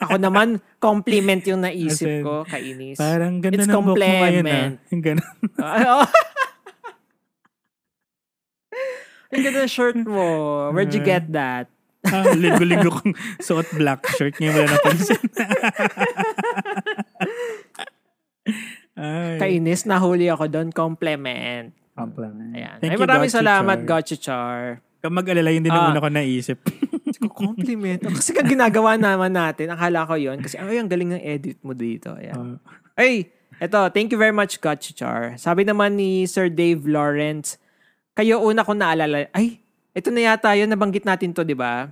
Ako 0.00 0.16
naman, 0.16 0.48
compliment 0.80 1.44
yung 1.44 1.60
naisip 1.60 2.08
in, 2.08 2.24
ko, 2.24 2.48
kainis. 2.48 2.96
Parang 2.96 3.36
ganda 3.38 3.60
It's 3.60 3.68
ng 3.68 3.76
book 3.76 4.00
mo 4.00 4.14
ngayon, 4.16 4.44
ah. 4.48 4.68
ganun. 4.90 5.28
Oo. 5.60 5.96
Ang 9.34 9.42
ganda 9.42 9.66
shirt 9.66 9.98
mo. 9.98 10.70
Where'd 10.70 10.94
you 10.94 11.02
get 11.02 11.26
that? 11.34 11.66
ah, 12.04 12.36
linggo-linggo 12.36 12.92
kong 12.92 13.16
suot 13.40 13.66
black 13.74 14.04
shirt. 14.14 14.36
Ngayon 14.36 14.54
wala 14.54 14.68
napansin. 14.70 15.20
Ay, 18.94 19.36
Kainis, 19.40 19.88
nahuli 19.88 20.30
ako 20.30 20.44
doon. 20.46 20.68
Compliment. 20.70 21.74
compliment. 21.94 22.50
Ayan. 22.54 22.76
Thank 22.78 22.90
Ay, 22.90 22.96
you, 22.98 23.02
maraming 23.02 23.30
Gotcha 23.30 23.40
salamat, 23.40 23.78
Char. 23.78 23.88
Gotcha 23.88 24.16
Char. 24.16 24.60
Kung 24.98 25.14
mag-alala, 25.14 25.50
yun 25.50 25.62
din 25.62 25.70
ang 25.70 25.88
Ah. 25.88 25.90
una 25.90 26.00
ko 26.00 26.08
naisip. 26.08 26.58
Compliment. 27.34 28.00
Kasi 28.02 28.30
ka 28.32 28.42
ginagawa 28.42 28.94
naman 28.94 29.30
natin, 29.30 29.70
akala 29.70 30.04
ko 30.04 30.14
yon 30.14 30.38
Kasi, 30.38 30.58
ay, 30.58 30.76
ang 30.76 30.90
galing 30.90 31.14
ng 31.14 31.22
edit 31.22 31.58
mo 31.62 31.72
dito. 31.72 32.14
Ayan. 32.14 32.58
Ah, 32.58 32.58
Ay, 32.94 33.30
eto, 33.58 33.78
thank 33.90 34.10
you 34.10 34.18
very 34.18 34.34
much, 34.34 34.60
Gotcha 34.60 34.92
Char. 34.92 35.34
Sabi 35.34 35.62
naman 35.62 35.94
ni 35.94 36.26
Sir 36.26 36.46
Dave 36.46 36.84
Lawrence, 36.84 37.58
kayo 38.14 38.40
una 38.40 38.62
ko 38.62 38.72
naalala. 38.72 39.26
Ay, 39.30 39.58
ito 39.90 40.08
na 40.08 40.22
yata 40.24 40.54
yun, 40.54 40.66
nabanggit 40.66 41.02
natin 41.02 41.30
to, 41.30 41.42
di 41.42 41.52
ba? 41.52 41.90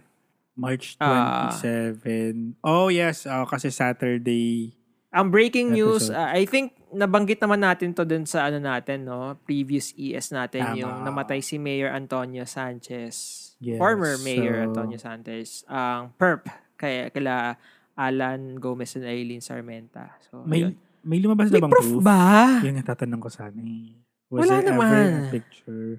March 0.53 0.95
Ah. 0.99 1.49
27. 1.51 2.59
oh, 2.61 2.87
yes. 2.87 3.25
Oh, 3.25 3.45
kasi 3.45 3.69
Saturday. 3.69 4.75
Ang 5.11 5.29
breaking 5.29 5.73
news, 5.73 6.09
uh, 6.09 6.31
I 6.31 6.45
think 6.45 6.73
nabanggit 6.89 7.37
naman 7.39 7.61
natin 7.61 7.93
to 7.93 8.03
dun 8.03 8.25
sa 8.25 8.47
ano 8.47 8.57
natin, 8.57 9.05
no? 9.05 9.37
Previous 9.43 9.93
ES 9.93 10.31
natin, 10.31 10.63
Tama. 10.63 10.79
yung 10.79 10.95
namatay 11.03 11.41
si 11.41 11.57
Mayor 11.57 11.91
Antonio 11.91 12.45
Sanchez. 12.45 13.39
Yes, 13.59 13.77
former 13.77 14.17
Mayor 14.19 14.57
so- 14.59 14.65
Antonio 14.67 14.97
Sanchez. 14.97 15.63
Ang 15.67 16.17
perp 16.17 16.49
kay 16.75 17.09
kila 17.11 17.57
Alan 17.93 18.57
Gomez 18.57 18.95
and 18.95 19.05
Eileen 19.05 19.39
Sarmenta. 19.39 20.17
So, 20.23 20.43
May, 20.43 20.65
ayun. 20.65 20.75
may 21.03 21.19
lumabas 21.19 21.47
May 21.47 21.55
na 21.55 21.63
bang 21.63 21.73
proof 21.73 21.89
proof? 21.93 22.03
ba? 22.03 22.23
Yun 22.61 22.75
nga 22.75 22.87
tatanong 22.91 23.21
ko 23.21 23.29
sana 23.29 23.61
eh. 23.61 23.93
Was 24.27 24.39
Wala 24.43 24.53
there 24.55 24.65
ever 24.65 24.73
naman. 24.75 25.09
a 25.13 25.31
picture? 25.31 25.93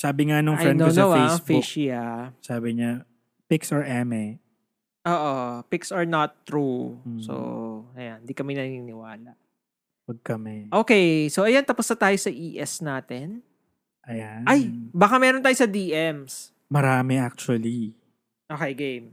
Sabi 0.00 0.32
nga 0.32 0.40
nung 0.40 0.56
friend 0.56 0.80
ko 0.80 0.88
sa 0.88 1.04
know, 1.04 1.12
ah. 1.12 1.16
Facebook, 1.28 1.60
Fishy, 1.60 1.92
ah. 1.92 2.32
sabi 2.40 2.80
niya, 2.80 3.04
pics 3.52 3.68
or 3.68 3.84
eme? 3.84 4.40
Oo. 5.04 5.60
Pics 5.68 5.92
are 5.92 6.08
not 6.08 6.48
true. 6.48 6.96
Hmm. 7.04 7.20
So, 7.20 7.34
ayan. 7.92 8.24
Di 8.24 8.32
kami 8.32 8.56
naniniwala. 8.56 9.36
Wag 10.08 10.20
kami. 10.24 10.72
Okay. 10.72 11.28
So, 11.28 11.44
ayan. 11.44 11.68
Tapos 11.68 11.84
na 11.92 12.00
tayo 12.00 12.16
sa 12.16 12.32
ES 12.32 12.80
natin. 12.80 13.44
Ayan. 14.08 14.44
Ay! 14.48 14.72
Baka 14.92 15.20
meron 15.20 15.44
tayo 15.44 15.56
sa 15.56 15.68
DMs. 15.68 16.56
Marami 16.72 17.20
actually. 17.20 17.92
Okay, 18.48 18.72
game. 18.72 19.12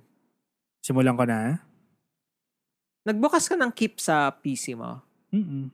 Simulan 0.80 1.20
ko 1.20 1.28
na. 1.28 1.68
Nagbukas 3.04 3.48
ka 3.52 3.60
ng 3.60 3.72
keep 3.76 4.00
sa 4.00 4.32
PC 4.32 4.76
mo? 4.76 5.04
Mm-mm. 5.36 5.68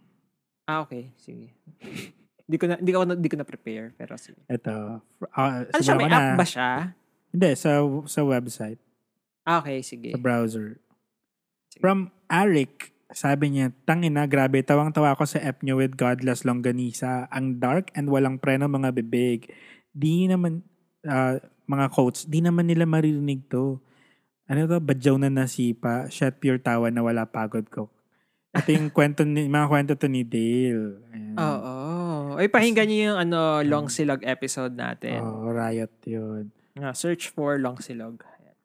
Ah, 0.65 0.81
okay. 0.81 1.13
Sige. 1.21 1.53
Hindi 2.43 2.57
ko 2.59 2.65
na 2.67 2.75
hindi 2.75 2.91
ko 2.91 2.97
na, 3.07 3.15
hindi 3.15 3.29
ko 3.31 3.37
na 3.39 3.47
prepare 3.47 3.95
pero 3.95 4.19
sige. 4.19 4.43
Ito. 4.51 4.99
Uh, 5.31 5.63
Ano 5.71 5.81
siya 5.81 5.95
may 5.95 6.11
app 6.11 6.35
ba 6.35 6.45
siya? 6.47 6.69
Hindi, 7.33 7.49
sa, 7.57 7.81
sa 8.05 8.21
website. 8.21 8.77
Ah, 9.41 9.57
okay, 9.59 9.81
sige. 9.81 10.13
Sa 10.13 10.21
browser. 10.21 10.77
Sige. 11.73 11.81
From 11.81 12.13
Eric, 12.29 12.93
sabi 13.09 13.57
niya, 13.57 13.73
tangina, 13.89 14.29
grabe, 14.29 14.61
tawang-tawa 14.61 15.17
ako 15.17 15.25
sa 15.25 15.41
app 15.41 15.65
niyo 15.65 15.81
with 15.81 15.97
Godless 15.97 16.45
Longganisa. 16.45 17.25
Ang 17.33 17.57
dark 17.57 17.89
and 17.97 18.13
walang 18.13 18.37
preno 18.37 18.69
mga 18.69 18.93
bibig. 18.93 19.49
Di 19.89 20.29
naman, 20.29 20.61
ah, 21.09 21.41
mga 21.65 21.89
quotes, 21.89 22.29
di 22.29 22.45
naman 22.45 22.69
nila 22.69 22.85
maririnig 22.85 23.49
to. 23.49 23.81
Ano 24.45 24.69
to? 24.69 24.77
Badyaw 24.77 25.17
na 25.17 25.33
nasipa. 25.33 26.05
Shot 26.13 26.37
pure 26.37 26.61
tawa 26.61 26.93
na 26.93 27.01
wala 27.01 27.25
pagod 27.25 27.65
ko. 27.73 27.89
Ito 28.53 28.69
yung 28.69 28.93
kwento 28.95 29.25
ni, 29.25 29.49
mga 29.49 29.67
kwento 29.73 29.93
to 29.97 30.05
ni 30.05 30.21
Dale. 30.21 31.01
Ayan. 31.09 31.33
Oo. 32.33 32.41
Ay, 32.41 32.49
pakinggan 32.49 32.89
niyo 32.89 33.13
yung 33.13 33.19
ano, 33.21 33.61
Long 33.61 33.87
Silog 33.87 34.25
episode 34.25 34.73
natin. 34.73 35.21
Oh, 35.21 35.47
riot 35.47 35.93
yun. 36.03 36.49
Ah, 36.73 36.91
search 36.91 37.29
for 37.29 37.61
Long 37.61 37.77
Silog. 37.77 38.25
Ayan. 38.25 38.57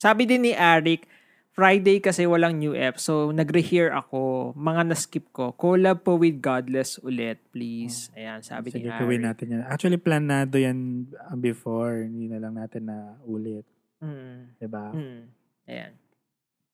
Sabi 0.00 0.24
din 0.24 0.42
ni 0.42 0.52
Eric, 0.52 1.04
Friday 1.52 2.00
kasi 2.00 2.24
walang 2.24 2.56
new 2.56 2.72
ep, 2.72 2.96
so 2.96 3.28
nagre-hear 3.28 3.92
ako. 3.92 4.56
Mga 4.56 4.82
na-skip 4.88 5.28
ko. 5.36 5.52
Collab 5.52 6.00
po 6.00 6.16
with 6.16 6.40
Godless 6.40 6.96
ulit, 7.04 7.44
please. 7.52 8.08
Ayan, 8.16 8.40
sabi 8.40 8.72
Sige, 8.72 8.88
ni 8.88 8.88
gawin 8.88 9.20
Eric. 9.20 9.28
natin 9.28 9.46
yan. 9.52 9.62
Actually, 9.68 10.00
planado 10.00 10.56
yan 10.56 11.12
uh, 11.12 11.36
before. 11.36 12.08
Hindi 12.08 12.32
na 12.32 12.40
lang 12.40 12.56
natin 12.56 12.88
na 12.88 13.20
ulit. 13.28 13.68
Mm, 14.00 14.56
Diba? 14.56 14.96
mm. 14.96 15.20
Ayan. 15.68 15.92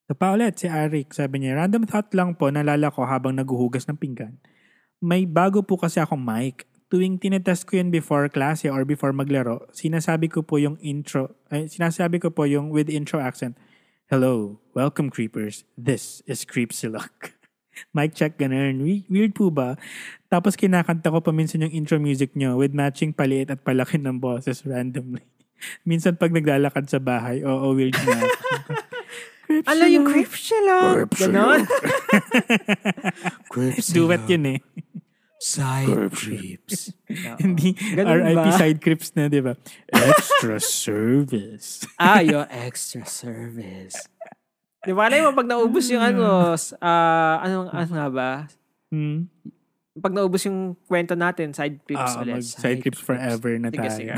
Ito 0.06 0.14
pa 0.14 0.32
ulit, 0.32 0.56
si 0.56 0.70
Eric. 0.70 1.10
Sabi 1.10 1.42
niya, 1.42 1.58
random 1.58 1.82
thought 1.84 2.14
lang 2.14 2.38
po, 2.38 2.48
nalala 2.48 2.88
ko 2.88 3.02
habang 3.02 3.34
naguhugas 3.34 3.84
ng 3.90 3.98
pinggan. 3.98 4.38
May 4.98 5.30
bago 5.30 5.62
po 5.62 5.78
kasi 5.78 6.02
akong 6.02 6.18
mic. 6.18 6.66
Tuwing 6.90 7.22
tinetest 7.22 7.68
ko 7.70 7.78
yun 7.78 7.94
before 7.94 8.26
klase 8.32 8.66
or 8.66 8.82
before 8.82 9.14
maglaro, 9.14 9.62
sinasabi 9.70 10.26
ko 10.26 10.40
po 10.42 10.56
yung 10.56 10.74
intro, 10.80 11.36
ay, 11.52 11.68
sinasabi 11.68 12.16
ko 12.16 12.32
po 12.32 12.48
yung 12.48 12.72
with 12.72 12.88
intro 12.88 13.20
accent, 13.20 13.54
Hello, 14.08 14.56
welcome 14.72 15.12
creepers. 15.12 15.68
This 15.76 16.24
is 16.24 16.48
Creepsilok. 16.48 17.36
Mic 17.96 18.16
check, 18.16 18.40
ganun. 18.40 18.80
We- 18.80 19.04
Weird 19.06 19.36
po 19.36 19.52
ba? 19.52 19.76
Tapos 20.32 20.56
kinakanta 20.56 21.12
ko 21.12 21.20
paminsan 21.20 21.68
yung 21.68 21.76
intro 21.76 22.00
music 22.00 22.32
nyo 22.32 22.56
with 22.56 22.72
matching 22.72 23.12
paliit 23.12 23.52
at 23.52 23.60
palaki 23.62 24.00
ng 24.00 24.16
boses 24.16 24.64
randomly. 24.64 25.22
Minsan 25.88 26.16
pag 26.16 26.32
naglalakad 26.32 26.88
sa 26.88 26.98
bahay, 26.98 27.44
oo, 27.44 27.70
weird 27.76 27.94
na. 28.02 28.16
Ano 29.48 29.84
yung 29.84 30.04
creep 30.04 30.28
siya 30.30 30.60
lang? 30.60 31.08
Ganon? 31.08 31.60
Duet 33.94 34.24
yun 34.28 34.44
eh. 34.56 34.60
Side 35.38 36.10
creeps. 36.10 36.90
Hindi 37.42 37.72
RIP 37.94 38.46
side 38.52 38.80
crips 38.82 39.14
na, 39.14 39.30
di 39.30 39.38
ba? 39.38 39.54
Extra 39.86 40.58
service. 40.84 41.86
ah, 41.94 42.18
yung 42.18 42.42
extra 42.50 43.06
service. 43.06 43.94
Di 44.82 44.90
ba, 44.90 45.06
alam 45.06 45.30
mo, 45.30 45.38
pag 45.38 45.46
naubos 45.46 45.86
yung 45.88 46.02
ano, 46.02 46.52
ah, 46.82 47.38
anong, 47.40 47.70
ano 47.70 47.90
nga 47.94 48.08
ba? 48.10 48.30
Hmm? 48.90 49.30
Pag 49.94 50.14
naubos 50.14 50.42
yung 50.42 50.74
kwento 50.84 51.14
natin, 51.14 51.54
side 51.54 51.86
trips 51.86 52.18
Ah, 52.18 52.22
ulit. 52.22 52.34
mag 52.34 52.42
side 52.42 52.82
crips 52.82 52.98
forever 52.98 53.54
na 53.58 53.70
Sige, 53.70 53.78
tayo. 53.78 53.94
sige. 53.94 54.14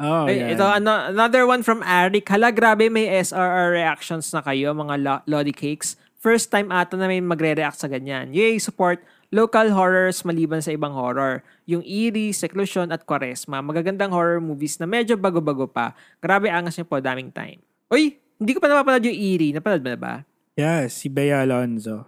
Oh, 0.00 0.24
Ay, 0.26 0.40
yan. 0.40 0.56
ito, 0.56 0.64
ano, 0.64 1.12
another 1.12 1.44
one 1.44 1.60
from 1.60 1.84
Eric. 1.84 2.26
Hala, 2.26 2.48
grabe, 2.50 2.88
may 2.88 3.06
SRR 3.20 3.70
reactions 3.70 4.32
na 4.32 4.40
kayo, 4.40 4.72
mga 4.72 4.94
lo- 4.98 5.24
Lodi 5.28 5.52
Cakes. 5.52 5.94
First 6.20 6.48
time 6.48 6.68
ata 6.68 6.96
na 6.96 7.08
may 7.08 7.20
magre-react 7.20 7.80
sa 7.80 7.88
ganyan. 7.88 8.32
Yay, 8.32 8.60
support 8.60 9.00
local 9.30 9.70
horrors 9.72 10.20
maliban 10.26 10.60
sa 10.60 10.74
ibang 10.74 10.92
horror. 10.92 11.40
Yung 11.64 11.80
Eerie, 11.86 12.34
Seclusion 12.34 12.90
at 12.90 13.06
Quaresma. 13.06 13.62
Magagandang 13.62 14.10
horror 14.10 14.42
movies 14.42 14.76
na 14.76 14.84
medyo 14.84 15.14
bago-bago 15.14 15.64
pa. 15.70 15.94
Grabe, 16.18 16.50
angas 16.50 16.76
niyo 16.76 16.84
po, 16.84 16.98
daming 16.98 17.30
time. 17.30 17.62
Uy, 17.88 18.18
hindi 18.36 18.52
ko 18.52 18.60
pa 18.60 18.68
napapanood 18.68 19.06
yung 19.06 19.16
Eerie. 19.16 19.54
Napanood 19.54 19.80
mo 19.80 19.90
na 19.94 20.00
ba? 20.00 20.14
Yeah, 20.58 20.84
si 20.90 21.08
Bea 21.08 21.40
Alonzo. 21.40 22.04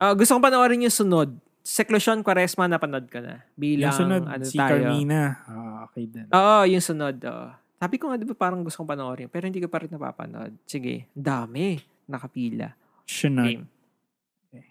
Ah, 0.00 0.16
gusto 0.16 0.32
kong 0.32 0.46
panoorin 0.48 0.86
yung 0.86 0.94
sunod. 0.94 1.36
Seclusion, 1.62 2.26
Quaresma, 2.26 2.66
napanood 2.66 3.06
ka 3.06 3.22
na. 3.22 3.46
Bilang, 3.54 3.94
Yung 3.94 3.94
sunod, 3.94 4.22
ano 4.26 4.42
si 4.42 4.58
tayo. 4.58 4.82
Carmina. 4.82 5.38
Ah, 5.46 5.86
okay 5.86 6.10
din. 6.10 6.26
Oo, 6.26 6.66
yung 6.66 6.82
sunod. 6.82 7.16
oo. 7.22 7.46
Sabi 7.78 7.98
ko 7.98 8.10
nga, 8.10 8.18
di 8.18 8.26
ba 8.26 8.34
parang 8.34 8.66
gusto 8.66 8.82
kong 8.82 8.94
panoorin, 8.94 9.30
pero 9.30 9.46
hindi 9.46 9.62
ko 9.62 9.70
pa 9.70 9.82
rin 9.82 9.90
napapanood. 9.90 10.54
Sige, 10.66 11.06
dami. 11.14 11.78
Nakapila. 12.10 12.74
Shunod. 13.06 13.46
Game. 13.46 13.66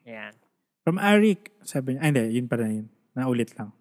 Ayan. 0.08 0.36
From 0.84 1.00
Eric, 1.00 1.56
sabi 1.64 1.96
niya, 1.96 2.00
ay 2.04 2.08
hindi, 2.12 2.24
yun 2.40 2.48
pa 2.52 2.56
na 2.60 2.68
yun. 2.68 2.88
Naulit 3.16 3.56
lang. 3.56 3.72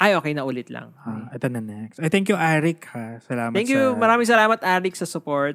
Ay, 0.00 0.18
okay 0.18 0.34
na 0.34 0.42
ulit 0.42 0.74
lang. 0.74 0.90
Ah, 1.06 1.30
ito 1.30 1.46
na 1.46 1.62
next. 1.62 2.02
Ay, 2.02 2.10
thank 2.10 2.26
you, 2.26 2.34
Eric, 2.34 2.82
ha. 2.90 3.22
Salamat 3.22 3.54
Thank 3.54 3.70
sa... 3.70 3.78
you. 3.78 3.94
Maraming 3.94 4.26
salamat, 4.26 4.58
Eric, 4.60 4.98
sa 4.98 5.06
support. 5.06 5.54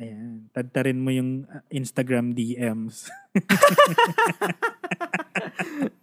Ayan. 0.00 0.48
Tadtarin 0.54 0.96
mo 0.96 1.12
yung 1.12 1.44
uh, 1.50 1.60
Instagram 1.68 2.32
DMs. 2.32 3.10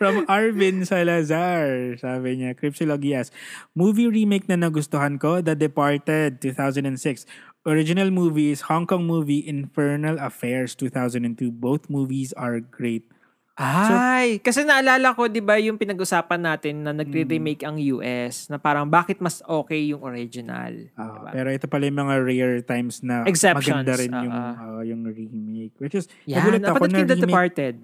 From 0.00 0.26
Arvin 0.26 0.82
Salazar. 0.82 1.94
Sabi 1.96 2.42
niya, 2.42 2.58
Cripsilogias. 2.58 3.30
Movie 3.72 4.10
remake 4.10 4.50
na 4.50 4.58
nagustuhan 4.58 5.16
ko, 5.18 5.38
The 5.38 5.54
Departed, 5.54 6.42
2006. 6.42 7.26
Original 7.64 8.10
movie 8.12 8.52
is 8.52 8.68
Hong 8.68 8.84
Kong 8.84 9.08
movie 9.08 9.40
Infernal 9.40 10.20
Affairs, 10.20 10.76
2002. 10.76 11.48
Both 11.48 11.88
movies 11.88 12.34
are 12.36 12.60
great. 12.60 13.08
Ay, 13.54 14.42
kasi 14.42 14.66
naalala 14.66 15.14
ko, 15.14 15.30
di 15.30 15.38
ba, 15.38 15.54
yung 15.62 15.78
pinag-usapan 15.78 16.42
natin 16.42 16.82
na 16.82 16.90
nagre-remake 16.90 17.62
ang 17.62 17.78
US, 17.96 18.50
na 18.50 18.58
parang 18.58 18.90
bakit 18.90 19.22
mas 19.22 19.46
okay 19.46 19.94
yung 19.94 20.02
original. 20.02 20.74
Ah, 20.98 21.22
Diba? 21.22 21.30
Pero 21.30 21.48
ito 21.54 21.70
pala 21.70 21.86
yung 21.86 22.02
mga 22.02 22.14
rare 22.18 22.58
times 22.66 23.06
na 23.06 23.22
Exceptions, 23.22 23.86
maganda 23.86 23.94
rin 23.94 24.10
yung, 24.10 24.34
ah, 24.34 24.54
ah, 24.58 24.82
yung 24.82 25.06
remake. 25.06 25.78
Which 25.78 25.94
is, 25.94 26.10
Yan, 26.26 26.42
nagulat 26.42 26.66
ako 26.66 26.84
na 26.90 26.98
yung 26.98 27.10
remake. 27.14 27.30
Departed. 27.30 27.76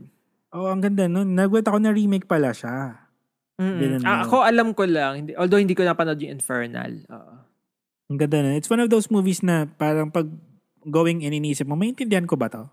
Oh, 0.50 0.66
ang 0.66 0.82
ganda 0.82 1.06
nun. 1.06 1.38
Nagulat 1.38 1.66
ako 1.66 1.78
na 1.78 1.94
remake 1.94 2.26
pala 2.26 2.50
siya. 2.50 3.06
Ganun 3.60 4.02
Ah, 4.08 4.24
ako 4.24 4.40
alam 4.40 4.72
ko 4.72 4.88
lang, 4.88 5.12
hindi, 5.20 5.32
although 5.36 5.60
hindi 5.60 5.76
ko 5.76 5.84
napanood 5.84 6.16
yung 6.16 6.40
Infernal. 6.40 7.04
Oo. 7.12 7.34
Ang 8.10 8.18
ganda 8.18 8.40
na. 8.40 8.56
It's 8.56 8.72
one 8.72 8.80
of 8.80 8.88
those 8.88 9.12
movies 9.12 9.44
na 9.44 9.68
parang 9.68 10.08
pag 10.08 10.26
going 10.88 11.20
in, 11.22 11.36
inisip 11.36 11.68
mo, 11.68 11.76
maintindihan 11.76 12.24
ko 12.24 12.40
ba 12.40 12.48
to? 12.48 12.64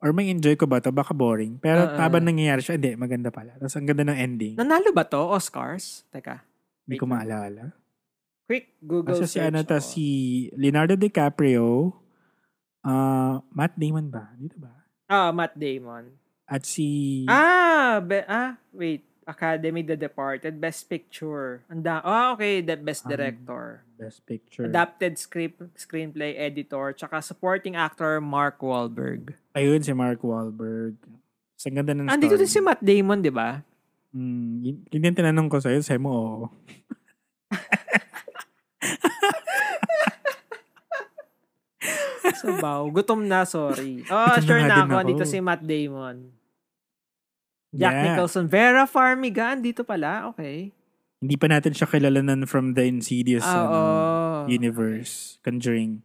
Or 0.00 0.16
may 0.16 0.32
enjoy 0.32 0.56
ko 0.56 0.64
ba 0.64 0.80
to? 0.80 0.88
Baka 0.88 1.12
boring. 1.12 1.60
Pero 1.60 1.84
ah. 1.84 2.00
habang 2.00 2.24
nangyayari 2.24 2.64
siya, 2.64 2.80
hindi, 2.80 2.96
maganda 2.96 3.28
pala. 3.28 3.60
Tapos 3.60 3.76
ang 3.76 3.84
ganda 3.84 4.08
ng 4.08 4.18
ending. 4.18 4.54
Nanalo 4.56 4.90
ba 4.96 5.04
to? 5.04 5.20
Oscars? 5.20 6.08
Teka. 6.08 6.40
Hindi 6.88 6.96
ko 6.96 7.04
maalala. 7.04 7.76
Quick 8.48 8.80
Google 8.82 9.14
Kasi 9.14 9.28
si 9.28 9.36
search. 9.38 9.46
ano 9.52 9.58
ta, 9.62 9.78
si 9.78 10.04
Leonardo 10.56 10.96
DiCaprio, 10.96 11.92
uh, 12.82 13.36
Matt 13.52 13.76
Damon 13.76 14.08
ba? 14.08 14.32
Dito 14.34 14.56
ba? 14.56 14.72
Ah, 15.06 15.30
Matt 15.30 15.54
Damon. 15.54 16.08
At 16.50 16.66
si... 16.66 17.22
Ah, 17.30 18.02
be, 18.02 18.26
ah, 18.26 18.58
wait. 18.74 19.06
Academy 19.22 19.86
The 19.86 19.94
Departed, 19.94 20.58
Best 20.58 20.90
Picture. 20.90 21.62
Anda, 21.70 22.02
ah, 22.02 22.34
okay, 22.34 22.58
the 22.58 22.74
Best 22.74 23.06
Um, 23.06 23.14
Director. 23.14 23.86
Best 23.94 24.26
Picture. 24.26 24.66
Adapted 24.66 25.14
script, 25.14 25.62
screenplay 25.78 26.34
editor, 26.34 26.90
tsaka 26.90 27.22
supporting 27.22 27.78
actor 27.78 28.18
Mark 28.18 28.58
Wahlberg. 28.58 29.38
Ayun, 29.54 29.78
si 29.86 29.94
Mark 29.94 30.18
Wahlberg. 30.26 30.98
Sa 31.54 31.70
ganda 31.70 31.94
ng 31.94 32.10
Andito 32.10 32.34
story. 32.34 32.42
din 32.42 32.50
si 32.50 32.58
Matt 32.58 32.82
Damon, 32.82 33.22
di 33.22 33.30
ba? 33.30 33.62
Hmm, 34.10 34.58
yun, 34.66 34.82
yun 34.90 35.06
yung 35.06 35.14
tinanong 35.14 35.46
ko 35.46 35.62
sa'yo. 35.62 35.78
Sa'yo 35.78 36.02
mo, 36.02 36.10
oo. 36.10 36.46
Sabaw. 42.40 42.88
Gutom 42.90 43.24
na, 43.24 43.44
sorry. 43.44 44.04
Oh, 44.08 44.34
na 44.36 44.40
sure 44.40 44.60
na 44.64 44.66
din 44.66 44.80
ako. 44.84 44.90
ako. 44.90 45.00
Andito 45.00 45.24
si 45.24 45.38
Matt 45.40 45.62
Damon. 45.62 46.16
Jack 47.70 47.94
Yeah. 47.94 48.04
Nicholson. 48.12 48.50
Vera 48.50 48.84
Farmiga, 48.84 49.54
dito 49.54 49.86
pala. 49.86 50.26
Okay. 50.34 50.74
Hindi 51.20 51.36
pa 51.36 51.46
natin 51.46 51.76
siya 51.76 51.86
kilalanan 51.86 52.48
from 52.48 52.74
the 52.74 52.82
Insidious 52.82 53.44
Ah, 53.44 53.54
ano, 53.54 53.68
oo. 53.68 54.38
universe. 54.48 55.38
Conjuring. 55.44 56.00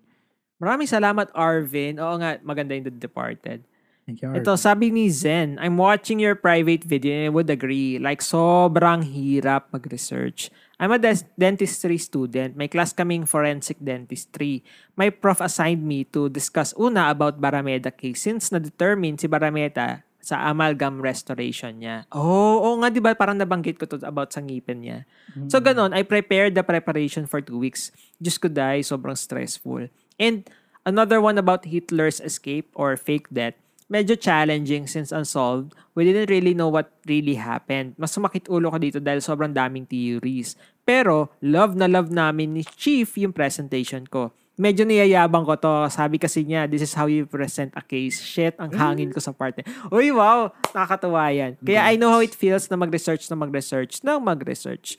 Maraming 0.59 0.87
salamat, 0.87 1.31
Arvin. 1.33 1.97
Oo 1.97 2.15
nga, 2.19 2.37
maganda 2.43 2.75
yung 2.75 2.85
The 2.87 2.93
Departed. 2.93 3.63
Thank 4.05 4.21
you, 4.21 4.37
Ito, 4.37 4.53
sabi 4.53 4.93
ni 4.93 5.09
Zen, 5.09 5.57
I'm 5.57 5.81
watching 5.81 6.21
your 6.21 6.37
private 6.37 6.85
video 6.85 7.09
and 7.17 7.25
I 7.25 7.31
would 7.33 7.49
agree. 7.49 7.97
Like, 7.97 8.21
sobrang 8.21 9.01
hirap 9.01 9.73
mag-research. 9.73 10.53
I'm 10.77 10.93
a 10.93 11.01
des- 11.01 11.25
dentistry 11.33 11.97
student. 11.97 12.53
May 12.53 12.69
class 12.69 12.93
kaming 12.93 13.25
forensic 13.25 13.81
dentistry. 13.81 14.61
My 14.93 15.09
prof 15.09 15.41
assigned 15.41 15.81
me 15.81 16.05
to 16.13 16.29
discuss 16.29 16.69
una 16.77 17.09
about 17.09 17.41
Barameda 17.41 17.89
case 17.89 18.21
since 18.21 18.53
na-determine 18.53 19.17
si 19.17 19.25
Barameda 19.25 20.04
sa 20.25 20.49
amalgam 20.49 20.97
restoration 21.05 21.77
niya. 21.77 22.09
Oh, 22.09 22.57
oo 22.65 22.81
nga, 22.81 22.89
di 22.89 22.97
ba? 22.97 23.13
Parang 23.13 23.37
nabanggit 23.37 23.77
ko 23.77 23.85
to 23.85 24.01
about 24.01 24.33
sa 24.33 24.41
ngipin 24.41 24.81
niya. 24.81 24.97
So, 25.45 25.61
ganon, 25.61 25.93
I 25.93 26.01
prepared 26.01 26.57
the 26.57 26.65
preparation 26.65 27.29
for 27.29 27.45
two 27.45 27.61
weeks. 27.61 27.93
Diyos 28.17 28.41
ko 28.41 28.49
dahil, 28.49 28.81
sobrang 28.81 29.13
stressful. 29.13 29.93
And 30.17 30.49
another 30.81 31.21
one 31.21 31.37
about 31.37 31.69
Hitler's 31.69 32.17
escape 32.17 32.73
or 32.73 32.97
fake 32.97 33.29
death 33.29 33.53
medyo 33.85 34.17
challenging 34.17 34.89
since 34.89 35.13
unsolved. 35.13 35.77
We 35.93 36.09
didn't 36.09 36.33
really 36.33 36.57
know 36.57 36.69
what 36.69 36.91
really 37.05 37.37
happened. 37.37 37.93
Mas 38.01 38.17
sumakit 38.17 38.49
ulo 38.49 38.73
ko 38.73 38.77
dito 38.81 38.97
dahil 38.97 39.21
sobrang 39.21 39.53
daming 39.53 39.85
theories. 39.85 40.57
Pero, 40.85 41.33
love 41.41 41.77
na 41.77 41.85
love 41.85 42.09
namin 42.09 42.57
ni 42.57 42.63
Chief 42.65 43.09
yung 43.17 43.33
presentation 43.33 44.05
ko. 44.09 44.33
Medyo 44.55 44.87
niyayabang 44.87 45.43
ko 45.43 45.59
to. 45.59 45.91
Sabi 45.91 46.15
kasi 46.15 46.47
niya, 46.47 46.67
this 46.67 46.79
is 46.83 46.95
how 46.95 47.05
you 47.11 47.27
present 47.27 47.75
a 47.75 47.83
case. 47.83 48.23
Shit, 48.23 48.55
ang 48.55 48.71
hangin 48.71 49.11
ko 49.11 49.19
sa 49.19 49.35
part 49.35 49.55
na. 49.59 49.67
Uy, 49.91 50.15
wow! 50.15 50.51
Nakakatuwa 50.71 51.27
yan. 51.35 51.59
Kaya 51.59 51.83
I 51.91 51.99
know 51.99 52.11
how 52.11 52.23
it 52.23 52.31
feels 52.31 52.71
na 52.71 52.79
mag-research 52.79 53.27
na 53.27 53.35
mag-research 53.35 53.99
na 54.01 54.15
mag-research. 54.15 54.95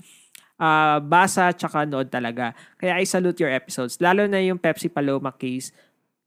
Ah, 0.57 1.01
basa 1.01 1.53
tsaka 1.53 1.89
nood 1.89 2.13
talaga. 2.13 2.53
Kaya 2.77 3.01
I 3.01 3.05
salute 3.09 3.41
your 3.41 3.53
episodes. 3.53 3.97
Lalo 4.01 4.29
na 4.29 4.41
yung 4.45 4.61
Pepsi 4.61 4.93
Paloma 4.93 5.33
case 5.33 5.73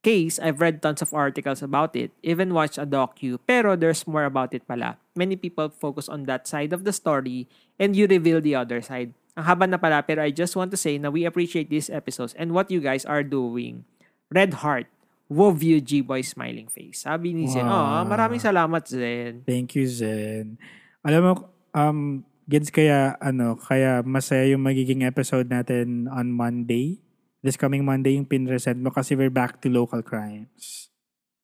case, 0.02 0.40
I've 0.40 0.62
read 0.62 0.82
tons 0.82 1.02
of 1.02 1.14
articles 1.14 1.62
about 1.62 1.96
it, 1.96 2.12
even 2.24 2.54
watched 2.54 2.78
a 2.78 2.86
docu, 2.86 3.40
pero 3.46 3.76
there's 3.76 4.08
more 4.08 4.24
about 4.24 4.54
it 4.54 4.68
pala. 4.68 4.98
Many 5.16 5.36
people 5.36 5.70
focus 5.70 6.08
on 6.08 6.24
that 6.32 6.48
side 6.48 6.72
of 6.72 6.84
the 6.84 6.94
story 6.94 7.48
and 7.78 7.96
you 7.96 8.08
reveal 8.08 8.40
the 8.40 8.56
other 8.56 8.82
side. 8.82 9.14
Ang 9.38 9.46
haba 9.46 9.66
na 9.70 9.78
pala, 9.78 10.02
pero 10.02 10.26
I 10.26 10.34
just 10.34 10.58
want 10.58 10.74
to 10.74 10.80
say 10.80 10.98
na 10.98 11.14
we 11.14 11.26
appreciate 11.26 11.70
these 11.70 11.90
episodes 11.90 12.34
and 12.38 12.54
what 12.54 12.72
you 12.74 12.82
guys 12.82 13.06
are 13.06 13.24
doing. 13.24 13.86
Red 14.30 14.62
Heart, 14.62 14.90
Wove 15.30 15.62
you, 15.62 15.78
G-Boy 15.78 16.26
Smiling 16.26 16.74
Face. 16.74 17.06
Sabi 17.06 17.38
ni 17.38 17.46
Zen, 17.46 17.62
Wow. 17.62 18.02
oh, 18.02 18.06
maraming 18.10 18.42
salamat, 18.42 18.82
Zen. 18.90 19.46
Thank 19.46 19.78
you, 19.78 19.86
Zen. 19.86 20.58
Alam 21.06 21.22
mo, 21.22 21.34
um, 21.78 22.26
gets 22.50 22.74
kaya, 22.74 23.14
ano, 23.22 23.54
kaya 23.54 24.02
masaya 24.02 24.50
yung 24.50 24.66
magiging 24.66 25.06
episode 25.06 25.46
natin 25.46 26.10
on 26.10 26.34
Monday. 26.34 26.98
This 27.46 27.62
coming 27.62 27.86
Monday 27.86 28.18
yung 28.18 28.26
pinresent 28.26 28.82
mo 28.82 28.90
kasi 28.90 29.14
we're 29.14 29.30
back 29.30 29.62
to 29.62 29.70
local 29.70 30.02
crimes. 30.02 30.90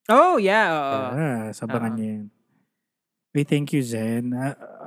Oh, 0.10 0.42
yeah. 0.42 0.70
oo. 0.74 1.02
Ah, 1.14 1.46
sabangan 1.54 1.94
Oo. 1.94 1.98
niyo 2.02 2.08
yun. 2.10 2.26
Wait, 3.38 3.46
thank 3.46 3.70
you, 3.70 3.86
Zen. 3.86 4.34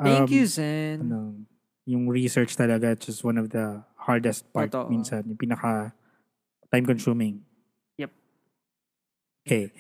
Thank 0.02 0.26
um, 0.26 0.34
you, 0.34 0.42
Zen. 0.42 1.06
Ano, 1.06 1.46
yung 1.88 2.04
research 2.12 2.52
talaga, 2.52 2.92
it's 2.92 3.08
just 3.08 3.24
one 3.24 3.40
of 3.40 3.48
the 3.48 3.80
hardest 3.96 4.44
part 4.52 4.68
Totoo. 4.68 4.92
minsan. 4.92 5.24
Yung 5.24 5.40
pinaka 5.40 5.96
time-consuming. 6.68 7.40
Yep. 7.96 8.12
Okay. 9.48 9.72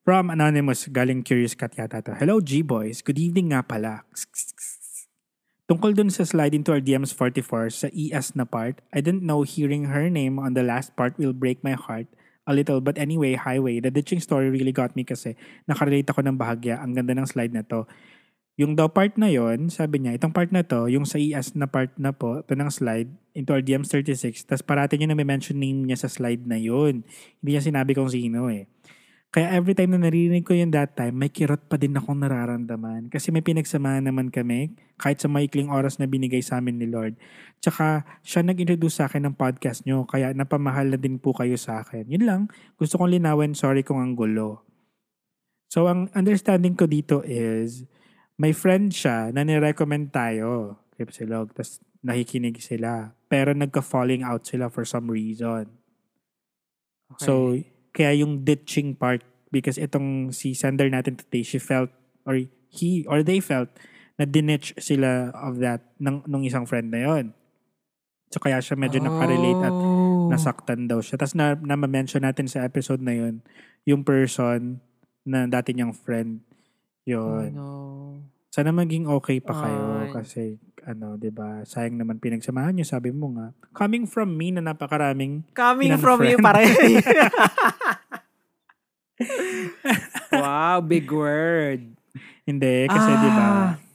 From 0.00 0.32
Anonymous, 0.32 0.88
galing 0.88 1.20
Curious 1.20 1.52
Cat 1.52 1.76
yata 1.76 2.00
to. 2.00 2.16
Hello, 2.16 2.40
G-Boys. 2.40 3.04
Good 3.04 3.20
evening 3.20 3.52
nga 3.52 3.60
pala. 3.60 4.08
Tungkol 5.68 5.92
dun 5.92 6.08
sa 6.08 6.24
slide 6.24 6.56
into 6.56 6.72
our 6.72 6.80
DMs 6.80 7.12
44 7.12 7.68
sa 7.70 7.88
ES 7.92 8.34
na 8.34 8.48
part, 8.48 8.80
I 8.90 9.04
didn't 9.04 9.22
know 9.22 9.44
hearing 9.44 9.92
her 9.92 10.08
name 10.08 10.40
on 10.40 10.56
the 10.56 10.64
last 10.64 10.96
part 10.96 11.20
will 11.20 11.36
break 11.36 11.60
my 11.60 11.76
heart 11.76 12.08
a 12.48 12.56
little. 12.56 12.80
But 12.80 12.96
anyway, 12.96 13.36
highway, 13.36 13.78
the 13.78 13.92
ditching 13.92 14.18
story 14.18 14.48
really 14.48 14.72
got 14.72 14.96
me 14.96 15.04
kasi 15.04 15.36
nakarelate 15.68 16.08
ako 16.08 16.24
ng 16.24 16.40
bahagya. 16.40 16.80
Ang 16.80 16.96
ganda 16.96 17.12
ng 17.14 17.28
slide 17.28 17.52
na 17.52 17.62
to. 17.68 17.84
Yung 18.60 18.76
daw 18.76 18.92
part 18.92 19.16
na 19.16 19.32
yon 19.32 19.72
sabi 19.72 20.04
niya, 20.04 20.20
itong 20.20 20.36
part 20.36 20.52
na 20.52 20.60
to, 20.60 20.84
yung 20.92 21.08
sa 21.08 21.16
ES 21.16 21.56
na 21.56 21.64
part 21.64 21.96
na 21.96 22.12
po, 22.12 22.44
ito 22.44 22.52
ng 22.52 22.68
slide, 22.68 23.08
into 23.32 23.56
our 23.56 23.64
DMs 23.64 23.88
36, 23.88 24.44
tas 24.44 24.60
parati 24.60 25.00
niya 25.00 25.08
na 25.08 25.16
may 25.16 25.24
mention 25.24 25.56
name 25.56 25.88
niya 25.88 26.04
sa 26.04 26.12
slide 26.12 26.44
na 26.44 26.60
yun. 26.60 27.00
Hindi 27.40 27.56
niya 27.56 27.64
sinabi 27.64 27.96
kung 27.96 28.12
sino 28.12 28.52
eh. 28.52 28.68
Kaya 29.32 29.56
every 29.56 29.72
time 29.72 29.96
na 29.96 30.04
naririnig 30.04 30.44
ko 30.44 30.52
yun 30.52 30.68
that 30.76 30.92
time, 30.92 31.16
may 31.16 31.32
kirot 31.32 31.72
pa 31.72 31.80
din 31.80 31.96
akong 31.96 32.20
nararamdaman. 32.20 33.08
Kasi 33.08 33.32
may 33.32 33.40
pinagsamahan 33.40 34.04
naman 34.04 34.28
kami, 34.28 34.76
kahit 35.00 35.24
sa 35.24 35.30
maikling 35.32 35.72
oras 35.72 35.96
na 35.96 36.04
binigay 36.04 36.44
sa 36.44 36.60
amin 36.60 36.76
ni 36.76 36.90
Lord. 36.90 37.16
Tsaka, 37.64 38.04
siya 38.20 38.44
nag-introduce 38.44 39.00
sa 39.00 39.08
akin 39.08 39.24
ng 39.24 39.40
podcast 39.40 39.88
nyo, 39.88 40.04
kaya 40.04 40.36
napamahal 40.36 40.92
na 40.92 41.00
din 41.00 41.16
po 41.16 41.32
kayo 41.32 41.56
sa 41.56 41.80
akin. 41.80 42.12
Yun 42.12 42.28
lang, 42.28 42.42
gusto 42.76 43.00
kong 43.00 43.08
linawin, 43.08 43.56
sorry 43.56 43.80
kung 43.80 44.04
ang 44.04 44.12
gulo. 44.12 44.68
So, 45.72 45.88
ang 45.88 46.12
understanding 46.12 46.76
ko 46.76 46.84
dito 46.84 47.24
is, 47.24 47.88
may 48.40 48.56
friend 48.56 48.88
siya 48.88 49.28
na 49.36 49.44
nirecommend 49.44 50.08
tayo, 50.08 50.80
Kripsilog, 50.96 51.52
tapos 51.52 51.84
nakikinig 52.00 52.56
sila. 52.64 53.12
Pero 53.28 53.52
nagka-falling 53.52 54.24
out 54.24 54.48
sila 54.48 54.72
for 54.72 54.88
some 54.88 55.12
reason. 55.12 55.68
Okay. 57.12 57.20
So, 57.20 57.32
kaya 57.92 58.24
yung 58.24 58.48
ditching 58.48 58.96
part, 58.96 59.20
because 59.52 59.76
itong 59.76 60.32
si 60.32 60.56
sender 60.56 60.88
natin 60.88 61.20
today, 61.20 61.44
she 61.44 61.60
felt, 61.60 61.92
or 62.24 62.40
he, 62.72 63.04
or 63.04 63.20
they 63.20 63.44
felt, 63.44 63.68
na 64.16 64.24
dinitch 64.24 64.72
sila 64.80 65.36
of 65.36 65.60
that 65.60 65.84
ng, 66.00 66.24
nung 66.24 66.40
isang 66.40 66.64
friend 66.64 66.88
na 66.88 67.04
yon. 67.04 67.36
So, 68.32 68.40
kaya 68.40 68.64
siya 68.64 68.80
medyo 68.80 69.04
nakarelate 69.04 69.68
at 69.68 69.74
Oh. 70.20 70.28
nasaktan 70.30 70.86
daw 70.86 71.02
siya. 71.02 71.18
Tapos 71.18 71.34
na, 71.34 71.58
na 71.58 71.74
mention 71.74 72.22
natin 72.22 72.46
sa 72.46 72.62
episode 72.62 73.02
na 73.02 73.10
yun, 73.16 73.42
yung 73.82 74.06
person 74.06 74.78
na 75.26 75.50
dati 75.50 75.74
niyang 75.74 75.90
friend, 75.90 76.40
Oh, 77.08 77.40
yun. 77.40 77.50
no. 77.54 77.70
Sana 78.50 78.74
maging 78.74 79.06
okay 79.06 79.38
pa 79.38 79.54
kayo 79.54 80.10
Ay. 80.10 80.10
kasi 80.10 80.42
ano, 80.82 81.14
'di 81.14 81.30
ba? 81.30 81.62
Sayang 81.62 81.94
naman 81.94 82.18
pinagsamahan 82.18 82.74
niyo, 82.74 82.86
sabi 82.88 83.14
mo 83.14 83.30
nga. 83.38 83.54
Coming 83.70 84.10
from 84.10 84.34
me 84.34 84.50
na 84.50 84.58
napakaraming 84.58 85.46
Coming 85.54 85.94
from 86.02 86.18
you, 86.26 86.36
pare. 86.42 86.66
wow, 90.34 90.80
big 90.82 91.06
word. 91.12 91.94
hindi 92.42 92.90
kasi 92.90 93.10
Ah. 93.12 93.18
'di 93.22 93.30
ba? 93.30 93.48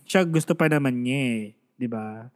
Siya 0.05 0.21
gusto 0.23 0.53
pa 0.55 0.71
naman 0.71 1.03
niya, 1.03 1.19
eh, 1.19 1.41
'di 1.75 1.87
ba? 1.91 2.29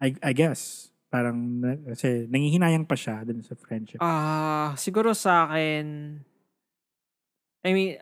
I, 0.00 0.14
I 0.22 0.32
guess 0.32 0.88
parang 1.10 1.60
kasi 1.84 2.28
nangihinayang 2.30 2.86
pa 2.86 2.94
siya 2.94 3.26
dun 3.26 3.42
sa 3.42 3.52
friendship. 3.58 3.98
Ah, 4.00 4.72
siguro 4.78 5.12
sa 5.12 5.50
akin, 5.50 6.16
I 7.66 7.70
mean, 7.74 7.98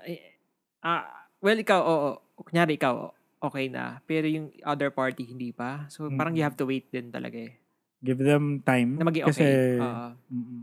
ah, 0.84 1.15
well, 1.46 1.58
ikaw, 1.62 1.80
oo. 1.86 2.10
Kunyari, 2.42 2.74
ikaw, 2.74 3.14
okay 3.38 3.70
na. 3.70 4.02
Pero 4.02 4.26
yung 4.26 4.50
other 4.66 4.90
party, 4.90 5.22
hindi 5.22 5.54
pa. 5.54 5.86
So, 5.86 6.10
parang 6.10 6.34
you 6.34 6.42
have 6.42 6.58
to 6.58 6.66
wait 6.66 6.90
din 6.90 7.14
talaga 7.14 7.38
eh. 7.38 7.54
Give 8.02 8.18
them 8.18 8.60
time 8.66 8.98
Na 8.98 9.06
maging 9.06 9.24
kasi 9.30 9.46
okay. 9.46 9.78
Oo. 9.78 10.06
mm 10.34 10.62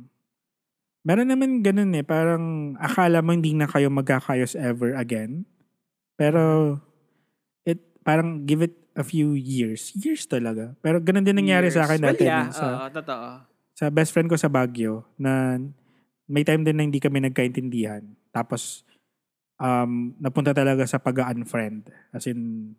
Meron 1.03 1.27
naman 1.27 1.59
ganun 1.59 1.91
eh, 1.99 2.05
parang 2.07 2.79
akala 2.79 3.19
mo 3.19 3.35
hindi 3.35 3.51
na 3.51 3.67
kayo 3.67 3.91
magkakayos 3.91 4.55
ever 4.55 4.95
again. 4.95 5.43
Pero 6.15 6.79
it 7.67 7.83
parang 8.07 8.47
give 8.47 8.63
it 8.63 8.71
a 8.95 9.03
few 9.03 9.35
years. 9.35 9.91
Years 9.99 10.23
talaga. 10.23 10.71
Pero 10.79 11.03
ganun 11.03 11.27
din 11.27 11.35
nangyari 11.35 11.67
sa 11.75 11.83
akin 11.83 11.99
Well, 11.99 12.15
dati 12.15 12.23
yeah, 12.23 12.47
sa, 12.55 12.87
oo, 12.87 12.87
totoo. 12.87 13.27
sa 13.75 13.85
best 13.91 14.15
friend 14.15 14.31
ko 14.31 14.39
sa 14.39 14.47
Baguio 14.47 15.03
na 15.19 15.59
may 16.23 16.47
time 16.47 16.63
din 16.63 16.79
na 16.79 16.87
hindi 16.87 17.03
kami 17.03 17.19
nagkaintindihan. 17.19 18.07
Tapos 18.31 18.87
um, 19.63 20.11
napunta 20.19 20.51
talaga 20.51 20.83
sa 20.83 20.99
pag-unfriend. 20.99 21.87
As 22.11 22.27
in, 22.27 22.73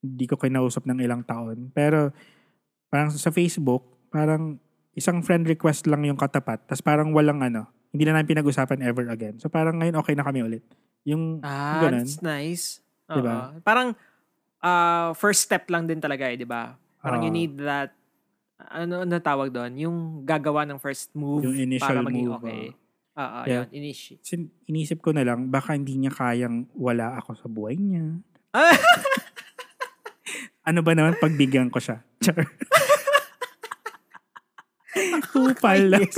hindi 0.00 0.24
ko 0.24 0.40
kinausap 0.40 0.88
ng 0.88 1.04
ilang 1.04 1.22
taon. 1.28 1.68
Pero 1.76 2.10
parang 2.88 3.12
sa 3.12 3.28
Facebook, 3.28 4.08
parang 4.08 4.56
isang 4.96 5.20
friend 5.20 5.44
request 5.44 5.84
lang 5.86 6.08
yung 6.08 6.16
katapat. 6.16 6.64
Tapos 6.64 6.80
parang 6.82 7.12
walang 7.12 7.44
ano, 7.44 7.68
hindi 7.92 8.08
na 8.08 8.16
namin 8.16 8.32
pinag-usapan 8.32 8.80
ever 8.80 9.12
again. 9.12 9.36
So 9.36 9.52
parang 9.52 9.78
ngayon 9.78 10.00
okay 10.00 10.16
na 10.16 10.24
kami 10.24 10.40
ulit. 10.40 10.64
Yung 11.04 11.44
Ah, 11.44 11.84
ganun. 11.86 12.02
that's 12.08 12.24
nice. 12.24 12.80
Oo. 13.12 13.20
Diba? 13.20 13.36
Parang 13.62 13.92
ah, 14.64 15.12
first 15.14 15.44
step 15.44 15.68
lang 15.68 15.84
din 15.84 16.00
talaga 16.00 16.26
eh, 16.32 16.40
di 16.40 16.48
ba? 16.48 16.74
Parang 16.98 17.22
you 17.22 17.30
Oo. 17.30 17.36
need 17.36 17.54
that 17.60 17.92
ano 18.70 19.02
na 19.02 19.18
tawag 19.18 19.50
doon? 19.50 19.74
Yung 19.78 19.96
gagawa 20.22 20.62
ng 20.66 20.78
first 20.78 21.10
move 21.18 21.42
Yung 21.42 21.58
initial 21.58 21.82
para 21.82 22.00
maging 22.06 22.30
move, 22.30 22.38
okay. 22.42 22.64
Oo, 23.12 23.38
Yeah. 23.44 23.68
yun, 23.68 23.84
initiate. 23.84 24.24
sin- 24.24 24.52
inisip 24.64 24.98
ko 24.98 25.12
na 25.12 25.20
lang, 25.20 25.46
baka 25.46 25.72
hindi 25.72 25.96
niya 25.96 26.10
kayang 26.10 26.64
wala 26.72 27.16
ako 27.16 27.30
sa 27.34 27.46
buhay 27.46 27.76
niya. 27.76 28.20
Ah! 28.50 28.72
ano 30.68 30.80
ba 30.80 30.92
naman 30.92 31.16
pagbigyan 31.16 31.68
ko 31.68 31.76
siya? 31.76 32.00
Char. 32.18 32.40
Kupal 35.28 35.88
lang. 35.88 36.08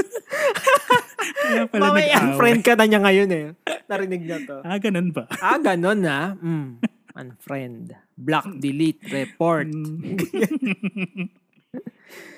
Kaya 1.45 1.62
pala 1.66 1.82
Mamaya, 1.84 2.16
nag-away. 2.16 2.36
friend 2.36 2.61
ka 2.61 2.72
na 2.74 2.84
niya 2.84 3.01
ngayon 3.01 3.30
eh. 3.30 3.47
Narinig 3.84 4.22
niya 4.22 4.38
to. 4.42 4.57
Ah, 4.61 4.78
ganun 4.78 5.11
ba? 5.11 5.26
ah, 5.32 5.59
ganun 5.59 6.01
na. 6.01 6.34
Mm. 6.36 6.82
unfriend, 7.14 7.95
block, 8.12 8.59
delete, 8.59 8.99
report. 9.09 9.70
Mm. 9.70 10.18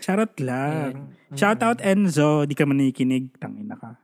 Charot 0.04 0.36
lang. 0.38 1.16
Ayan. 1.32 1.32
Shout 1.32 1.60
out 1.60 1.80
Enzo, 1.80 2.44
di 2.44 2.52
ka 2.52 2.64
man 2.64 2.76
nakikinig. 2.76 3.32
Tangin 3.36 3.66
na 3.66 3.76
ka. 3.76 3.96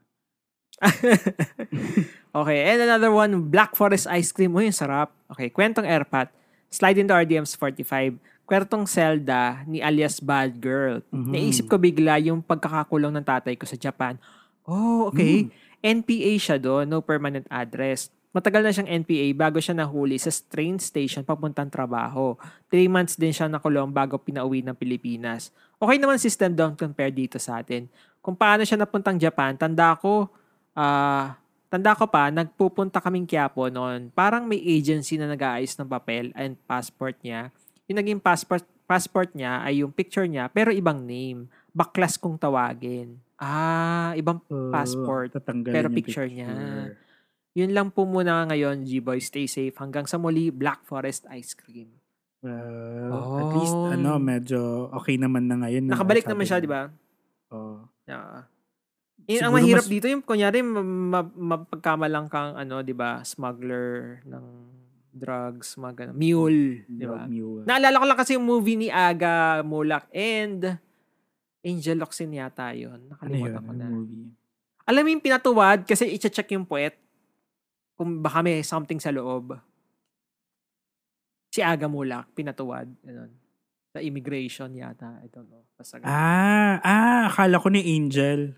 Okay, 2.33 2.65
and 2.65 2.81
another 2.89 3.13
one, 3.13 3.53
Black 3.53 3.77
Forest 3.77 4.09
Ice 4.09 4.33
Cream. 4.33 4.57
Uy, 4.57 4.73
sarap. 4.73 5.13
Okay, 5.29 5.53
kwentong 5.53 5.85
airpat. 5.85 6.33
Slide 6.73 6.97
into 6.97 7.13
RDMs 7.13 7.53
45. 7.61 8.17
Kwentong 8.49 8.89
Zelda 8.89 9.61
ni 9.69 9.85
alias 9.85 10.17
Bad 10.17 10.57
Girl. 10.57 11.05
Mhm. 11.13 11.29
Naisip 11.29 11.69
ko 11.69 11.77
bigla 11.77 12.17
yung 12.25 12.41
pagkakakulong 12.41 13.13
ng 13.13 13.25
tatay 13.25 13.53
ko 13.53 13.69
sa 13.69 13.77
Japan. 13.77 14.17
Oh, 14.65 15.13
okay. 15.13 15.53
NPA 15.85 16.33
siya 16.41 16.57
doon, 16.57 16.89
no 16.89 17.05
permanent 17.05 17.45
address. 17.53 18.09
Matagal 18.33 18.65
na 18.65 18.73
siyang 18.73 19.05
NPA 19.05 19.29
bago 19.37 19.61
siya 19.61 19.77
nahuli 19.77 20.17
sa 20.17 20.33
train 20.49 20.81
station 20.81 21.21
papuntang 21.21 21.69
trabaho. 21.69 22.33
Three 22.73 22.89
months 22.89 23.21
din 23.21 23.37
siya 23.37 23.45
nakulong 23.45 23.93
bago 23.93 24.17
pinauwi 24.17 24.65
ng 24.65 24.73
Pilipinas. 24.73 25.53
Okay 25.77 26.01
naman 26.01 26.17
system 26.17 26.57
doon 26.57 26.73
compare 26.73 27.13
dito 27.13 27.37
sa 27.37 27.61
atin. 27.61 27.93
Kung 28.25 28.33
paano 28.33 28.65
siya 28.65 28.81
napuntang 28.81 29.21
Japan, 29.21 29.53
tanda 29.61 29.93
ko, 30.01 30.33
ah, 30.73 31.37
tanda 31.69 31.93
ko 31.93 32.05
pa, 32.05 32.29
nagpupunta 32.29 33.01
kaming 33.01 33.25
Quiapo 33.25 33.69
noon. 33.69 34.13
Parang 34.13 34.45
may 34.45 34.61
agency 34.61 35.17
na 35.17 35.25
nag-aayos 35.27 35.73
ng 35.75 35.89
papel 35.89 36.29
and 36.35 36.57
passport 36.65 37.17
niya. 37.21 37.49
Yung 37.89 37.99
naging 37.99 38.21
passport, 38.21 38.65
passport 38.85 39.33
niya 39.33 39.65
ay 39.65 39.81
yung 39.81 39.93
picture 39.93 40.29
niya 40.29 40.49
pero 40.49 40.69
ibang 40.69 41.01
name. 41.01 41.49
Baklas 41.73 42.21
kong 42.21 42.37
tawagin. 42.37 43.17
Ah, 43.41 44.13
ibang 44.15 44.45
Oh, 44.47 44.69
passport. 44.69 45.33
pero 45.65 45.89
yung 45.89 45.97
picture 45.97 46.29
niya. 46.29 46.53
Yun 47.53 47.73
lang 47.73 47.89
po 47.89 48.05
muna 48.05 48.45
ngayon, 48.49 48.85
G-Boy. 48.85 49.21
Stay 49.21 49.45
safe. 49.45 49.77
Hanggang 49.77 50.05
sa 50.05 50.17
muli, 50.17 50.49
Black 50.49 50.85
Forest 50.85 51.29
Ice 51.33 51.53
Cream. 51.53 51.89
Well, 52.43 53.39
at 53.39 53.49
least, 53.55 53.77
Oh. 53.77 53.93
ano, 53.93 54.17
medyo 54.19 54.89
okay 54.93 55.15
naman 55.17 55.47
na 55.47 55.61
ngayon. 55.61 55.87
na 55.87 55.95
Nakabalik 55.95 56.27
naman 56.27 56.45
siya, 56.45 56.59
di 56.59 56.67
ba? 56.67 56.89
Oo. 57.53 57.87
Yeah. 58.05 58.49
Yun, 59.27 59.39
ang 59.39 59.53
Siguro 59.53 59.59
mahirap 59.59 59.85
mas- 59.85 59.93
dito, 59.93 60.07
yung 60.07 60.23
kunyari, 60.23 60.59
ma- 60.61 60.83
ma- 60.83 61.37
mapagkamalang 61.57 62.27
kang, 62.27 62.59
ano, 62.59 62.83
di 62.83 62.91
ba, 62.91 63.23
smuggler 63.23 64.19
ng 64.27 64.45
drugs, 65.13 65.77
mga 65.77 65.95
ganun. 65.95 66.17
Mule, 66.17 66.89
di 66.89 67.05
ba? 67.05 67.23
Drug 67.23 67.31
mule. 67.31 67.63
Naalala 67.69 68.01
ko 68.01 68.07
lang 68.09 68.19
kasi 68.19 68.31
yung 68.35 68.49
movie 68.49 68.75
ni 68.77 68.89
Aga 68.89 69.61
Mulak 69.63 70.09
and 70.11 70.81
Angel 71.63 72.01
Locsin 72.01 72.33
yata 72.33 72.73
yun. 72.73 72.91
ano 73.15 73.31
yun? 73.31 73.53
Nakalimutan 73.53 73.63
ko 73.63 73.73
na. 73.73 73.87
movie? 73.87 74.27
Alam 74.83 75.03
mo 75.05 75.11
yung 75.13 75.23
pinatuwad 75.23 75.79
kasi 75.87 76.11
i-check 76.11 76.51
yung 76.51 76.67
puwet 76.67 76.99
kung 77.95 78.19
baka 78.19 78.43
may 78.43 78.67
something 78.67 78.99
sa 78.99 79.15
loob. 79.15 79.55
Si 81.53 81.61
Aga 81.61 81.87
Mulak, 81.87 82.33
pinatuwad. 82.33 82.89
Ganun. 82.99 83.31
Sa 83.93 84.01
immigration 84.01 84.73
yata. 84.73 85.21
I 85.21 85.29
don't 85.29 85.47
know. 85.47 85.63
Basta 85.77 86.01
ganun. 86.01 86.09
Ah, 86.09 86.81
ah, 86.81 87.23
akala 87.29 87.61
ko 87.61 87.69
ni 87.69 87.85
Angel. 87.95 88.57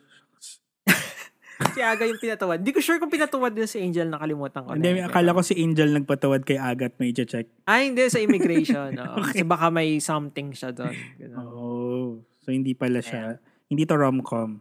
Si 1.75 1.81
Aga 1.81 2.03
yung 2.05 2.19
pinatuwad. 2.19 2.59
Di 2.61 2.75
ko 2.75 2.83
sure 2.83 2.99
kung 2.99 3.11
pinatuwad 3.11 3.55
din 3.55 3.71
si 3.71 3.79
Angel. 3.79 4.11
Nakalimutan 4.11 4.67
ko. 4.67 4.75
na 4.75 4.79
Hindi, 4.79 5.01
yun. 5.01 5.07
akala 5.07 5.31
ko 5.35 5.41
si 5.41 5.55
Angel 5.59 5.91
nagpatawad 5.95 6.43
kay 6.43 6.59
Agat 6.59 6.99
may 6.99 7.15
check. 7.15 7.47
Ay, 7.65 7.91
hindi. 7.91 8.03
Sa 8.11 8.19
immigration. 8.19 8.91
oo. 9.03 9.17
Kasi 9.23 9.47
baka 9.47 9.71
may 9.71 10.03
something 10.03 10.51
siya 10.51 10.75
doon. 10.75 10.95
Oh, 11.39 12.19
so 12.43 12.51
hindi 12.51 12.75
pala 12.75 12.99
siya. 12.99 13.39
Hindi 13.71 13.87
to 13.87 13.95
rom-com. 13.95 14.59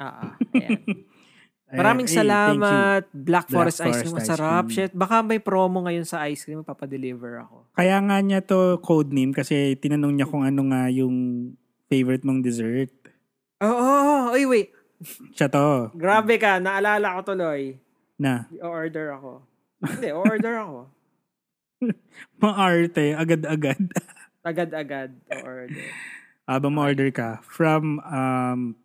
Ah, 0.00 0.28
ah. 0.28 0.32
Ayan. 0.56 0.80
Eh, 1.74 1.80
Maraming 1.80 2.06
you. 2.06 2.14
salamat. 2.14 3.02
Black, 3.10 3.46
Black 3.46 3.46
Forest, 3.50 3.78
Ice 3.80 3.86
Forest 3.86 4.00
Cream. 4.04 4.14
Ice 4.14 4.18
Masarap. 4.22 4.64
Cream. 4.68 4.76
Shit. 4.76 4.92
Baka 4.94 5.16
may 5.24 5.40
promo 5.40 5.82
ngayon 5.82 6.06
sa 6.06 6.22
ice 6.28 6.44
cream. 6.44 6.62
Papadeliver 6.62 7.42
ako. 7.42 7.66
Kaya 7.74 7.98
nga 7.98 8.16
niya 8.20 8.44
to 8.44 8.78
code 8.78 9.10
name 9.10 9.34
kasi 9.34 9.74
tinanong 9.74 10.14
niya 10.14 10.28
kung 10.28 10.44
ano 10.46 10.70
nga 10.70 10.86
yung 10.92 11.50
favorite 11.88 12.22
mong 12.22 12.44
dessert. 12.44 12.92
Oo. 13.64 13.74
Oh, 14.30 14.36
Uy, 14.36 14.44
wait. 14.46 14.73
Siya 15.36 15.48
to. 15.52 15.92
Grabe 15.94 16.40
ka. 16.40 16.58
Naalala 16.58 17.20
ko 17.20 17.34
tuloy. 17.34 17.76
Na. 18.16 18.48
I-order 18.50 19.14
ako. 19.18 19.32
Hindi, 19.84 20.08
order 20.10 20.54
ako. 20.64 20.80
Maarte. 22.40 23.14
Agad-agad. 23.14 23.80
Agad-agad 24.44 25.10
order. 25.44 25.84
Habang 26.44 26.72
ma-order 26.76 27.08
ka. 27.08 27.40
From 27.44 28.00
um, 28.04 28.76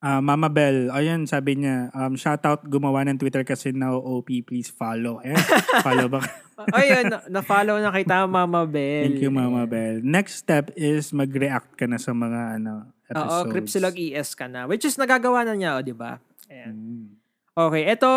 ah, 0.00 0.20
Mama 0.24 0.48
Bell. 0.48 0.88
Ayun, 0.92 1.28
sabi 1.28 1.60
niya, 1.60 1.92
um, 1.92 2.16
shoutout 2.16 2.64
gumawa 2.64 3.04
ng 3.04 3.20
Twitter 3.20 3.44
kasi 3.44 3.76
now 3.76 4.00
OP, 4.00 4.28
please 4.48 4.72
follow. 4.72 5.20
Ayan, 5.20 5.36
follow 5.86 6.08
ba? 6.08 6.20
Ayun, 6.72 7.04
na- 7.12 7.26
na-follow 7.28 7.76
na 7.76 7.92
kita, 7.92 8.24
Mama 8.24 8.64
Bell. 8.64 9.12
Thank 9.12 9.20
you, 9.20 9.32
Mama 9.32 9.68
Bell. 9.68 10.00
Next 10.00 10.40
step 10.40 10.72
is 10.72 11.12
mag-react 11.12 11.76
ka 11.76 11.84
na 11.84 12.00
sa 12.00 12.16
mga 12.16 12.60
ano, 12.60 12.95
Oo, 13.12 13.18
episodes. 13.18 13.50
Cripsilog 13.52 13.94
ES 13.94 14.30
ka 14.34 14.46
na. 14.50 14.66
Which 14.66 14.82
is 14.82 14.98
nagagawa 14.98 15.46
na 15.46 15.54
niya, 15.54 15.78
o, 15.78 15.82
di 15.84 15.94
ba? 15.94 16.18
Ayan. 16.50 16.74
Mm. 16.74 17.06
Okay, 17.54 17.82
ito, 17.86 18.12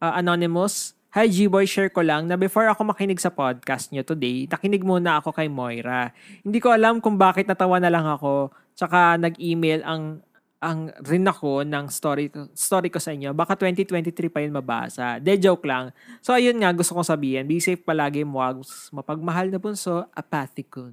uh, 0.00 0.12
Anonymous. 0.16 0.96
Hi 1.16 1.32
G-Boy, 1.32 1.64
share 1.64 1.88
ko 1.88 2.04
lang 2.04 2.28
na 2.28 2.36
before 2.36 2.68
ako 2.68 2.92
makinig 2.92 3.16
sa 3.16 3.32
podcast 3.32 3.88
niyo 3.88 4.04
today, 4.04 4.44
nakinig 4.44 4.84
muna 4.84 5.16
ako 5.16 5.32
kay 5.32 5.48
Moira. 5.48 6.12
Hindi 6.44 6.60
ko 6.60 6.68
alam 6.76 7.00
kung 7.00 7.16
bakit 7.16 7.48
natawa 7.48 7.80
na 7.80 7.88
lang 7.88 8.04
ako, 8.04 8.52
tsaka 8.76 9.16
nag-email 9.16 9.80
ang 9.80 10.20
ang 10.60 10.92
rin 11.08 11.24
ako 11.24 11.64
ng 11.64 11.88
story 11.88 12.28
story 12.52 12.92
ko 12.92 13.00
sa 13.00 13.16
inyo. 13.16 13.32
Baka 13.32 13.56
2023 13.56 14.28
pa 14.28 14.44
yun 14.44 14.52
mabasa. 14.52 15.16
De 15.16 15.40
joke 15.40 15.64
lang. 15.64 15.88
So 16.20 16.36
ayun 16.36 16.60
nga 16.60 16.76
gusto 16.76 16.92
kong 16.92 17.08
sabihin, 17.08 17.48
be 17.48 17.64
safe 17.64 17.80
palagi 17.80 18.20
mo 18.20 18.44
mapagmahal 18.92 19.48
na 19.48 19.56
bunso, 19.56 20.04
apathicon. 20.12 20.92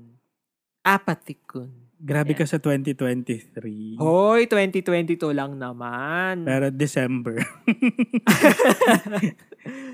Apathicon. 0.87 1.82
Grabe 2.03 2.35
ka 2.35 2.43
sa 2.43 2.59
2023. 2.59 3.95
Hoy, 3.95 4.51
2022 4.51 5.31
lang 5.31 5.55
naman. 5.55 6.43
Pero 6.43 6.67
December. 6.67 7.39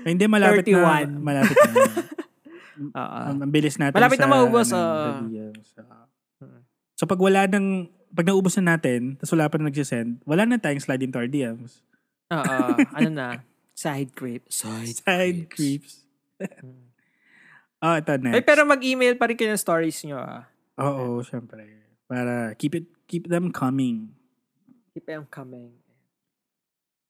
Hindi, 0.10 0.26
malapit 0.26 0.66
31. 0.66 0.74
na. 0.74 1.18
Malapit 1.22 1.54
na. 1.54 1.70
Oo. 2.98 3.18
Um, 3.30 3.46
ang 3.46 3.52
bilis 3.54 3.78
natin 3.78 3.94
Malapit 3.94 4.18
sa, 4.18 4.26
na 4.26 4.32
maubos, 4.34 4.74
ano, 4.74 4.82
reviews. 5.22 5.68
Oo. 5.78 5.98
Hmm. 6.42 6.60
So 6.98 7.06
pag 7.06 7.20
wala 7.22 7.46
nang, 7.46 7.86
pag 8.10 8.26
naubos 8.26 8.58
na 8.58 8.74
natin, 8.74 9.14
tapos 9.14 9.30
wala 9.38 9.46
pa 9.46 9.56
na 9.62 9.70
nagsisend, 9.70 10.18
wala 10.26 10.42
na 10.42 10.58
tayong 10.58 10.82
slide 10.82 11.06
into 11.06 11.14
our 11.14 11.30
DMs. 11.30 11.86
Oo. 12.34 12.58
ano 12.98 13.10
na? 13.14 13.28
Side 13.70 14.18
creep. 14.18 14.50
Side, 14.50 14.98
Side 15.06 15.46
creeps. 15.46 16.02
oh, 17.78 17.94
ito 17.94 18.12
next. 18.18 18.34
Ay, 18.34 18.42
pero 18.42 18.66
mag-email 18.66 19.14
pa 19.14 19.30
rin 19.30 19.38
kayo 19.38 19.54
ng 19.54 19.62
stories 19.62 20.02
nyo. 20.10 20.18
Ah. 20.18 20.50
Oo, 20.82 21.22
syempre. 21.22 21.80
Para 22.10 22.58
keep 22.58 22.74
it, 22.74 22.90
keep 23.06 23.30
them 23.30 23.54
coming. 23.54 24.10
Keep 24.98 25.06
them 25.06 25.30
coming. 25.30 25.70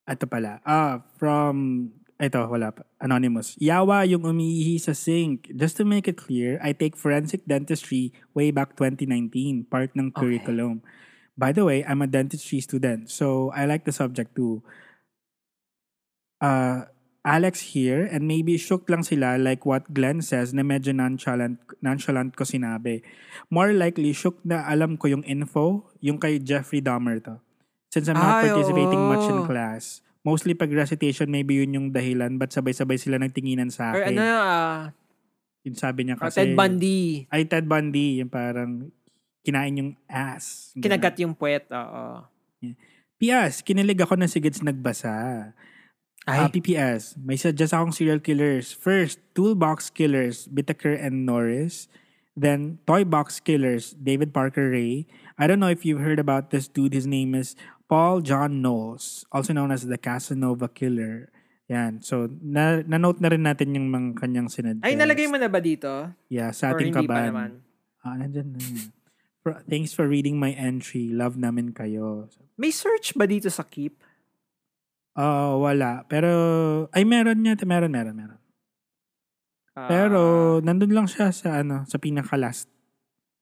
Ito 0.05 0.29
pala. 0.29 0.61
Ah, 0.69 1.01
from, 1.17 1.89
ito, 2.21 2.37
wala 2.45 2.69
pa. 2.77 2.85
Anonymous. 3.01 3.57
Yawa 3.57 4.05
yung 4.05 4.29
umiihi 4.29 4.77
sa 4.77 4.93
sink. 4.93 5.49
Just 5.57 5.81
to 5.81 5.89
make 5.89 6.05
it 6.05 6.21
clear, 6.21 6.61
I 6.61 6.77
take 6.77 7.01
forensic 7.01 7.49
dentistry 7.49 8.13
way 8.37 8.53
back 8.53 8.77
2019, 8.77 9.65
part 9.73 9.97
ng 9.97 10.13
Okay. 10.13 10.21
curriculum. 10.21 10.85
By 11.41 11.57
the 11.57 11.65
way, 11.65 11.81
I'm 11.89 12.05
a 12.05 12.11
dentistry 12.11 12.61
student, 12.61 13.09
so 13.09 13.49
I 13.57 13.65
like 13.65 13.89
the 13.89 13.97
subject 13.97 14.37
too. 14.37 14.61
Uh, 16.45 16.85
Alex 17.21 17.77
here, 17.77 18.09
and 18.09 18.25
maybe 18.25 18.57
shook 18.57 18.89
lang 18.89 19.05
sila 19.05 19.37
like 19.37 19.69
what 19.69 19.93
Glenn 19.93 20.25
says 20.25 20.57
na 20.57 20.65
medyo 20.65 20.97
nonchalant, 20.97 21.61
nonchalant 21.79 22.33
ko 22.33 22.49
sinabi. 22.49 23.05
More 23.53 23.77
likely, 23.77 24.17
shook 24.17 24.41
na 24.41 24.65
alam 24.65 24.97
ko 24.97 25.05
yung 25.07 25.21
info, 25.25 25.85
yung 26.01 26.17
kay 26.17 26.41
Jeffrey 26.41 26.81
Dahmer 26.81 27.21
to. 27.21 27.37
Since 27.93 28.09
I'm 28.09 28.17
not 28.17 28.41
Ay, 28.41 28.49
participating 28.49 29.03
much 29.05 29.27
in 29.27 29.45
oo. 29.45 29.45
class, 29.45 30.01
mostly 30.23 30.57
pag 30.57 30.73
recitation, 30.73 31.29
maybe 31.29 31.61
yun 31.61 31.77
yung 31.77 31.89
dahilan, 31.91 32.41
but 32.41 32.49
sabay-sabay 32.51 32.97
sila 32.97 33.21
nagtinginan 33.21 33.69
sa 33.69 33.93
Or 33.93 34.01
akin. 34.01 34.17
ano, 34.17 34.25
ah, 34.25 34.81
Yung 35.61 35.77
sabi 35.77 36.09
niya 36.09 36.17
kasi, 36.17 36.41
Ted 36.41 36.57
Bundy. 36.57 37.29
ay 37.29 37.45
Ted 37.45 37.69
Bundy, 37.69 38.25
yung 38.25 38.33
parang 38.33 38.89
kinain 39.45 39.77
yung 39.77 39.91
ass. 40.09 40.73
Ganun. 40.73 40.85
Kinagat 40.89 41.17
yung 41.21 41.37
puwet. 41.37 41.69
Oo. 41.69 42.25
PS, 43.21 43.61
kinilig 43.61 44.01
ako 44.01 44.17
na 44.17 44.25
si 44.25 44.41
Gids 44.41 44.65
nagbasa. 44.65 45.13
Ay. 46.29 46.47
Ah, 46.47 46.49
PPS, 46.53 47.17
may 47.17 47.41
suggest 47.41 47.73
akong 47.73 47.97
serial 47.97 48.21
killers. 48.21 48.77
First, 48.77 49.25
Toolbox 49.33 49.89
Killers, 49.89 50.47
Whittaker 50.53 50.93
and 50.93 51.25
Norris. 51.25 51.89
Then, 52.37 52.79
Toy 52.87 53.05
Box 53.05 53.41
Killers, 53.41 53.97
David 53.97 54.33
Parker 54.33 54.71
Ray. 54.71 55.09
I 55.41 55.49
don't 55.49 55.59
know 55.59 55.73
if 55.73 55.85
you've 55.85 56.05
heard 56.05 56.21
about 56.21 56.53
this 56.53 56.69
dude. 56.69 56.93
His 56.93 57.09
name 57.09 57.35
is 57.35 57.57
Paul 57.89 58.21
John 58.21 58.63
Knowles, 58.63 59.25
also 59.33 59.53
known 59.53 59.73
as 59.73 59.89
the 59.89 59.99
Casanova 59.99 60.69
Killer. 60.69 61.33
Yan. 61.71 62.03
So, 62.03 62.29
na, 62.43 62.83
na-note 62.87 63.19
na 63.23 63.31
rin 63.31 63.43
natin 63.47 63.75
yung 63.75 63.89
mga 63.91 64.21
kanyang 64.21 64.49
sinad. 64.51 64.79
Ay, 64.83 64.95
nalagay 64.95 65.27
mo 65.27 65.39
na 65.39 65.49
ba 65.49 65.59
dito? 65.59 65.89
Yeah, 66.29 66.51
sa 66.51 66.75
Or 66.75 66.79
ating 66.79 66.95
hindi 66.95 67.07
pa 67.07 67.15
kaban. 67.17 67.27
naman? 67.31 67.51
Ah, 68.05 68.17
nandyan 68.19 68.55
na 68.55 68.61
Thanks 69.71 69.97
for 69.97 70.05
reading 70.05 70.37
my 70.37 70.53
entry. 70.53 71.09
Love 71.09 71.41
namin 71.41 71.73
kayo. 71.73 72.29
May 72.61 72.71
search 72.71 73.17
ba 73.17 73.25
dito 73.25 73.49
sa 73.49 73.65
Keep? 73.65 74.10
Oh, 75.13 75.61
wala. 75.61 76.07
Pero, 76.07 76.31
ay 76.91 77.03
meron 77.03 77.39
niya. 77.39 77.59
Meron, 77.61 77.91
meron, 77.91 78.15
meron. 78.15 78.39
Ah, 79.73 79.87
Pero 79.87 80.21
nandun 80.61 80.91
lang 80.93 81.07
siya 81.07 81.31
sa 81.31 81.61
ano, 81.61 81.83
sa 81.85 81.97
pinaka-last 81.97 82.67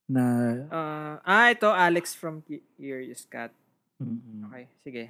na 0.07 0.25
ah, 0.69 1.15
ah, 1.21 1.49
ito, 1.49 1.69
Alex 1.69 2.13
from 2.13 2.41
Cu- 2.41 2.65
Curious 2.75 3.25
Cat. 3.25 3.53
mm, 3.99 4.47
Okay, 4.47 4.65
sige. 4.81 5.05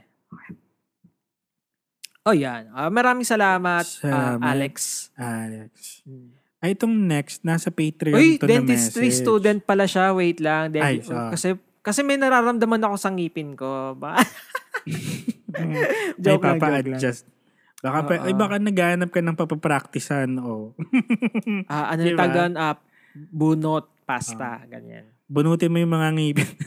Oh, 2.22 2.34
yan. 2.34 2.68
Ah, 2.70 2.88
maraming 2.88 3.24
salamat, 3.24 3.86
ah, 4.04 4.36
Salamat. 4.36 4.42
Alex. 4.44 4.74
Alex. 5.14 6.02
Ay, 6.58 6.74
itong 6.74 6.92
next, 6.92 7.40
nasa 7.40 7.70
Patreon 7.70 8.14
Uy, 8.14 8.34
to 8.36 8.44
na 8.44 8.58
dentistry 8.58 9.08
message. 9.08 9.22
student 9.22 9.60
pala 9.62 9.86
siya. 9.86 10.10
Wait 10.10 10.38
lang. 10.38 10.74
Ay, 10.74 10.98
Denti- 10.98 11.06
sorry. 11.06 11.30
kasi 11.32 11.48
kasi 11.88 12.00
may 12.02 12.14
nararamdaman 12.14 12.84
ako 12.84 12.94
sa 12.94 13.08
ngipin 13.08 13.52
ko. 13.54 13.96
Ba? 13.96 14.20
May 15.48 15.80
joke 16.20 16.44
lang. 16.44 16.60
papa-adjust. 16.60 17.24
Baka, 17.78 17.98
pa, 18.04 18.12
ay, 18.20 18.32
baka 18.32 18.58
naghahanap 18.58 19.08
ka 19.08 19.18
ng 19.18 19.34
papapraktisan 19.34 20.36
o 20.36 20.76
Ah, 21.72 21.90
ano 21.90 22.04
Diba? 22.04 22.20
tagan? 22.20 22.52
Ah, 22.54 22.76
bunot, 23.14 23.88
pasta, 24.02 24.60
ganyan. 24.64 25.08
bunutin 25.24 25.68
mo 25.68 25.78
yung 25.78 25.90
mga 25.92 26.08
ngipin. 26.12 26.50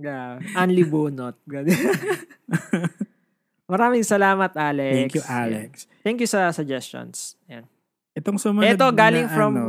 Yeah. 0.00 0.40
Only 0.54 0.80
bunot. 0.82 1.36
Ganyan. 1.44 1.76
Maraming 3.66 4.00
salamat, 4.00 4.48
Alex. 4.56 4.94
Thank 4.96 5.12
you. 5.12 5.24
Alex. 5.28 5.70
Thank 6.00 6.18
you 6.18 6.26
sa 6.26 6.48
suggestions. 6.50 7.36
Yan. 7.46 7.68
Itong 8.12 8.40
sumunod 8.40 8.64
Ito, 8.66 8.88
galing 8.90 9.28
na, 9.28 9.34
from- 9.36 9.54
ano, 9.54 9.68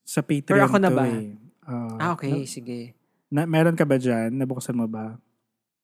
sa 0.00 0.22
Patreon 0.22 0.62
ako 0.62 0.78
na 0.78 0.90
ba? 0.90 1.04
eh. 1.04 1.34
Oo. 1.66 1.94
Ah, 1.98 2.14
okay. 2.14 2.46
Sige. 2.46 2.94
Na, 3.32 3.48
meron 3.48 3.72
ka 3.72 3.88
ba 3.88 3.96
dyan? 3.96 4.36
Nabuksan 4.36 4.76
mo 4.76 4.84
ba? 4.84 5.16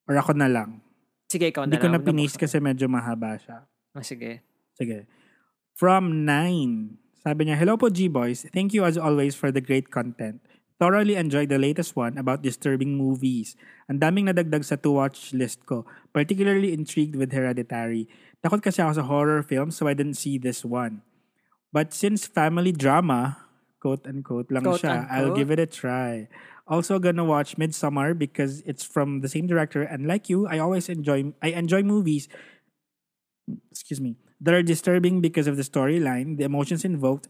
Or 0.05 0.15
ako 0.21 0.37
na 0.37 0.53
lang? 0.53 0.85
Sige, 1.29 1.49
ikaw 1.49 1.65
Hindi 1.65 1.81
na 1.81 1.85
ko 1.85 1.89
na 1.89 2.01
pinis 2.01 2.37
kasi 2.37 2.61
medyo 2.61 2.85
mahaba 2.89 3.41
siya. 3.41 3.65
ko. 3.65 3.97
Ah, 3.97 4.05
sige. 4.05 4.45
Sige. 4.77 5.09
From 5.73 6.29
Nine. 6.29 7.01
Sabi 7.19 7.49
niya, 7.49 7.57
Hello 7.57 7.81
po 7.81 7.89
G-Boys. 7.89 8.49
Thank 8.53 8.77
you 8.77 8.85
as 8.85 9.01
always 9.01 9.33
for 9.33 9.49
the 9.49 9.61
great 9.61 9.89
content. 9.89 10.45
Thoroughly 10.79 11.19
enjoyed 11.19 11.51
the 11.51 11.59
latest 11.59 11.99
one 11.99 12.15
about 12.15 12.45
disturbing 12.45 12.95
movies. 12.95 13.59
Ang 13.91 13.99
daming 13.99 14.31
nadagdag 14.31 14.63
sa 14.63 14.79
to-watch 14.79 15.35
list 15.35 15.67
ko. 15.67 15.83
Particularly 16.15 16.71
intrigued 16.71 17.19
with 17.19 17.35
Hereditary. 17.35 18.07
Takot 18.39 18.63
kasi 18.63 18.79
ako 18.85 18.93
sa 18.95 19.05
horror 19.09 19.43
films 19.43 19.75
so 19.75 19.91
I 19.91 19.97
didn't 19.99 20.15
see 20.15 20.39
this 20.39 20.63
one. 20.63 21.03
But 21.75 21.91
since 21.91 22.31
family 22.31 22.71
drama, 22.71 23.51
quote-unquote 23.83 24.55
lang 24.55 24.63
Quote, 24.63 24.87
siya, 24.87 25.11
I'll 25.11 25.35
unquote. 25.35 25.39
give 25.43 25.51
it 25.51 25.61
a 25.61 25.67
try. 25.69 26.31
Also 26.69 26.99
gonna 27.01 27.25
watch 27.25 27.57
Midsummer 27.57 28.13
because 28.13 28.61
it's 28.69 28.85
from 28.85 29.25
the 29.25 29.29
same 29.29 29.49
director 29.49 29.83
and 29.83 30.07
like 30.07 30.29
you, 30.29 30.47
I 30.47 30.61
always 30.61 30.89
enjoy 30.89 31.33
I 31.41 31.57
enjoy 31.57 31.83
movies 31.83 32.29
excuse 33.71 34.01
me, 34.01 34.17
that 34.41 34.55
are 34.55 34.63
disturbing 34.63 35.21
because 35.21 35.47
of 35.47 35.57
the 35.57 35.65
storyline, 35.65 36.37
the 36.37 36.45
emotions 36.45 36.85
invoked, 36.85 37.29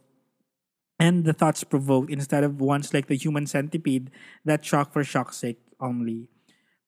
and 0.99 1.25
the 1.25 1.33
thoughts 1.33 1.63
provoked 1.63 2.11
instead 2.11 2.43
of 2.43 2.61
ones 2.61 2.93
like 2.93 3.07
the 3.07 3.17
human 3.17 3.47
centipede 3.47 4.11
that 4.45 4.65
shock 4.65 4.93
for 4.93 5.05
shock's 5.05 5.39
sake 5.39 5.61
only. 5.81 6.29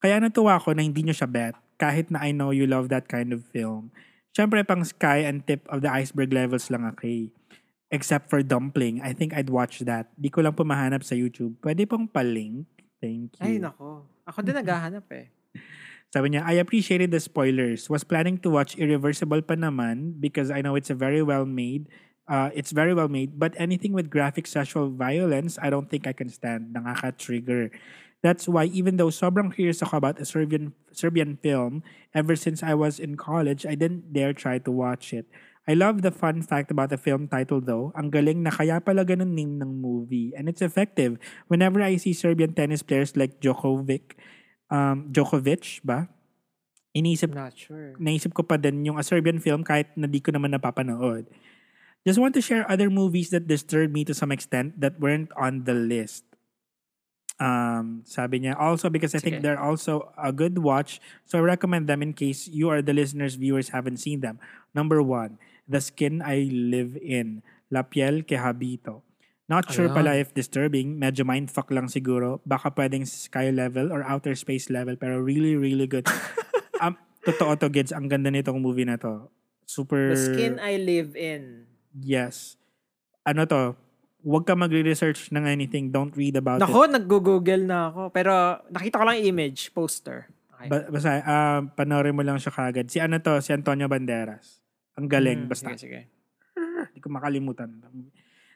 Kaya 0.01 0.19
natuwa 0.19 0.59
ko 0.59 0.73
na 0.73 0.83
hindi 0.83 1.03
nyo 1.03 1.15
siya 1.15 1.31
bet, 1.31 1.55
kahit 1.79 2.11
na 2.11 2.19
I 2.19 2.31
know 2.35 2.51
you 2.51 2.67
love 2.67 2.89
that 2.89 3.07
kind 3.07 3.31
of 3.31 3.45
film. 3.47 3.91
Siyempre, 4.35 4.63
pang 4.67 4.83
sky 4.83 5.27
and 5.27 5.45
tip 5.45 5.67
of 5.67 5.83
the 5.83 5.91
iceberg 5.91 6.31
levels 6.33 6.71
lang 6.71 6.87
okay. 6.95 7.31
Except 7.91 8.31
for 8.31 8.39
Dumpling, 8.39 9.03
I 9.03 9.11
think 9.11 9.35
I'd 9.35 9.51
watch 9.51 9.83
that. 9.83 10.07
Di 10.15 10.31
ko 10.31 10.39
lang 10.39 10.55
po 10.55 10.63
mahanap 10.63 11.03
sa 11.03 11.11
YouTube. 11.11 11.59
Pwede 11.59 11.83
pong 11.83 12.07
palink. 12.07 12.63
Thank 13.03 13.35
you. 13.35 13.43
Ay, 13.43 13.59
nako. 13.59 14.07
Ako 14.23 14.39
din 14.47 14.55
naghahanap 14.63 15.03
eh. 15.11 15.27
Sabi 16.11 16.35
niya, 16.35 16.43
I 16.43 16.59
appreciated 16.59 17.11
the 17.11 17.19
spoilers. 17.19 17.87
Was 17.87 18.03
planning 18.03 18.39
to 18.43 18.51
watch 18.51 18.75
Irreversible 18.75 19.43
pa 19.43 19.55
naman 19.55 20.19
because 20.19 20.51
I 20.51 20.59
know 20.59 20.75
it's 20.75 20.91
a 20.91 20.95
very 20.95 21.23
well 21.23 21.47
made. 21.47 21.87
Uh, 22.27 22.51
it's 22.55 22.71
very 22.71 22.95
well 22.95 23.07
made. 23.07 23.39
But 23.39 23.55
anything 23.55 23.91
with 23.91 24.11
graphic 24.11 24.47
sexual 24.47 24.91
violence, 24.91 25.59
I 25.59 25.71
don't 25.71 25.87
think 25.91 26.07
I 26.07 26.15
can 26.15 26.27
stand. 26.27 26.75
Nakaka-trigger. 26.75 27.71
That's 28.21 28.47
why 28.47 28.69
even 28.69 29.01
though 29.01 29.09
sobrang 29.09 29.55
curious 29.55 29.81
ako 29.81 29.97
about 29.97 30.21
a 30.21 30.25
Serbian 30.27 30.77
Serbian 30.93 31.41
film, 31.41 31.81
ever 32.13 32.35
since 32.35 32.61
I 32.61 32.77
was 32.77 33.01
in 33.01 33.17
college, 33.17 33.65
I 33.65 33.73
didn't 33.73 34.13
dare 34.13 34.31
try 34.31 34.59
to 34.61 34.71
watch 34.71 35.11
it. 35.11 35.25
I 35.69 35.77
love 35.77 36.01
the 36.01 36.09
fun 36.09 36.41
fact 36.41 36.73
about 36.73 36.89
the 36.89 36.97
film 36.97 37.29
title 37.29 37.61
though. 37.61 37.93
Ang 37.93 38.09
galing 38.09 38.41
na 38.41 38.49
kaya 38.49 38.81
pala 38.81 39.05
ganun 39.05 39.37
name 39.37 39.61
ng 39.61 39.77
movie. 39.77 40.33
And 40.33 40.49
it's 40.49 40.61
effective. 40.61 41.21
Whenever 41.47 41.85
I 41.85 42.01
see 42.01 42.17
Serbian 42.17 42.57
tennis 42.57 42.81
players 42.81 43.13
like 43.13 43.37
Djokovic, 43.37 44.17
um, 44.73 45.13
Djokovic 45.13 45.85
ba? 45.85 46.09
Inisip, 46.91 47.31
Not 47.31 47.55
sure. 47.55 47.95
naisip 48.03 48.35
ko 48.35 48.43
pa 48.43 48.59
din 48.59 48.83
yung 48.83 48.99
a 48.99 49.05
Serbian 49.05 49.39
film 49.39 49.63
kahit 49.63 49.95
na 49.95 50.11
di 50.11 50.19
ko 50.19 50.33
naman 50.35 50.51
napapanood. 50.51 51.23
Just 52.03 52.19
want 52.19 52.33
to 52.35 52.43
share 52.43 52.65
other 52.67 52.89
movies 52.89 53.29
that 53.29 53.47
disturbed 53.47 53.93
me 53.93 54.03
to 54.03 54.17
some 54.17 54.33
extent 54.33 54.75
that 54.81 54.99
weren't 54.99 55.29
on 55.37 55.63
the 55.63 55.77
list. 55.77 56.25
Um, 57.39 58.03
sabi 58.03 58.43
niya, 58.43 58.59
also 58.59 58.89
because 58.89 59.15
I 59.15 59.21
think 59.21 59.41
they're 59.41 59.61
also 59.61 60.13
a 60.13 60.29
good 60.29 60.61
watch, 60.61 61.01
so 61.25 61.39
I 61.39 61.41
recommend 61.41 61.89
them 61.89 62.01
in 62.05 62.13
case 62.13 62.45
you 62.45 62.69
or 62.69 62.81
the 62.81 62.93
listeners, 62.93 63.33
viewers 63.33 63.69
haven't 63.69 63.97
seen 63.97 64.21
them. 64.21 64.37
Number 64.75 65.01
one, 65.01 65.41
The 65.69 65.81
Skin 65.81 66.21
I 66.21 66.49
Live 66.49 66.97
In, 66.97 67.43
La 67.69 67.89
Piel 67.89 68.25
que 68.25 68.37
Habito. 68.37 69.05
Not 69.51 69.67
sure 69.67 69.91
Ayan. 69.91 69.97
pala 69.99 70.15
if 70.15 70.31
disturbing, 70.31 70.95
medyo 70.95 71.27
mindfuck 71.27 71.67
lang 71.75 71.91
siguro. 71.91 72.39
Baka 72.47 72.71
pwedeng 72.71 73.03
sky 73.03 73.51
level 73.51 73.91
or 73.91 73.99
outer 74.07 74.31
space 74.31 74.71
level, 74.71 74.95
pero 74.95 75.19
really, 75.19 75.59
really 75.59 75.91
good. 75.91 76.07
um, 76.83 76.95
totoo 77.27 77.59
to, 77.59 77.67
Gids. 77.67 77.91
Ang 77.91 78.07
ganda 78.07 78.31
nitong 78.31 78.63
movie 78.63 78.87
na 78.87 78.95
to. 78.95 79.27
Super... 79.67 80.15
The 80.15 80.23
skin 80.31 80.55
I 80.55 80.79
live 80.79 81.19
in. 81.19 81.67
Yes. 81.91 82.55
Ano 83.27 83.43
to? 83.43 83.75
Huwag 84.23 84.47
ka 84.47 84.55
magre-research 84.55 85.35
ng 85.35 85.43
anything. 85.43 85.91
Don't 85.91 86.15
read 86.15 86.39
about 86.39 86.63
it. 86.63 86.63
Nako, 86.63 86.87
nag-google 86.87 87.67
na 87.67 87.91
ako. 87.91 88.01
Pero 88.15 88.31
nakita 88.71 89.03
ko 89.03 89.03
lang 89.03 89.19
image, 89.19 89.75
poster. 89.75 90.31
Okay. 90.55 90.71
Ba- 90.71 90.87
basta, 90.87 91.19
ah, 91.27 91.59
panoorin 91.75 92.15
mo 92.15 92.23
lang 92.23 92.39
siya 92.39 92.55
kagad. 92.55 92.87
Si 92.87 93.03
ano 93.03 93.19
to? 93.19 93.35
Si 93.43 93.51
Antonio 93.51 93.91
Banderas. 93.91 94.60
Ang 95.01 95.09
galing. 95.09 95.39
Mm, 95.45 95.49
basta. 95.49 95.73
Sige, 95.73 95.81
sige. 95.81 95.99
Hindi 96.93 96.99
ko 97.01 97.09
makalimutan. 97.09 97.69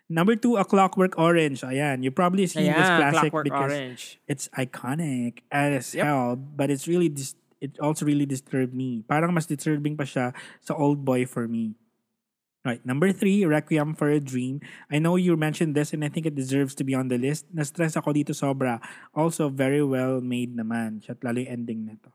Number 0.05 0.37
two, 0.37 0.53
A 0.53 0.65
Clockwork 0.65 1.17
Orange. 1.17 1.65
Ayan. 1.65 2.05
You 2.05 2.13
probably 2.13 2.45
seen 2.45 2.69
this 2.69 2.77
Ayan, 2.77 3.01
classic 3.01 3.33
Clockwork 3.33 3.45
because 3.49 3.73
Orange. 3.73 4.01
it's 4.29 4.45
iconic 4.53 5.41
as 5.49 5.97
Yep. 5.97 6.05
hell, 6.05 6.37
but 6.37 6.69
it's 6.69 6.85
really 6.85 7.09
dis- 7.09 7.33
it 7.57 7.73
also 7.81 8.05
really 8.05 8.29
disturbed 8.29 8.77
me. 8.77 9.01
Parang 9.09 9.33
mas 9.33 9.49
disturbing 9.49 9.97
pa 9.97 10.05
siya 10.05 10.37
sa 10.61 10.77
Old 10.77 11.01
Boy 11.01 11.25
for 11.25 11.49
me. 11.49 11.73
Right, 12.65 12.81
number 12.81 13.13
three, 13.13 13.45
Requiem 13.45 13.93
for 13.93 14.09
a 14.09 14.17
Dream. 14.17 14.57
I 14.89 14.97
know 14.97 15.21
you 15.21 15.37
mentioned 15.37 15.77
this 15.77 15.93
and 15.93 16.01
I 16.01 16.09
think 16.09 16.25
it 16.25 16.33
deserves 16.33 16.73
to 16.81 16.83
be 16.85 16.97
on 16.97 17.13
the 17.13 17.17
list. 17.21 17.45
Na-stress 17.53 17.93
ako 17.93 18.09
dito 18.09 18.33
sobra. 18.33 18.81
Also, 19.13 19.53
very 19.53 19.85
well 19.85 20.17
made 20.17 20.57
naman. 20.57 20.97
Siya 21.01 21.13
lalo 21.21 21.45
yung 21.45 21.61
ending 21.61 21.85
nito. 21.85 22.09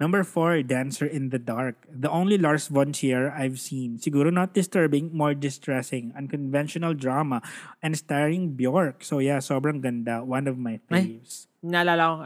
Number 0.00 0.24
four, 0.24 0.62
Dancer 0.62 1.06
in 1.06 1.30
the 1.30 1.38
Dark. 1.38 1.76
The 1.88 2.10
only 2.10 2.38
Lars 2.38 2.68
von 2.68 2.92
Trier 2.92 3.32
I've 3.32 3.60
seen. 3.60 3.98
Siguro 3.98 4.32
not 4.32 4.52
disturbing, 4.52 5.10
more 5.12 5.34
distressing. 5.34 6.12
Unconventional 6.16 6.94
drama 6.94 7.42
and 7.82 7.96
starring 7.96 8.56
Bjork. 8.56 9.04
So 9.04 9.18
yeah, 9.18 9.38
sobrang 9.38 9.80
ganda. 9.80 10.22
One 10.24 10.46
of 10.46 10.58
my 10.58 10.80
Ay. 10.90 11.20
faves. 11.22 11.46
Naalala 11.64 12.04
ko, 12.06 12.20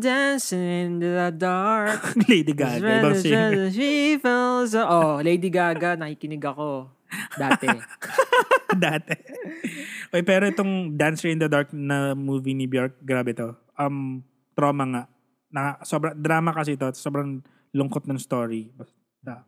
dancing 0.00 0.64
in 0.64 0.92
the 1.00 1.28
dark. 1.36 2.00
Lady 2.28 2.52
Gaga, 2.56 2.80
ibang 2.80 3.16
singer. 3.20 3.68
She 3.68 4.16
Oh, 4.24 5.20
Lady 5.20 5.52
Gaga, 5.52 6.00
nakikinig 6.00 6.40
ako 6.40 6.88
dati. 7.36 7.68
Dati. 8.72 9.14
Oy, 10.16 10.24
pero 10.24 10.48
itong 10.48 10.96
Dancer 10.96 11.28
in 11.28 11.36
the 11.36 11.48
Dark 11.48 11.76
na 11.76 12.16
movie 12.16 12.56
ni 12.56 12.64
Bjork, 12.64 12.96
grabe 13.04 13.36
to. 13.36 13.52
Um, 13.76 14.24
trauma 14.56 14.84
nga. 14.88 15.02
Na, 15.52 15.76
sobrang, 15.84 16.16
drama 16.16 16.56
kasi 16.56 16.74
to. 16.74 16.90
Sobrang 16.96 17.44
lungkot 17.76 18.08
ng 18.08 18.16
story. 18.16 18.72
Basta. 18.72 19.44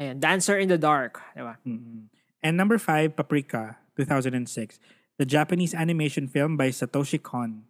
Ayan, 0.00 0.16
Dancer 0.20 0.56
in 0.56 0.68
the 0.68 0.80
Dark. 0.80 1.20
Diba? 1.36 1.56
Mm-mm. 1.64 2.08
And 2.40 2.56
number 2.56 2.80
five, 2.80 3.16
Paprika, 3.16 3.76
2006. 3.96 4.80
The 5.20 5.28
Japanese 5.28 5.76
animation 5.76 6.24
film 6.24 6.56
by 6.56 6.72
Satoshi 6.72 7.20
Kon. 7.20 7.68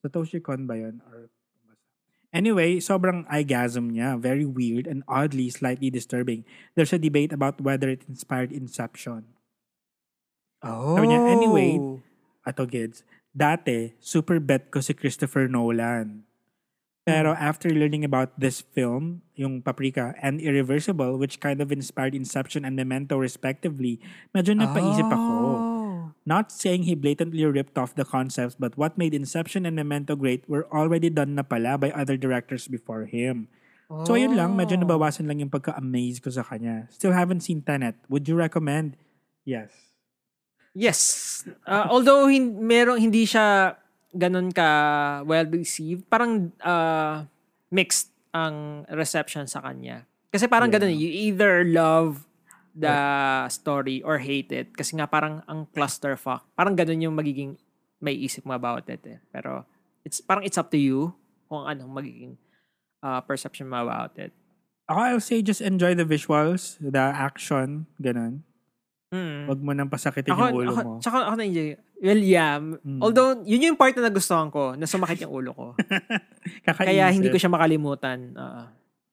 Satoshi 0.00 0.40
Kon 0.40 0.64
ba 0.64 0.80
yun? 0.80 1.04
Or, 1.12 1.28
anyway, 2.32 2.80
sobrang 2.80 3.28
eyegasm 3.28 3.92
niya. 3.92 4.16
Very 4.16 4.48
weird 4.48 4.88
and 4.88 5.04
oddly 5.04 5.52
slightly 5.52 5.92
disturbing. 5.92 6.48
There's 6.72 6.96
a 6.96 6.98
debate 6.98 7.36
about 7.36 7.60
whether 7.60 7.92
it 7.92 8.08
inspired 8.08 8.52
Inception. 8.52 9.28
Oh. 10.64 10.96
Sabi 10.96 11.12
niya, 11.12 11.20
anyway, 11.28 11.76
Ato 12.48 12.64
Gids, 12.64 13.04
dati, 13.36 13.92
super 14.00 14.40
bet 14.40 14.72
ko 14.72 14.80
si 14.80 14.96
Christopher 14.96 15.48
Nolan. 15.48 16.24
Pero 17.10 17.34
after 17.34 17.74
learning 17.74 18.06
about 18.06 18.30
this 18.38 18.62
film, 18.62 19.26
yung 19.34 19.58
Paprika, 19.58 20.14
and 20.22 20.38
Irreversible, 20.38 21.18
which 21.18 21.42
kind 21.42 21.58
of 21.58 21.74
inspired 21.74 22.14
Inception 22.14 22.62
and 22.62 22.78
Memento 22.78 23.18
respectively, 23.18 23.98
medyo 24.30 24.54
napaisip 24.54 25.10
ako. 25.10 25.34
Oh. 25.34 25.58
Not 26.22 26.54
saying 26.54 26.86
he 26.86 26.94
blatantly 26.94 27.42
ripped 27.42 27.74
off 27.74 27.98
the 27.98 28.06
concepts, 28.06 28.54
but 28.54 28.78
what 28.78 28.94
made 28.94 29.10
Inception 29.10 29.66
and 29.66 29.74
Memento 29.74 30.14
great 30.14 30.46
were 30.46 30.70
already 30.70 31.10
done 31.10 31.34
na 31.34 31.42
pala 31.42 31.74
by 31.74 31.90
other 31.90 32.14
directors 32.14 32.70
before 32.70 33.10
him. 33.10 33.50
So 34.06 34.14
ayun 34.14 34.38
lang, 34.38 34.54
medyo 34.54 34.78
Oh. 34.78 34.86
nabawasan 34.86 35.26
lang 35.26 35.42
yung 35.42 35.50
pagka-amaze 35.50 36.22
ko 36.22 36.30
sa 36.30 36.46
kanya. 36.46 36.86
Still 36.94 37.10
haven't 37.10 37.42
seen 37.42 37.58
Tenet. 37.58 37.98
Would 38.06 38.30
you 38.30 38.38
recommend? 38.38 38.94
Yes. 39.42 39.74
Yes. 40.70 41.00
Uh, 41.66 41.90
although 41.90 42.30
hin- 42.30 42.54
merong 42.62 43.02
hindi 43.02 43.26
siya 43.26 43.74
ganun 44.10 44.50
ka 44.50 44.68
well 45.24 45.46
received, 45.46 46.06
parang 46.06 46.50
uh, 46.60 47.24
mixed 47.70 48.10
ang 48.30 48.86
reception 48.90 49.46
sa 49.46 49.62
kanya. 49.62 50.06
Kasi 50.30 50.46
parang 50.46 50.70
Yeah. 50.70 50.78
ganun, 50.78 50.94
you 50.94 51.10
either 51.10 51.66
love 51.66 52.26
the 52.70 52.94
story 53.50 53.98
or 54.02 54.22
hate 54.22 54.54
it. 54.54 54.70
Kasi 54.74 54.94
nga 54.94 55.10
parang 55.10 55.42
ang 55.46 55.66
clusterfuck. 55.74 56.46
Parang 56.54 56.78
ganun 56.78 57.02
yung 57.02 57.16
magiging 57.18 57.58
may 57.98 58.14
isip 58.14 58.46
mo 58.46 58.54
about 58.54 58.86
it 58.86 59.02
eh. 59.04 59.18
Pero 59.34 59.66
it's 60.06 60.22
parang 60.22 60.46
it's 60.46 60.56
up 60.56 60.70
to 60.70 60.78
you 60.78 61.10
kung 61.50 61.66
anong 61.66 61.90
magiging 61.90 62.32
uh, 63.02 63.18
perception 63.20 63.66
mo 63.66 63.82
about 63.82 64.14
it. 64.16 64.30
Ako, 64.86 64.98
I'll 65.02 65.22
say 65.22 65.42
just 65.42 65.62
enjoy 65.62 65.94
the 65.94 66.06
visuals, 66.06 66.78
the 66.78 66.98
action, 66.98 67.86
ganun. 67.98 68.42
Mm. 69.10 69.50
Wag 69.50 69.58
mo 69.58 69.70
nang 69.74 69.90
pasakitin 69.90 70.30
Ako, 70.30 70.42
yung 70.46 70.54
ulo 70.54 70.70
ako, 70.70 70.82
mo. 70.82 70.92
tsaka 71.02 71.26
ako 71.26 71.34
na-enjoy. 71.34 71.74
Well, 72.00 72.16
yeah. 72.16 72.56
Mm. 72.56 73.04
Although, 73.04 73.44
yun 73.44 73.72
yung 73.72 73.76
part 73.76 73.92
na 73.92 74.08
nagustuhan 74.08 74.48
ko, 74.48 74.72
na 74.72 74.88
sumakit 74.88 75.20
yung 75.20 75.36
ulo 75.36 75.50
ko. 75.52 75.66
Kaya 76.80 77.12
hindi 77.12 77.28
ko 77.28 77.36
siya 77.36 77.52
makalimutan. 77.52 78.32
Oo. 78.32 78.62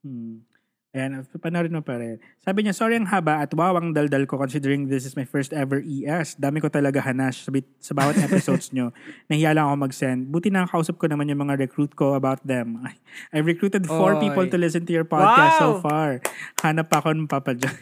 Hmm. 0.07 0.47
Ayan, 0.95 1.21
panoorin 1.43 1.75
mo 1.75 1.83
pa 1.83 1.99
rin. 1.99 2.17
Sabi 2.41 2.63
niya, 2.63 2.73
sorry 2.73 2.97
ang 2.97 3.05
haba 3.05 3.43
at 3.43 3.51
wow 3.53 3.75
ang 3.75 3.93
daldal 3.93 4.23
ko 4.25 4.39
considering 4.39 4.87
this 4.89 5.05
is 5.05 5.13
my 5.13 5.27
first 5.27 5.51
ever 5.53 5.83
ES. 5.83 6.39
Dami 6.39 6.57
ko 6.57 6.71
talaga 6.71 7.03
hanash 7.03 7.43
sa, 7.45 7.51
bit- 7.53 7.69
sa 7.77 7.93
bawat 7.93 8.17
episodes 8.17 8.71
nyo. 8.73 8.89
Nahiya 9.29 9.51
lang 9.53 9.67
ako 9.69 9.83
mag-send. 9.83 10.31
Buti 10.31 10.49
nakakausap 10.49 10.97
ko 10.97 11.05
naman 11.11 11.29
yung 11.29 11.43
mga 11.43 11.59
recruit 11.59 11.91
ko 11.93 12.15
about 12.15 12.41
them. 12.47 12.81
I've 13.35 13.45
recruited 13.45 13.85
four 13.85 14.15
Oy. 14.17 14.25
people 14.25 14.47
to 14.47 14.57
listen 14.57 14.87
to 14.87 14.93
your 14.95 15.05
podcast 15.05 15.59
so 15.59 15.77
Wow! 15.77 15.83
far. 15.85 16.11
Hanap 16.65 16.87
pa 16.89 17.03
ako 17.03 17.13
ng 17.13 17.29
Papa 17.29 17.51
John. 17.53 17.77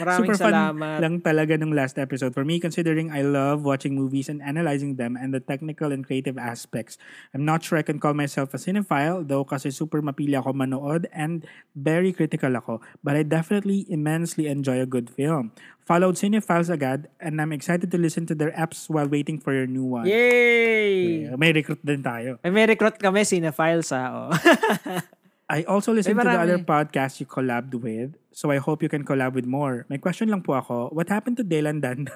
Maraming 0.00 0.32
Super 0.32 0.36
fun 0.38 0.52
salamat. 0.54 0.98
lang 1.02 1.14
talaga 1.20 1.58
ng 1.58 1.72
last 1.74 1.98
episode. 1.98 2.32
For 2.32 2.44
me, 2.44 2.62
considering 2.62 3.12
I 3.12 3.20
love 3.26 3.66
watching 3.66 3.92
movies 3.98 4.28
and 4.32 4.40
analyzing 4.40 4.96
them 4.96 5.18
and 5.18 5.34
the 5.34 5.40
technical 5.42 5.92
and 5.92 6.06
creative 6.06 6.38
aspects. 6.38 6.96
I'm 7.36 7.44
not 7.44 7.60
sure 7.60 7.76
I 7.76 7.84
can 7.84 8.00
call 8.00 8.14
myself 8.14 8.54
a 8.54 8.60
cinephile, 8.60 9.26
though 9.26 9.44
kasi 9.44 9.68
super 9.68 10.00
mapili 10.00 10.38
ako 10.38 10.52
manood 10.56 11.10
and 11.12 11.44
very 11.76 12.12
critical 12.12 12.54
ako. 12.56 12.80
But 13.04 13.16
I 13.16 13.22
definitely 13.26 13.84
immensely 13.88 14.48
enjoy 14.48 14.80
a 14.80 14.88
good 14.88 15.10
film. 15.10 15.52
Followed 15.82 16.14
Cinephiles 16.14 16.70
agad 16.70 17.10
and 17.18 17.42
I'm 17.42 17.50
excited 17.50 17.90
to 17.90 17.98
listen 17.98 18.22
to 18.30 18.38
their 18.38 18.54
apps 18.54 18.86
while 18.86 19.10
waiting 19.10 19.42
for 19.42 19.50
your 19.50 19.66
new 19.66 19.82
one. 19.82 20.06
Yay! 20.06 21.26
Yeah, 21.26 21.34
May 21.34 21.50
recruit 21.50 21.82
din 21.82 22.06
tayo. 22.06 22.38
May, 22.46 22.54
may 22.54 22.66
recruit 22.70 23.02
kami, 23.02 23.26
Cinefiles 23.26 23.90
ha. 23.90 24.30
Oh. 24.30 24.30
I 25.52 25.68
also 25.68 25.92
listened 25.92 26.16
Ay, 26.16 26.24
to 26.24 26.32
the 26.32 26.40
other 26.40 26.60
podcast 26.64 27.20
you 27.20 27.28
collabed 27.28 27.76
with, 27.76 28.16
so 28.32 28.48
I 28.48 28.56
hope 28.56 28.80
you 28.80 28.88
can 28.88 29.04
collab 29.04 29.36
with 29.36 29.44
more. 29.44 29.84
May 29.92 30.00
question 30.00 30.32
lang 30.32 30.40
po 30.40 30.56
ako, 30.56 30.96
what 30.96 31.12
happened 31.12 31.36
to 31.36 31.44
Dale 31.44 31.68
and 31.68 31.84
Dandan? 31.84 32.08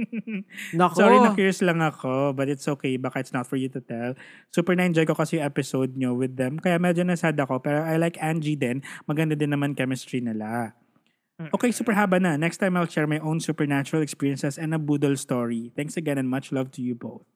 Nako. 0.80 0.96
Sorry, 0.96 1.20
na-curious 1.20 1.60
lang 1.60 1.84
ako, 1.84 2.32
but 2.32 2.48
it's 2.48 2.64
okay. 2.64 2.96
Baka 2.96 3.20
it's 3.20 3.36
not 3.36 3.44
for 3.44 3.60
you 3.60 3.68
to 3.68 3.84
tell. 3.84 4.16
Super 4.48 4.72
na-enjoy 4.72 5.04
ko 5.04 5.12
kasi 5.12 5.36
yung 5.36 5.44
episode 5.44 5.92
nyo 5.92 6.16
with 6.16 6.40
them. 6.40 6.56
Kaya 6.56 6.80
medyo 6.80 7.04
nasad 7.04 7.36
ako. 7.36 7.60
Pero 7.60 7.84
I 7.84 8.00
like 8.00 8.16
Angie 8.24 8.56
din. 8.56 8.80
Maganda 9.04 9.36
din 9.36 9.52
naman 9.52 9.76
chemistry 9.76 10.24
nila. 10.24 10.72
Okay, 11.52 11.68
super 11.68 11.92
haba 11.92 12.16
na. 12.16 12.40
Next 12.40 12.64
time 12.64 12.80
I'll 12.80 12.88
share 12.88 13.04
my 13.04 13.20
own 13.20 13.44
supernatural 13.44 14.00
experiences 14.00 14.56
and 14.56 14.72
a 14.72 14.80
boodle 14.80 15.20
story. 15.20 15.68
Thanks 15.76 16.00
again 16.00 16.16
and 16.16 16.32
much 16.32 16.48
love 16.48 16.72
to 16.78 16.80
you 16.80 16.96
both. 16.96 17.28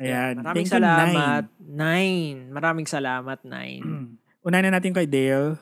Ayan. 0.00 0.40
Maraming 0.40 0.64
Thank 0.64 0.70
salamat. 0.70 1.42
Nine. 1.44 1.48
Nine. 1.60 2.38
Maraming 2.54 2.86
salamat, 2.88 3.38
Nine. 3.42 3.84
Unahin 4.40 4.68
na 4.68 4.80
natin 4.80 4.96
kay 4.96 5.04
Dale. 5.04 5.60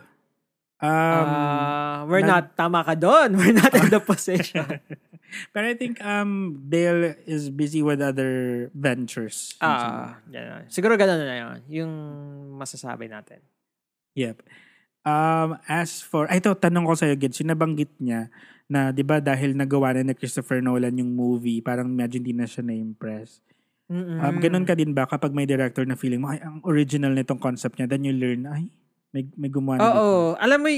Um, 0.79 1.27
Ah, 1.27 2.07
we're 2.07 2.23
nag- 2.23 2.31
not, 2.31 2.45
tama 2.55 2.87
ka 2.87 2.95
doon. 2.95 3.35
We're 3.39 3.51
not 3.57 3.75
in 3.75 3.91
the 3.91 3.99
position. 3.99 4.79
pero 5.53 5.65
I 5.67 5.75
think 5.75 5.99
um, 5.99 6.63
Dale 6.71 7.19
is 7.27 7.51
busy 7.51 7.83
with 7.83 7.99
other 7.99 8.71
ventures. 8.71 9.59
Ah, 9.59 10.23
yan. 10.31 10.71
Siguro 10.71 10.95
ganun 10.95 11.27
na 11.27 11.37
yun. 11.37 11.59
Yung 11.67 11.93
masasabi 12.55 13.11
natin. 13.11 13.43
Yep. 14.15 14.47
Um, 15.03 15.59
as 15.67 15.99
for, 15.99 16.31
ay, 16.31 16.39
ito, 16.39 16.55
tanong 16.55 16.87
ko 16.87 16.95
sa'yo, 16.95 17.19
Gids, 17.19 17.43
yung 17.43 17.51
nabanggit 17.51 17.91
niya 17.99 18.31
na, 18.71 18.95
di 18.95 19.03
ba, 19.03 19.19
dahil 19.19 19.59
nagawa 19.59 19.99
na 19.99 20.07
ni 20.07 20.15
Christopher 20.15 20.63
Nolan 20.63 20.95
yung 20.95 21.11
movie, 21.11 21.59
parang 21.59 21.91
medyo 21.91 22.23
hindi 22.23 22.37
na 22.37 22.47
siya 22.47 22.63
na-impress. 22.63 23.43
Mm-mm. 23.89 24.21
Um, 24.21 24.37
ganun 24.37 24.69
ka 24.69 24.77
din 24.77 24.93
ba 24.93 25.09
kapag 25.09 25.33
may 25.33 25.49
director 25.49 25.85
na 25.89 25.97
feeling 25.97 26.21
mo, 26.21 26.29
ay, 26.29 26.45
ang 26.45 26.61
original 26.69 27.17
nitong 27.17 27.41
concept 27.41 27.81
niya, 27.81 27.89
then 27.89 28.05
you 28.05 28.13
learn, 28.13 28.45
ay, 28.45 28.69
may, 29.17 29.25
may 29.41 29.49
gumawa 29.49 29.81
na 29.81 29.83
Oo. 29.89 29.89
dito. 30.37 30.45
Alam 30.45 30.59
mo, 30.61 30.69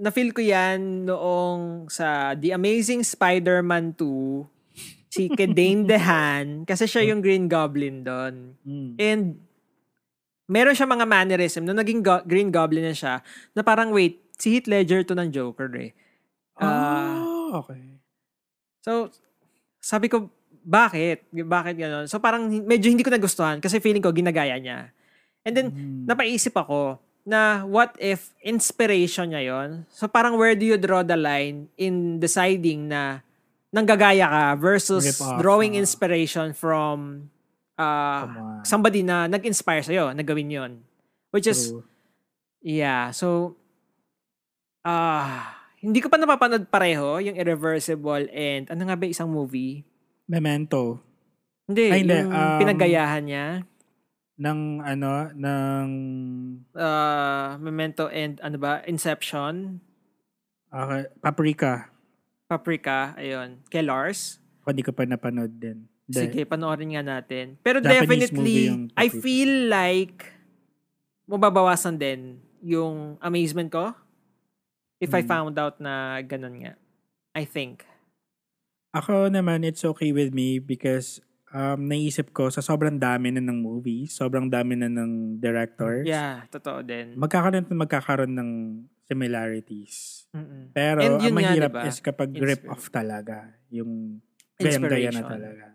na-feel 0.00 0.30
ko 0.32 0.40
yan 0.40 1.04
noong 1.04 1.92
sa 1.92 2.32
The 2.32 2.56
Amazing 2.56 3.04
Spider-Man 3.04 3.92
2, 3.92 5.12
si 5.12 5.28
Dane 5.36 5.84
DeHaan, 5.84 6.64
kasi 6.64 6.88
siya 6.88 7.12
yung 7.12 7.20
Green 7.20 7.44
Goblin 7.44 8.00
doon. 8.00 8.56
Mm. 8.64 8.92
And 8.96 9.24
meron 10.48 10.72
siya 10.72 10.88
mga 10.88 11.04
mannerism. 11.04 11.68
Nung 11.68 11.76
naging 11.76 12.00
go- 12.00 12.24
Green 12.24 12.48
Goblin 12.48 12.88
na 12.88 12.96
siya, 12.96 13.20
na 13.52 13.60
parang 13.60 13.92
wait, 13.92 14.32
si 14.40 14.56
Heath 14.56 14.66
Ledger 14.66 15.04
to 15.04 15.12
ng 15.12 15.28
Joker 15.28 15.68
eh. 15.76 15.92
Ah, 16.56 17.20
oh, 17.20 17.60
okay. 17.60 18.00
So, 18.80 19.12
sabi 19.80 20.08
ko, 20.08 20.32
bakit? 20.64 21.24
Bakit 21.32 21.74
gano'n? 21.76 22.06
So, 22.06 22.20
parang 22.22 22.48
medyo 22.48 22.88
hindi 22.88 23.04
ko 23.04 23.10
nagustuhan 23.10 23.58
kasi 23.58 23.80
feeling 23.80 24.04
ko 24.04 24.12
ginagaya 24.12 24.56
niya. 24.60 24.92
And 25.44 25.52
then, 25.56 25.66
Mm. 25.72 26.04
napaisip 26.08 26.52
ako 26.52 27.00
na 27.24 27.64
what 27.64 27.96
if 28.00 28.32
inspiration 28.44 29.32
niya 29.32 29.42
yon 29.52 29.68
So, 29.92 30.08
parang 30.08 30.36
where 30.36 30.56
do 30.56 30.64
you 30.64 30.76
draw 30.76 31.04
the 31.04 31.16
line 31.16 31.68
in 31.80 32.20
deciding 32.20 32.88
na 32.88 33.24
nanggagaya 33.70 34.26
ka 34.26 34.44
versus 34.58 35.20
off, 35.22 35.38
drawing 35.38 35.78
ah. 35.78 35.80
inspiration 35.80 36.50
from 36.52 37.28
uh, 37.78 38.26
somebody 38.66 39.00
na 39.00 39.30
nag-inspire 39.30 39.80
sa'yo 39.80 40.12
na 40.12 40.22
gawin 40.26 40.50
yon 40.50 40.72
Which 41.30 41.46
is, 41.46 41.70
True. 41.70 41.86
Yeah, 42.60 43.16
so 43.16 43.56
ah 44.84 45.56
hindi 45.80 46.04
ko 46.04 46.12
pa 46.12 46.20
napapanood 46.20 46.68
pareho 46.68 47.16
yung 47.24 47.40
Irreversible 47.40 48.28
and 48.36 48.68
ano 48.68 48.84
nga 48.84 48.96
ba 49.00 49.08
isang 49.08 49.32
movie? 49.32 49.80
Memento. 50.30 51.02
Hindi, 51.66 51.84
Ay, 51.90 52.06
hindi, 52.06 52.14
yung 52.16 52.30
um, 52.30 52.58
pinagayahan 52.62 53.24
niya. 53.26 53.46
ng 54.40 54.58
ano, 54.80 55.10
ng 55.34 55.86
Uh, 56.72 57.58
Memento 57.60 58.06
and 58.08 58.38
ano 58.40 58.56
ba? 58.56 58.80
Inception, 58.86 59.82
ah, 60.70 61.02
Paprika. 61.18 61.90
Paprika, 62.46 63.12
ayun. 63.14 63.58
Kay 63.66 63.82
Lars. 63.82 64.38
Hindi 64.64 64.80
ko 64.80 64.94
pa 64.94 65.02
napanood 65.02 65.50
din. 65.52 65.84
Hindi. 66.06 66.20
Sige, 66.26 66.42
panoorin 66.42 66.94
nga 66.94 67.02
natin. 67.04 67.58
Pero 67.60 67.78
Japanese 67.78 68.30
definitely, 68.30 68.90
I 68.94 69.06
feel 69.06 69.66
like 69.66 70.30
mababawasan 71.26 71.94
din 71.94 72.38
yung 72.58 73.18
amazement 73.20 73.70
ko 73.70 73.94
if 74.98 75.10
I 75.10 75.22
Hmm. 75.22 75.30
found 75.30 75.54
out 75.58 75.78
na 75.78 76.18
ganun 76.22 76.58
nga. 76.58 76.74
I 77.30 77.42
think. 77.44 77.86
Ako 78.90 79.30
naman, 79.30 79.62
it's 79.62 79.86
okay 79.86 80.10
with 80.10 80.34
me 80.34 80.58
because 80.58 81.22
um, 81.54 81.86
naisip 81.86 82.34
ko 82.34 82.50
sa 82.50 82.58
sobrang 82.58 82.98
dami 82.98 83.30
na 83.30 83.42
ng 83.42 83.58
movie, 83.62 84.10
sobrang 84.10 84.50
dami 84.50 84.74
na 84.74 84.90
ng 84.90 85.38
directors, 85.38 86.06
Yeah, 86.06 86.42
totoo 86.50 86.82
din. 86.82 87.14
magkakaroon 87.14 87.66
at 87.66 87.70
magkakaroon 87.70 88.34
ng 88.34 88.50
similarities. 89.06 90.26
Mm-mm. 90.34 90.74
Pero 90.74 91.02
ang 91.02 91.18
nga, 91.18 91.30
mahirap 91.30 91.72
diba? 91.74 91.82
is 91.86 91.98
kapag 92.02 92.30
Inspir- 92.34 92.46
rip 92.46 92.62
off 92.70 92.90
talaga. 92.90 93.50
Yung 93.70 94.22
gayang-gaya 94.58 95.10
na 95.10 95.22
talaga. 95.26 95.66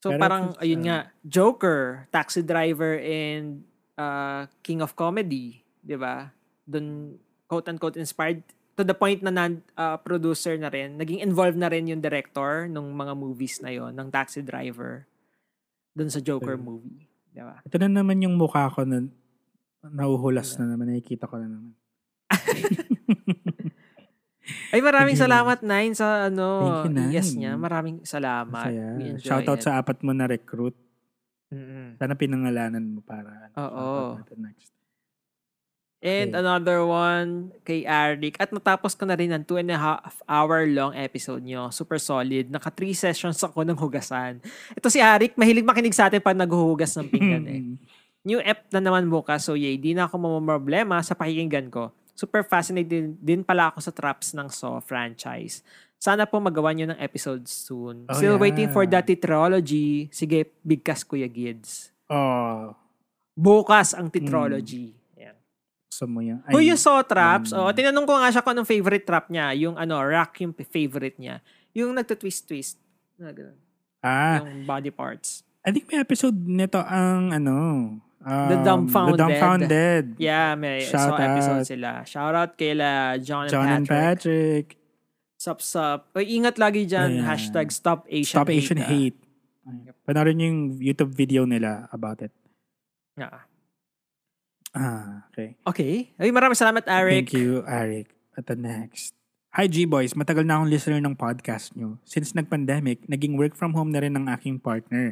So 0.00 0.16
Pero 0.16 0.20
parang, 0.20 0.44
it's, 0.56 0.60
ayun 0.64 0.80
uh, 0.80 0.84
nga, 0.88 0.98
Joker, 1.24 2.08
Taxi 2.08 2.40
Driver, 2.40 2.96
and 3.00 3.64
uh, 4.00 4.48
King 4.64 4.80
of 4.80 4.96
Comedy, 4.96 5.60
di 5.84 5.96
ba? 5.96 6.32
Doon, 6.64 7.20
quote-unquote, 7.44 8.00
inspired 8.00 8.40
to 8.80 8.88
the 8.88 8.96
point 8.96 9.20
na 9.20 9.28
nan, 9.28 9.60
uh, 9.76 10.00
producer 10.00 10.56
na 10.56 10.72
rin, 10.72 10.96
naging 10.96 11.20
involved 11.20 11.60
na 11.60 11.68
rin 11.68 11.84
yung 11.84 12.00
director 12.00 12.64
ng 12.64 12.86
mga 12.96 13.12
movies 13.12 13.60
na 13.60 13.68
yon 13.68 13.92
ng 13.92 14.08
Taxi 14.08 14.40
Driver 14.40 15.04
doon 15.92 16.08
sa 16.08 16.24
Joker 16.24 16.56
True. 16.56 16.64
movie. 16.64 17.04
Di 17.28 17.44
ba? 17.44 17.60
Ito 17.60 17.76
na 17.76 18.00
naman 18.00 18.24
yung 18.24 18.40
mukha 18.40 18.72
ko 18.72 18.88
na 18.88 19.04
nahuhulas 19.84 20.56
na 20.56 20.72
naman. 20.72 20.88
Nakikita 20.88 21.28
ko 21.28 21.36
na 21.36 21.52
naman. 21.52 21.76
Ay, 24.74 24.80
maraming 24.80 25.14
Thank 25.14 25.28
you, 25.28 25.30
salamat, 25.30 25.58
Nine, 25.60 25.94
sa 25.94 26.32
ano, 26.32 26.46
you, 26.82 26.90
Nine. 26.90 27.12
yes 27.12 27.36
niya. 27.36 27.52
Maraming 27.60 28.00
salamat. 28.08 28.66
Shoutout 29.20 29.60
it. 29.60 29.64
sa 29.68 29.76
apat 29.76 30.00
mo 30.00 30.16
na 30.16 30.24
recruit. 30.24 30.74
Mm-mm. 31.52 32.00
Sana 32.00 32.16
pinangalanan 32.16 32.82
mo 32.82 33.04
para. 33.04 33.28
ano, 33.28 33.54
Oo. 33.60 34.16
shoutout 34.16 34.24
natin 34.24 34.38
next. 34.48 34.72
And 36.00 36.32
Okay. 36.32 36.40
another 36.40 36.80
one 36.80 37.52
kay 37.60 37.84
Eric. 37.84 38.40
At 38.40 38.48
natapos 38.48 38.96
ko 38.96 39.04
na 39.04 39.12
rin 39.14 39.28
ang 39.30 39.44
two 39.44 39.60
and 39.60 39.68
a 39.68 39.76
half 39.76 40.16
hour 40.24 40.64
long 40.64 40.96
episode 40.96 41.44
nyo. 41.44 41.68
Super 41.68 42.00
solid. 42.00 42.48
Naka 42.48 42.72
three 42.72 42.96
sessions 42.96 43.36
ako 43.38 43.68
ng 43.68 43.76
hugasan. 43.76 44.40
Ito 44.72 44.88
si 44.88 44.96
Eric, 44.96 45.36
mahilig 45.36 45.60
makinig 45.62 45.92
sa 45.92 46.08
atin 46.08 46.24
pag 46.24 46.40
naghuhugas 46.40 46.96
ng 46.96 47.06
pinggan 47.06 47.44
eh. 47.44 47.62
New 48.28 48.40
app 48.40 48.64
na 48.68 48.80
naman 48.80 49.08
bukas, 49.08 49.44
so 49.44 49.56
yay, 49.56 49.76
di 49.76 49.92
na 49.92 50.04
ako 50.04 50.20
mamamroblema 50.20 51.00
sa 51.00 51.12
pakikinggan 51.12 51.68
ko. 51.68 51.88
super 52.12 52.44
fascinated 52.44 53.16
din 53.16 53.40
pala 53.40 53.72
ako 53.72 53.80
sa 53.80 53.88
traps 53.88 54.36
ng 54.36 54.44
Saw 54.52 54.76
franchise. 54.84 55.64
Sana 55.96 56.28
po 56.28 56.36
magawa 56.36 56.68
nyo 56.72 56.92
ng 56.92 57.00
episodes 57.00 57.48
soon. 57.48 58.04
Oh, 58.08 58.16
Still 58.16 58.36
waiting 58.36 58.68
for 58.68 58.84
yeah. 58.84 59.00
the 59.00 59.16
tetralogy. 59.16 60.12
Sige, 60.12 60.52
bigkas 60.60 61.00
Kuya 61.00 61.28
Gids. 61.28 61.88
Oh, 62.12 62.76
Bukas 63.32 63.96
ang 63.96 64.12
tetralogy. 64.12 64.92
Gusto 66.00 66.16
mo 66.16 66.24
yan. 66.24 66.40
Who 66.48 66.64
you 66.64 66.80
saw 66.80 67.04
traps? 67.04 67.52
mm. 67.52 67.60
Oh, 67.60 67.68
tinanong 67.76 68.08
ko 68.08 68.16
nga 68.16 68.32
siya 68.32 68.40
kung 68.40 68.56
anong 68.56 68.64
favorite 68.72 69.04
trap 69.04 69.28
niya. 69.28 69.52
Yung 69.52 69.76
ano, 69.76 70.00
rock 70.00 70.40
yung 70.40 70.56
favorite 70.56 71.20
niya. 71.20 71.44
Yung 71.76 71.92
nagtatwist-twist. 71.92 72.80
Na 73.20 73.36
ganun. 73.36 73.60
Ah, 74.00 74.40
Yung 74.40 74.64
body 74.64 74.88
parts. 74.88 75.44
I 75.60 75.76
think 75.76 75.92
may 75.92 76.00
episode 76.00 76.32
nito 76.40 76.80
ang 76.80 77.36
ano, 77.36 77.56
um, 78.00 78.48
The 78.48 78.56
Dumbfounded. 78.64 79.12
The 79.12 79.20
Dumbfounded. 79.20 80.04
Yeah, 80.16 80.56
may 80.56 80.88
Shout 80.88 81.12
saw 81.12 81.20
episode 81.20 81.60
out. 81.60 81.68
sila. 81.68 81.90
Shout 82.08 82.32
out 82.32 82.56
kila 82.56 83.20
John 83.20 83.44
and 83.44 83.52
John 83.52 83.68
and 83.68 83.84
Patrick. 83.84 84.72
Patrick. 84.72 84.80
Sup, 85.36 85.60
sup. 85.60 86.08
Oy, 86.16 86.32
ingat 86.32 86.56
lagi 86.56 86.88
dyan. 86.88 87.20
Ayan. 87.20 87.28
Hashtag 87.28 87.68
stop 87.76 88.08
Asian 88.08 88.40
Stop 88.40 88.48
Asian 88.48 88.80
ah. 88.80 88.88
Hate. 88.88 89.20
Panoorin 90.08 90.40
niyo 90.40 90.48
yung 90.48 90.60
YouTube 90.80 91.12
video 91.12 91.44
nila 91.44 91.92
about 91.92 92.24
it. 92.24 92.32
Ah. 93.20 93.44
Ah, 94.70 95.26
okay. 95.30 95.58
Okay. 95.66 95.94
Ay, 96.14 96.30
maraming 96.30 96.54
salamat, 96.54 96.86
Eric. 96.86 97.26
Thank 97.26 97.34
you, 97.34 97.66
Eric. 97.66 98.14
At 98.38 98.46
the 98.46 98.54
next. 98.54 99.10
Hi, 99.50 99.66
G-Boys. 99.66 100.14
Matagal 100.14 100.46
na 100.46 100.62
akong 100.62 100.70
listener 100.70 101.02
ng 101.02 101.18
podcast 101.18 101.74
nyo. 101.74 101.98
Since 102.06 102.38
nag-pandemic, 102.38 103.02
naging 103.10 103.34
work 103.34 103.58
from 103.58 103.74
home 103.74 103.90
na 103.90 103.98
rin 103.98 104.14
ng 104.14 104.30
aking 104.30 104.62
partner. 104.62 105.10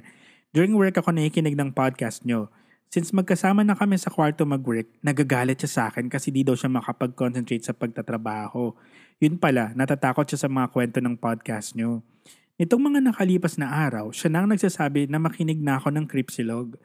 During 0.55 0.79
work 0.79 0.95
ako 0.95 1.11
nakikinig 1.11 1.59
ng 1.59 1.75
podcast 1.75 2.23
nyo. 2.23 2.47
Since 2.89 3.11
magkasama 3.11 3.67
na 3.67 3.75
kami 3.75 3.99
sa 3.99 4.15
kwarto 4.15 4.47
mag-work, 4.47 4.87
nagagalit 5.03 5.59
siya 5.59 5.71
sa 5.75 5.83
akin 5.91 6.07
kasi 6.07 6.31
di 6.31 6.47
daw 6.47 6.55
siya 6.55 6.71
makapag-concentrate 6.71 7.67
sa 7.67 7.75
pagtatrabaho. 7.75 8.73
Yun 9.19 9.43
pala, 9.43 9.75
natatakot 9.75 10.25
siya 10.25 10.47
sa 10.47 10.49
mga 10.49 10.71
kwento 10.71 11.03
ng 11.03 11.19
podcast 11.19 11.75
nyo. 11.75 12.07
Nitong 12.63 12.79
mga 12.79 13.11
nakalipas 13.11 13.59
na 13.59 13.75
araw, 13.75 14.15
siya 14.15 14.31
na 14.31 14.47
ang 14.47 14.49
nagsasabi 14.55 15.11
na 15.11 15.19
makinig 15.19 15.59
na 15.59 15.83
ako 15.83 15.91
ng 15.99 16.07
Cripsilog. 16.07 16.79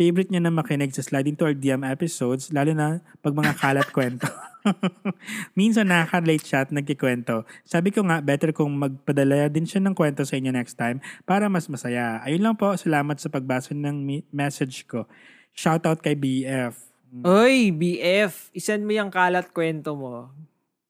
Favorite 0.00 0.32
niya 0.32 0.40
na 0.40 0.48
makinig 0.48 0.96
sa 0.96 1.04
Sliding 1.04 1.36
to 1.36 1.44
Our 1.44 1.52
DM 1.52 1.84
episodes, 1.84 2.48
lalo 2.56 2.72
na 2.72 3.04
pag 3.20 3.36
mga 3.36 3.52
kalat 3.60 3.84
kwento. 3.96 4.24
Minsan 5.60 5.92
nakaka-relate 5.92 6.40
siya 6.40 6.64
at 6.64 6.72
nagkikwento. 6.72 7.44
Sabi 7.68 7.92
ko 7.92 8.00
nga, 8.08 8.24
better 8.24 8.56
kung 8.56 8.80
magpadala 8.80 9.52
din 9.52 9.68
siya 9.68 9.84
ng 9.84 9.92
kwento 9.92 10.24
sa 10.24 10.40
inyo 10.40 10.56
next 10.56 10.80
time 10.80 11.04
para 11.28 11.52
mas 11.52 11.68
masaya. 11.68 12.16
Ayun 12.24 12.40
lang 12.40 12.56
po, 12.56 12.72
salamat 12.80 13.20
sa 13.20 13.28
pagbasa 13.28 13.76
ng 13.76 14.24
message 14.32 14.88
ko. 14.88 15.04
Shoutout 15.52 16.00
kay 16.00 16.16
BF. 16.16 16.80
Oy, 17.20 17.68
BF. 17.68 18.56
Isend 18.56 18.88
mo 18.88 18.96
yung 18.96 19.12
kalat 19.12 19.52
kwento 19.52 19.92
mo. 20.00 20.32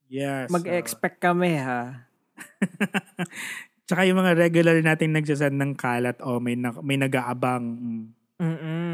Yes. 0.07 0.55
Mag-expect 0.55 1.19
kami, 1.19 1.59
ha? 1.59 2.07
Tsaka 3.91 4.07
yung 4.07 4.23
mga 4.23 4.39
regular 4.39 4.79
nating 4.79 5.19
nagsasend 5.19 5.59
ng 5.59 5.75
kalat 5.75 6.23
o 6.23 6.39
may, 6.39 6.55
na- 6.55 6.79
may 6.79 6.95
nag-aabang. 6.95 7.67
Mm. 7.75 8.21
Mm-mm. 8.41 8.90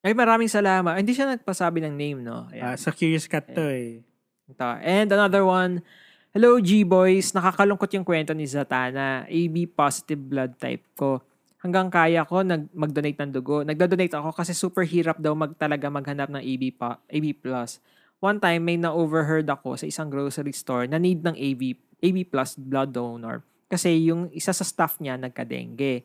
Ay, 0.00 0.16
maraming 0.16 0.48
salamat. 0.48 0.96
Hindi 0.96 1.12
siya 1.12 1.28
nagpasabi 1.36 1.84
ng 1.84 1.92
name, 1.92 2.18
no? 2.24 2.48
Ah, 2.56 2.72
Ayan. 2.72 2.76
sa 2.80 2.88
Curious 2.88 3.28
Cat 3.28 3.44
to 3.52 3.68
eh. 3.68 4.00
Ito. 4.48 4.68
And 4.80 5.12
another 5.12 5.44
one. 5.44 5.84
Hello, 6.32 6.56
G-Boys. 6.56 7.36
Nakakalungkot 7.36 7.92
yung 7.92 8.06
kwento 8.08 8.32
ni 8.32 8.48
Zatana. 8.48 9.28
AB 9.28 9.68
positive 9.68 10.16
blood 10.16 10.56
type 10.56 10.80
ko. 10.96 11.20
Hanggang 11.60 11.92
kaya 11.92 12.24
ko 12.24 12.40
nag 12.40 12.72
mag-donate 12.72 13.20
ng 13.20 13.30
dugo. 13.36 13.60
Nagdo-donate 13.60 14.16
ako 14.16 14.32
kasi 14.32 14.56
super 14.56 14.88
hirap 14.88 15.20
daw 15.20 15.36
mag 15.36 15.52
talaga 15.60 15.92
maghanap 15.92 16.32
ng 16.32 16.40
AB, 16.40 16.62
pa, 16.72 16.96
AB+. 17.04 17.36
One 18.24 18.40
time, 18.40 18.62
may 18.64 18.80
na-overheard 18.80 19.44
ako 19.52 19.76
sa 19.76 19.84
isang 19.84 20.08
grocery 20.08 20.56
store 20.56 20.88
na 20.88 20.96
need 20.96 21.20
ng 21.20 21.36
AB, 21.36 21.76
AB 22.00 22.16
plus 22.24 22.56
blood 22.56 22.96
donor. 22.96 23.44
Kasi 23.68 24.08
yung 24.08 24.32
isa 24.32 24.56
sa 24.56 24.64
staff 24.64 24.96
niya 24.96 25.20
nagka-dengue. 25.20 26.00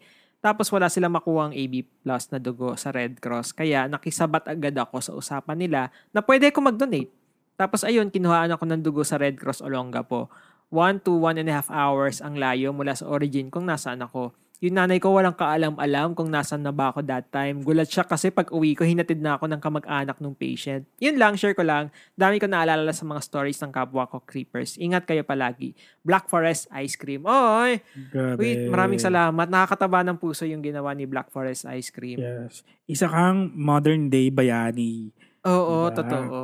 Tapos 0.45 0.69
wala 0.69 0.93
silang 0.93 1.17
makuha 1.17 1.49
ang 1.49 1.57
AB 1.57 2.05
plus 2.05 2.29
na 2.29 2.37
dugo 2.37 2.77
sa 2.77 2.93
Red 2.93 3.17
Cross. 3.17 3.57
Kaya 3.57 3.89
nakisabat 3.89 4.45
agad 4.45 4.77
ako 4.77 5.01
sa 5.01 5.11
usapan 5.17 5.57
nila 5.57 5.89
na 6.13 6.21
pwede 6.21 6.53
ko 6.53 6.61
mag-donate. 6.61 7.09
Tapos 7.57 7.81
ayun, 7.81 8.13
kinuhaan 8.13 8.53
ako 8.53 8.69
ng 8.69 8.85
dugo 8.85 9.01
sa 9.01 9.17
Red 9.17 9.41
Cross 9.41 9.65
Olongapo. 9.65 10.29
One 10.69 11.01
to 11.01 11.17
one 11.17 11.41
and 11.41 11.49
a 11.49 11.57
half 11.57 11.73
hours 11.73 12.21
ang 12.21 12.37
layo 12.37 12.69
mula 12.77 12.93
sa 12.93 13.09
origin 13.09 13.49
kung 13.49 13.65
nasaan 13.65 14.05
ako. 14.05 14.37
Yung 14.63 14.79
nanay 14.79 15.03
ko 15.03 15.11
walang 15.11 15.35
kaalam-alam 15.35 16.15
kung 16.15 16.31
nasaan 16.31 16.63
na 16.63 16.71
ba 16.71 16.91
ako 16.91 17.03
that 17.03 17.27
time. 17.27 17.59
Gulat 17.59 17.91
siya 17.91 18.07
kasi 18.07 18.31
pag 18.31 18.47
uwi 18.55 18.71
ko, 18.71 18.87
hinatid 18.87 19.19
na 19.19 19.35
ako 19.35 19.51
ng 19.51 19.59
kamag-anak 19.59 20.15
ng 20.19 20.31
patient. 20.31 20.87
Yun 21.03 21.19
lang, 21.19 21.35
share 21.35 21.51
ko 21.51 21.63
lang. 21.63 21.91
Dami 22.15 22.39
ko 22.39 22.47
naalala 22.47 22.91
sa 22.95 23.03
mga 23.03 23.19
stories 23.19 23.59
ng 23.59 23.71
kapwa 23.75 24.07
ko 24.07 24.23
creepers. 24.23 24.79
Ingat 24.79 25.03
kayo 25.03 25.27
palagi. 25.27 25.75
Black 26.01 26.31
Forest 26.31 26.71
Ice 26.79 26.95
Cream. 26.95 27.27
Oy! 27.27 27.83
Grabe. 28.11 28.39
Wait, 28.39 28.71
maraming 28.71 28.99
salamat. 28.99 29.47
Nakakataba 29.51 30.07
ng 30.07 30.15
puso 30.15 30.47
yung 30.47 30.63
ginawa 30.63 30.95
ni 30.95 31.03
Black 31.03 31.27
Forest 31.29 31.67
Ice 31.75 31.91
Cream. 31.91 32.19
Yes. 32.19 32.63
Isa 32.87 33.11
kang 33.11 33.51
modern 33.55 34.07
day 34.07 34.31
bayani. 34.31 35.11
Oo, 35.45 35.91
Diba? 35.91 35.97
totoo. 35.99 36.39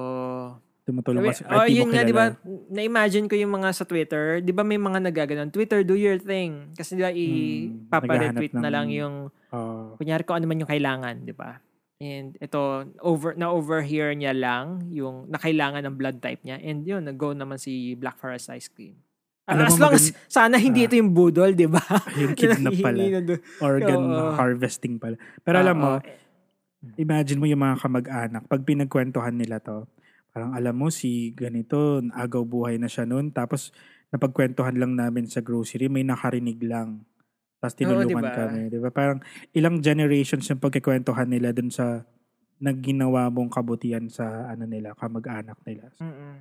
Tumutulong 0.91 1.23
ka 1.23 1.33
sa 1.33 1.43
oh, 1.55 1.65
yun 1.65 1.87
nga, 1.87 2.03
di 2.03 2.11
ba? 2.11 2.35
Na-imagine 2.67 3.25
ko 3.25 3.33
yung 3.33 3.55
mga 3.55 3.71
sa 3.71 3.87
Twitter. 3.87 4.43
Di 4.43 4.51
ba 4.51 4.61
may 4.61 4.75
mga 4.75 4.99
nagaganon? 5.01 5.47
Twitter, 5.47 5.81
do 5.81 5.95
your 5.95 6.19
thing. 6.19 6.75
Kasi 6.75 6.99
di 6.99 7.01
ba, 7.01 7.09
Hmm, 7.09 7.23
i-papa-retweet 7.87 8.51
naghahanap 8.51 8.59
na 8.59 8.67
ng- 8.67 8.73
lang 8.73 8.87
yung, 8.91 9.15
Oh. 9.49 9.95
kunyari 9.95 10.21
kung 10.21 10.35
ano 10.35 10.45
man 10.45 10.59
yung 10.59 10.67
kailangan, 10.69 11.15
di 11.23 11.31
ba? 11.31 11.63
And 11.97 12.35
ito, 12.35 12.59
over, 12.99 13.31
na-overhear 13.33 14.11
niya 14.11 14.33
lang 14.33 14.89
yung 14.89 15.29
nakailangan 15.29 15.85
ng 15.85 15.95
blood 15.95 16.17
type 16.17 16.41
niya. 16.41 16.57
And 16.57 16.81
yun, 16.81 17.05
nag-go 17.05 17.31
naman 17.31 17.55
si 17.55 17.93
Black 17.93 18.17
Forest 18.17 18.51
Ice 18.51 18.67
Cream. 18.67 18.97
Alam 19.45 19.67
as 19.67 19.75
mo, 19.75 19.81
long 19.81 19.93
as, 19.93 20.09
sana 20.25 20.55
hindi 20.55 20.83
Ah. 20.83 20.87
ito 20.87 20.95
yung 20.95 21.11
budol, 21.11 21.51
di 21.51 21.67
ba? 21.67 21.81
Yung 22.17 22.33
kidnap 22.33 22.73
pala. 22.81 22.99
Organ 23.59 24.01
Oo. 24.01 24.31
harvesting 24.33 24.97
pala. 24.97 25.15
Pero 25.41 25.55
alam 25.57 25.77
mo, 25.77 25.93
Oo. 25.97 26.19
imagine 26.95 27.37
mo 27.37 27.45
yung 27.45 27.59
mga 27.59 27.77
kamag-anak, 27.79 28.43
pag 28.47 28.61
pinagkwentuhan 28.63 29.35
nila 29.35 29.59
to, 29.59 29.85
parang 30.31 30.51
alam 30.55 30.75
mo 30.75 30.87
si 30.87 31.35
ganito, 31.35 31.99
agaw 32.15 32.43
buhay 32.47 32.79
na 32.79 32.87
siya 32.87 33.03
noon, 33.03 33.35
tapos 33.35 33.75
napagkwentuhan 34.11 34.75
lang 34.75 34.95
namin 34.95 35.27
sa 35.27 35.43
grocery, 35.43 35.91
may 35.91 36.03
nakarinig 36.03 36.59
lang. 36.63 37.03
Tapos 37.61 37.75
tinulungan 37.77 38.25
diba? 38.25 38.33
kami. 38.33 38.61
Di 38.73 38.79
ba? 38.81 38.89
Parang 38.89 39.19
ilang 39.53 39.77
generations 39.83 40.49
yung 40.49 40.63
pagkikwentuhan 40.63 41.29
nila 41.29 41.53
dun 41.53 41.69
sa 41.69 42.01
nagginawa 42.61 43.29
mong 43.29 43.53
kabutihan 43.53 44.05
sa 44.09 44.49
ano 44.49 44.65
nila, 44.65 44.97
kamag-anak 44.97 45.57
nila. 45.65 45.89
Mm-mm. 46.01 46.35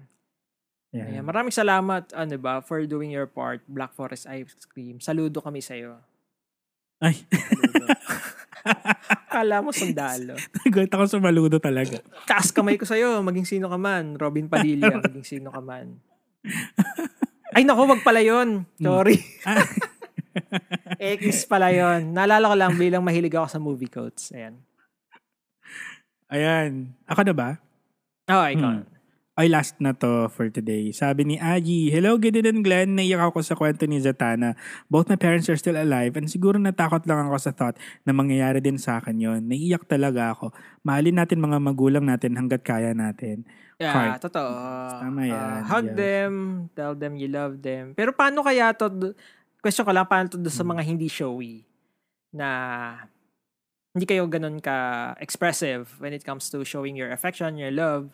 Yan. 0.91 1.07
Ayan, 1.07 1.25
maraming 1.25 1.55
salamat 1.55 2.11
ano 2.19 2.35
ba 2.35 2.59
for 2.59 2.83
doing 2.83 3.15
your 3.15 3.31
part 3.31 3.63
Black 3.71 3.95
Forest 3.95 4.27
Ice 4.27 4.67
Cream. 4.67 4.99
Saludo 4.99 5.39
kami 5.39 5.63
sa 5.63 5.79
iyo. 5.79 6.03
Ay. 6.99 7.23
Kala 9.31 9.63
mo 9.65 9.71
sundalo. 9.71 10.37
nagulat 10.65 10.93
ako 10.93 11.05
sa 11.07 11.19
maludo 11.23 11.57
talaga. 11.63 12.01
Taas 12.29 12.53
kamay 12.53 12.77
ko 12.77 12.85
sa 12.85 12.99
iyo, 12.99 13.21
maging 13.25 13.47
sino 13.47 13.67
ka 13.71 13.79
man. 13.81 14.19
Robin 14.19 14.47
Padilla, 14.51 14.91
maging 15.07 15.27
sino 15.27 15.49
ka 15.49 15.61
man. 15.63 15.99
Ay 17.51 17.67
nako, 17.67 17.91
wag 17.91 18.03
pala 18.07 18.23
'yon. 18.23 18.65
Sorry. 18.79 19.19
X 21.23 21.45
pala 21.51 21.75
'yon. 21.75 22.15
Naalala 22.15 22.51
ko 22.51 22.57
lang 22.57 22.75
bilang 22.79 23.03
mahilig 23.03 23.35
ako 23.35 23.49
sa 23.51 23.61
movie 23.63 23.91
quotes. 23.91 24.31
Ayan. 24.33 24.55
Ayan. 26.31 26.95
Ako 27.11 27.27
na 27.27 27.35
ba? 27.35 27.49
Oh, 28.31 28.47
ikaw. 28.47 28.79
Hmm. 28.79 29.00
Ay, 29.41 29.49
last 29.49 29.81
na 29.81 29.97
to 29.97 30.29
for 30.29 30.53
today. 30.53 30.93
Sabi 30.93 31.25
ni 31.25 31.37
Agi, 31.41 31.89
Hello, 31.89 32.21
Gideon 32.21 32.45
and 32.45 32.61
Glenn. 32.61 32.93
Naiyak 32.93 33.33
ako 33.33 33.41
sa 33.41 33.57
kwento 33.57 33.89
ni 33.89 33.97
Zatana. 33.97 34.53
Both 34.93 35.09
my 35.09 35.17
parents 35.17 35.49
are 35.49 35.57
still 35.57 35.81
alive 35.81 36.13
and 36.21 36.29
siguro 36.29 36.61
natakot 36.61 37.09
lang 37.09 37.25
ako 37.25 37.41
sa 37.41 37.49
thought 37.57 37.81
na 38.05 38.13
mangyayari 38.13 38.61
din 38.61 38.77
sa 38.77 39.01
akin 39.01 39.17
yon. 39.17 39.49
Naiyak 39.49 39.89
talaga 39.89 40.37
ako. 40.37 40.53
Mahalin 40.85 41.17
natin 41.17 41.41
mga 41.41 41.57
magulang 41.57 42.05
natin 42.05 42.37
hanggat 42.37 42.61
kaya 42.61 42.93
natin. 42.93 43.49
Yeah, 43.81 43.97
Heart. 44.13 44.29
totoo. 44.29 44.53
Tama 45.09 45.25
yan, 45.25 45.33
Ah, 45.33 45.65
hug 45.65 45.89
yes. 45.89 45.97
them, 45.97 46.33
tell 46.77 46.93
them 46.93 47.17
you 47.17 47.33
love 47.33 47.65
them. 47.65 47.97
Pero 47.97 48.13
paano 48.13 48.45
kaya 48.45 48.77
to, 48.77 49.17
question 49.65 49.89
ko 49.89 49.93
lang, 49.97 50.05
paano 50.05 50.29
to 50.29 50.37
do 50.37 50.53
sa 50.53 50.61
Hmm. 50.61 50.77
mga 50.77 50.85
hindi 50.85 51.09
showy 51.09 51.65
na 52.29 52.49
hindi 53.97 54.05
kayo 54.05 54.29
ganun 54.29 54.61
ka 54.61 55.17
expressive 55.17 55.89
when 55.97 56.13
it 56.13 56.29
comes 56.29 56.53
to 56.53 56.61
showing 56.61 56.93
your 56.93 57.09
affection, 57.09 57.57
your 57.57 57.73
love. 57.73 58.13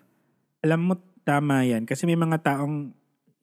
Alam 0.62 0.80
mo, 0.86 0.94
tama 1.26 1.66
yan. 1.66 1.82
Kasi 1.82 2.06
may 2.06 2.14
mga 2.14 2.38
taong 2.40 2.94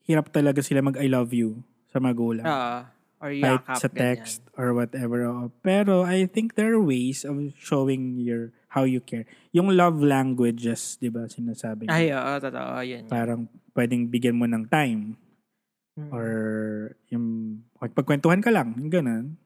hirap 0.01 0.31
talaga 0.31 0.63
sila 0.63 0.79
mag 0.79 0.95
I 0.95 1.05
love 1.05 1.29
you 1.29 1.59
sa 1.85 1.99
magulang. 1.99 2.43
Ah, 2.43 2.87
or 3.19 3.29
kahit 3.29 3.59
yakap, 3.59 3.77
sa 3.77 3.87
ganyan. 3.87 3.99
text 3.99 4.39
or 4.53 4.71
whatever. 4.71 5.19
oo. 5.23 5.51
Pero 5.59 6.03
I 6.03 6.23
think 6.25 6.55
there 6.55 6.71
are 6.71 6.81
ways 6.81 7.23
of 7.23 7.35
showing 7.55 8.17
your 8.17 8.51
how 8.69 8.83
you 8.83 8.99
care. 8.99 9.23
Yung 9.51 9.69
love 9.69 9.99
languages, 9.99 10.95
'di 10.97 11.07
ba, 11.07 11.27
sinasabi. 11.27 11.85
Ay, 11.85 12.09
oo, 12.09 12.31
totoo. 12.37 12.79
Yan. 12.79 13.03
yan. 13.03 13.11
Parang 13.11 13.45
pwedeng 13.71 14.07
bigyan 14.07 14.35
mo 14.35 14.47
ng 14.47 14.65
time 14.65 15.19
Mm. 15.93 16.09
or 16.09 16.27
yung 17.07 17.25
pagkwentuhan 17.77 18.41
ka 18.41 18.49
lang, 18.49 18.73
yung 18.81 18.89
ganun. 18.89 19.37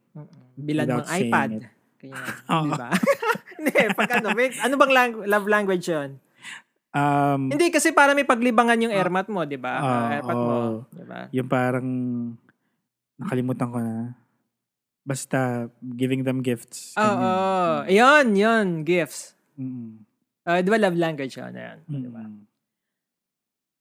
Bilan 0.55 0.87
ng 0.87 1.03
iPad. 1.03 1.59
it. 1.59 1.67
Kaya, 1.99 2.15
Oo. 2.55 2.63
di 2.63 2.71
ba? 2.71 2.87
Hindi, 3.59 3.71
pag 3.91 4.09
ano, 4.15 4.27
may, 4.31 4.47
ano 4.55 4.73
bang 4.79 4.93
lang, 4.95 5.09
love 5.27 5.43
language 5.43 5.91
yun? 5.91 6.15
Um, 6.97 7.53
Hindi 7.53 7.69
kasi 7.69 7.93
para 7.93 8.17
may 8.17 8.25
paglibangan 8.25 8.81
yung 8.81 8.93
airmat 8.95 9.29
mo, 9.29 9.45
'di 9.45 9.59
ba? 9.61 9.73
Ah, 9.77 9.85
Ah, 9.85 10.07
airmat 10.17 10.37
mo, 10.41 10.55
oo. 10.57 10.73
'di 10.89 11.05
ba? 11.05 11.21
yung 11.29 11.49
parang 11.49 11.87
nakalimutan 13.17 13.69
ko 13.69 13.77
na. 13.77 14.17
Basta 15.07 15.69
giving 15.95 16.25
them 16.25 16.41
gifts. 16.43 16.97
Oo. 16.97 17.05
Oh, 17.05 17.85
Ayun, 17.87 18.33
'yun, 18.33 18.65
gifts. 18.81 19.37
Mm. 19.55 20.03
Ah, 20.47 20.59
'di 20.63 20.69
ba 20.73 20.79
love 20.81 20.97
language 20.97 21.37
'yun, 21.37 21.53
ayan, 21.53 21.79
'di 21.85 22.09
ba? 22.09 22.23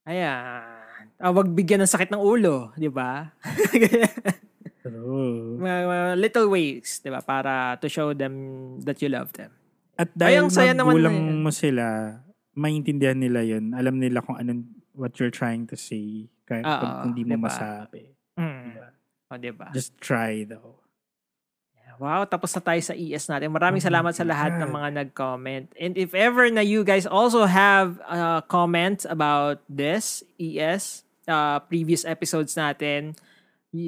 Ayan. 0.07 1.03
Ah, 1.17 1.33
wag 1.33 1.49
bigyan 1.51 1.83
ng 1.83 1.89
sakit 1.91 2.13
ng 2.13 2.21
ulo, 2.21 2.71
'di 2.77 2.91
ba? 2.93 3.33
True. 4.87 5.59
little 6.15 6.47
ways, 6.47 7.01
'di 7.01 7.09
ba, 7.11 7.19
para 7.25 7.75
to 7.81 7.89
show 7.89 8.13
them 8.13 8.33
that 8.85 9.01
you 9.01 9.09
love 9.09 9.33
them. 9.33 9.51
At 9.97 10.13
Ay, 10.13 10.37
dahil 10.37 10.45
ang 10.45 10.53
saya 10.53 10.71
naman 10.77 10.93
magulang 11.01 11.17
na 11.17 11.33
mo 11.41 11.51
sila, 11.51 11.85
maintindihan 12.57 13.21
nila 13.21 13.45
yun. 13.45 13.77
Alam 13.77 14.01
nila 14.01 14.25
kung 14.25 14.35
anong 14.35 14.65
what 14.97 15.13
you're 15.21 15.33
trying 15.33 15.69
to 15.69 15.77
say. 15.77 16.25
Kahit 16.49 16.65
Oo, 16.65 16.81
pag 16.81 17.05
hindi 17.05 17.21
mo 17.21 17.37
diba? 17.37 17.45
masabi. 17.45 18.03
Mm. 18.33 18.65
Diba? 18.73 18.89
O, 19.29 19.37
'di 19.37 19.51
ba? 19.53 19.67
Just 19.71 19.93
try 20.01 20.41
though. 20.43 20.81
Wow, 21.97 22.29
tapos 22.29 22.53
na 22.53 22.61
tayo 22.61 22.81
sa 22.85 22.93
ES 22.93 23.25
natin. 23.25 23.49
Maraming 23.49 23.81
Oh 23.81 23.89
salamat 23.89 24.13
sa 24.13 24.21
lahat 24.21 24.53
ng 24.61 24.69
mga 24.69 24.89
nag-comment. 25.01 25.65
And 25.81 25.97
if 25.97 26.13
ever 26.13 26.45
na 26.53 26.61
you 26.61 26.85
guys 26.85 27.09
also 27.09 27.49
have 27.49 27.97
uh, 28.05 28.45
comments 28.45 29.01
about 29.01 29.65
this 29.65 30.21
ES, 30.37 31.01
uh, 31.25 31.57
previous 31.65 32.05
episodes 32.05 32.53
natin, 32.53 33.17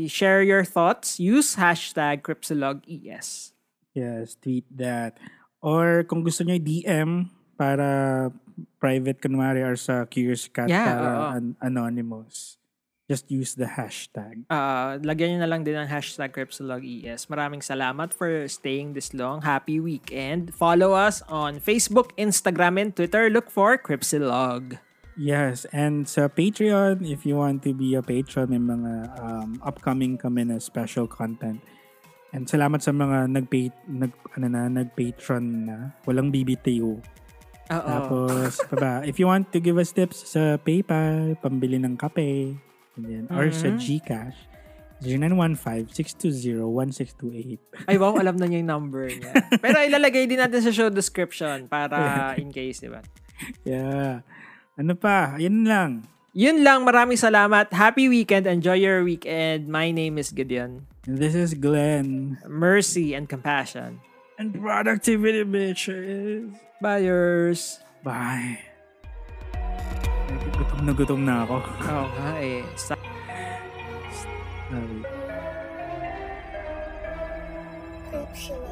share 0.09 0.41
your 0.41 0.65
thoughts. 0.65 1.21
Use 1.21 1.53
hashtag 1.61 2.25
CryptologES. 2.25 3.53
Yes, 3.93 4.33
tweet 4.41 4.65
that. 4.73 5.21
Or 5.61 6.01
kung 6.09 6.25
gusto 6.25 6.41
nyo 6.41 6.57
DM 6.57 7.29
para 7.53 8.29
private 8.79 9.21
kunwari 9.21 9.61
or 9.61 9.75
sa 9.75 10.05
Curious 10.05 10.47
Cat 10.47 10.67
Yeah, 10.67 10.85
para 10.85 11.09
an- 11.37 11.55
anonymous. 11.61 12.57
Just 13.09 13.25
use 13.33 13.57
the 13.57 13.65
hashtag. 13.65 14.45
Uh, 14.53 15.01
lagyan 15.01 15.33
nyo 15.33 15.39
na 15.41 15.49
lang 15.49 15.65
din 15.65 15.73
ang 15.73 15.89
hashtag 15.89 16.29
CryptologES. 16.29 17.25
Maraming 17.25 17.65
salamat 17.65 18.13
for 18.13 18.29
staying 18.45 18.93
this 18.93 19.17
long. 19.17 19.41
Happy 19.41 19.81
weekend. 19.81 20.53
Follow 20.53 20.93
us 20.93 21.25
on 21.25 21.57
Facebook, 21.57 22.13
Instagram, 22.21 22.77
and 22.77 22.93
Twitter. 22.93 23.25
Look 23.33 23.49
for 23.49 23.81
Cryptolog. 23.81 24.77
Yes, 25.19 25.65
and 25.73 26.07
sa 26.07 26.31
Patreon, 26.31 27.03
if 27.03 27.25
you 27.27 27.35
want 27.35 27.65
to 27.67 27.73
be 27.75 27.97
a 27.97 28.05
patron, 28.05 28.55
may 28.55 28.61
mga 28.61 28.93
um, 29.19 29.59
upcoming 29.65 30.15
kami 30.15 30.47
na 30.47 30.63
special 30.63 31.09
content. 31.09 31.59
And 32.31 32.45
salamat 32.45 32.79
sa 32.85 32.93
mga 32.93 33.27
nag 33.27 33.49
nag 33.89 34.13
ano 34.37 34.47
na 34.47 34.69
nag-patron 34.69 35.43
na 35.65 35.75
walang 36.05 36.29
BBTO. 36.29 37.01
Oo. 37.69 37.85
Tapos 37.85 38.57
pa 38.65 38.75
ba, 38.75 38.93
if 39.05 39.17
you 39.17 39.29
want 39.29 39.53
to 39.53 39.61
give 39.61 39.77
us 39.77 39.93
tips 39.93 40.33
sa 40.33 40.57
PayPal, 40.57 41.37
pambili 41.37 41.77
ng 41.77 41.95
kape, 41.95 42.57
ganyan, 42.97 43.29
or 43.29 43.45
sa 43.53 43.69
Mhm. 43.69 43.77
GCash, 43.77 44.37
0915-620-1628. 44.99 47.61
Ay, 47.87 47.95
wow, 47.95 48.19
alam 48.19 48.35
na 48.35 48.45
niya 48.45 48.59
yung 48.59 48.67
number 48.67 49.07
niya. 49.07 49.31
Pero 49.63 49.79
ilalagay 49.79 50.27
din 50.27 50.41
natin 50.41 50.59
sa 50.59 50.73
show 50.73 50.89
description 50.91 51.71
para 51.71 52.35
in 52.35 52.51
case, 52.51 52.83
di 52.83 52.91
ba? 52.91 52.99
Yeah. 53.63 54.27
Ano 54.75 54.99
pa? 54.99 55.39
Ayun 55.39 55.63
lang. 55.63 56.03
Yun 56.35 56.61
lang, 56.61 56.85
maraming 56.85 57.17
salamat. 57.17 57.73
Happy 57.73 58.07
weekend. 58.07 58.45
Enjoy 58.45 58.77
your 58.77 59.01
weekend. 59.01 59.67
My 59.67 59.89
name 59.89 60.19
is 60.19 60.29
Gideon. 60.29 60.85
And 61.07 61.17
this 61.17 61.33
is 61.33 61.57
Glenn. 61.57 62.37
Mercy 62.45 63.15
and 63.15 63.25
compassion. 63.25 63.99
And 64.39 64.55
productivity, 64.55 65.43
bitches. 65.43 66.55
Buyers. 66.81 67.83
Bye. 68.03 68.59
Gutom 70.55 70.79
na 70.87 70.91
gutom 70.95 71.19
na 71.27 71.43
ako. 71.43 71.57
Oo 71.59 72.05
nga 72.15 72.31
eh. 72.39 72.63
Sa- 72.79 72.95
Sorry. 74.71 74.99
Cripsilog. 78.07 78.68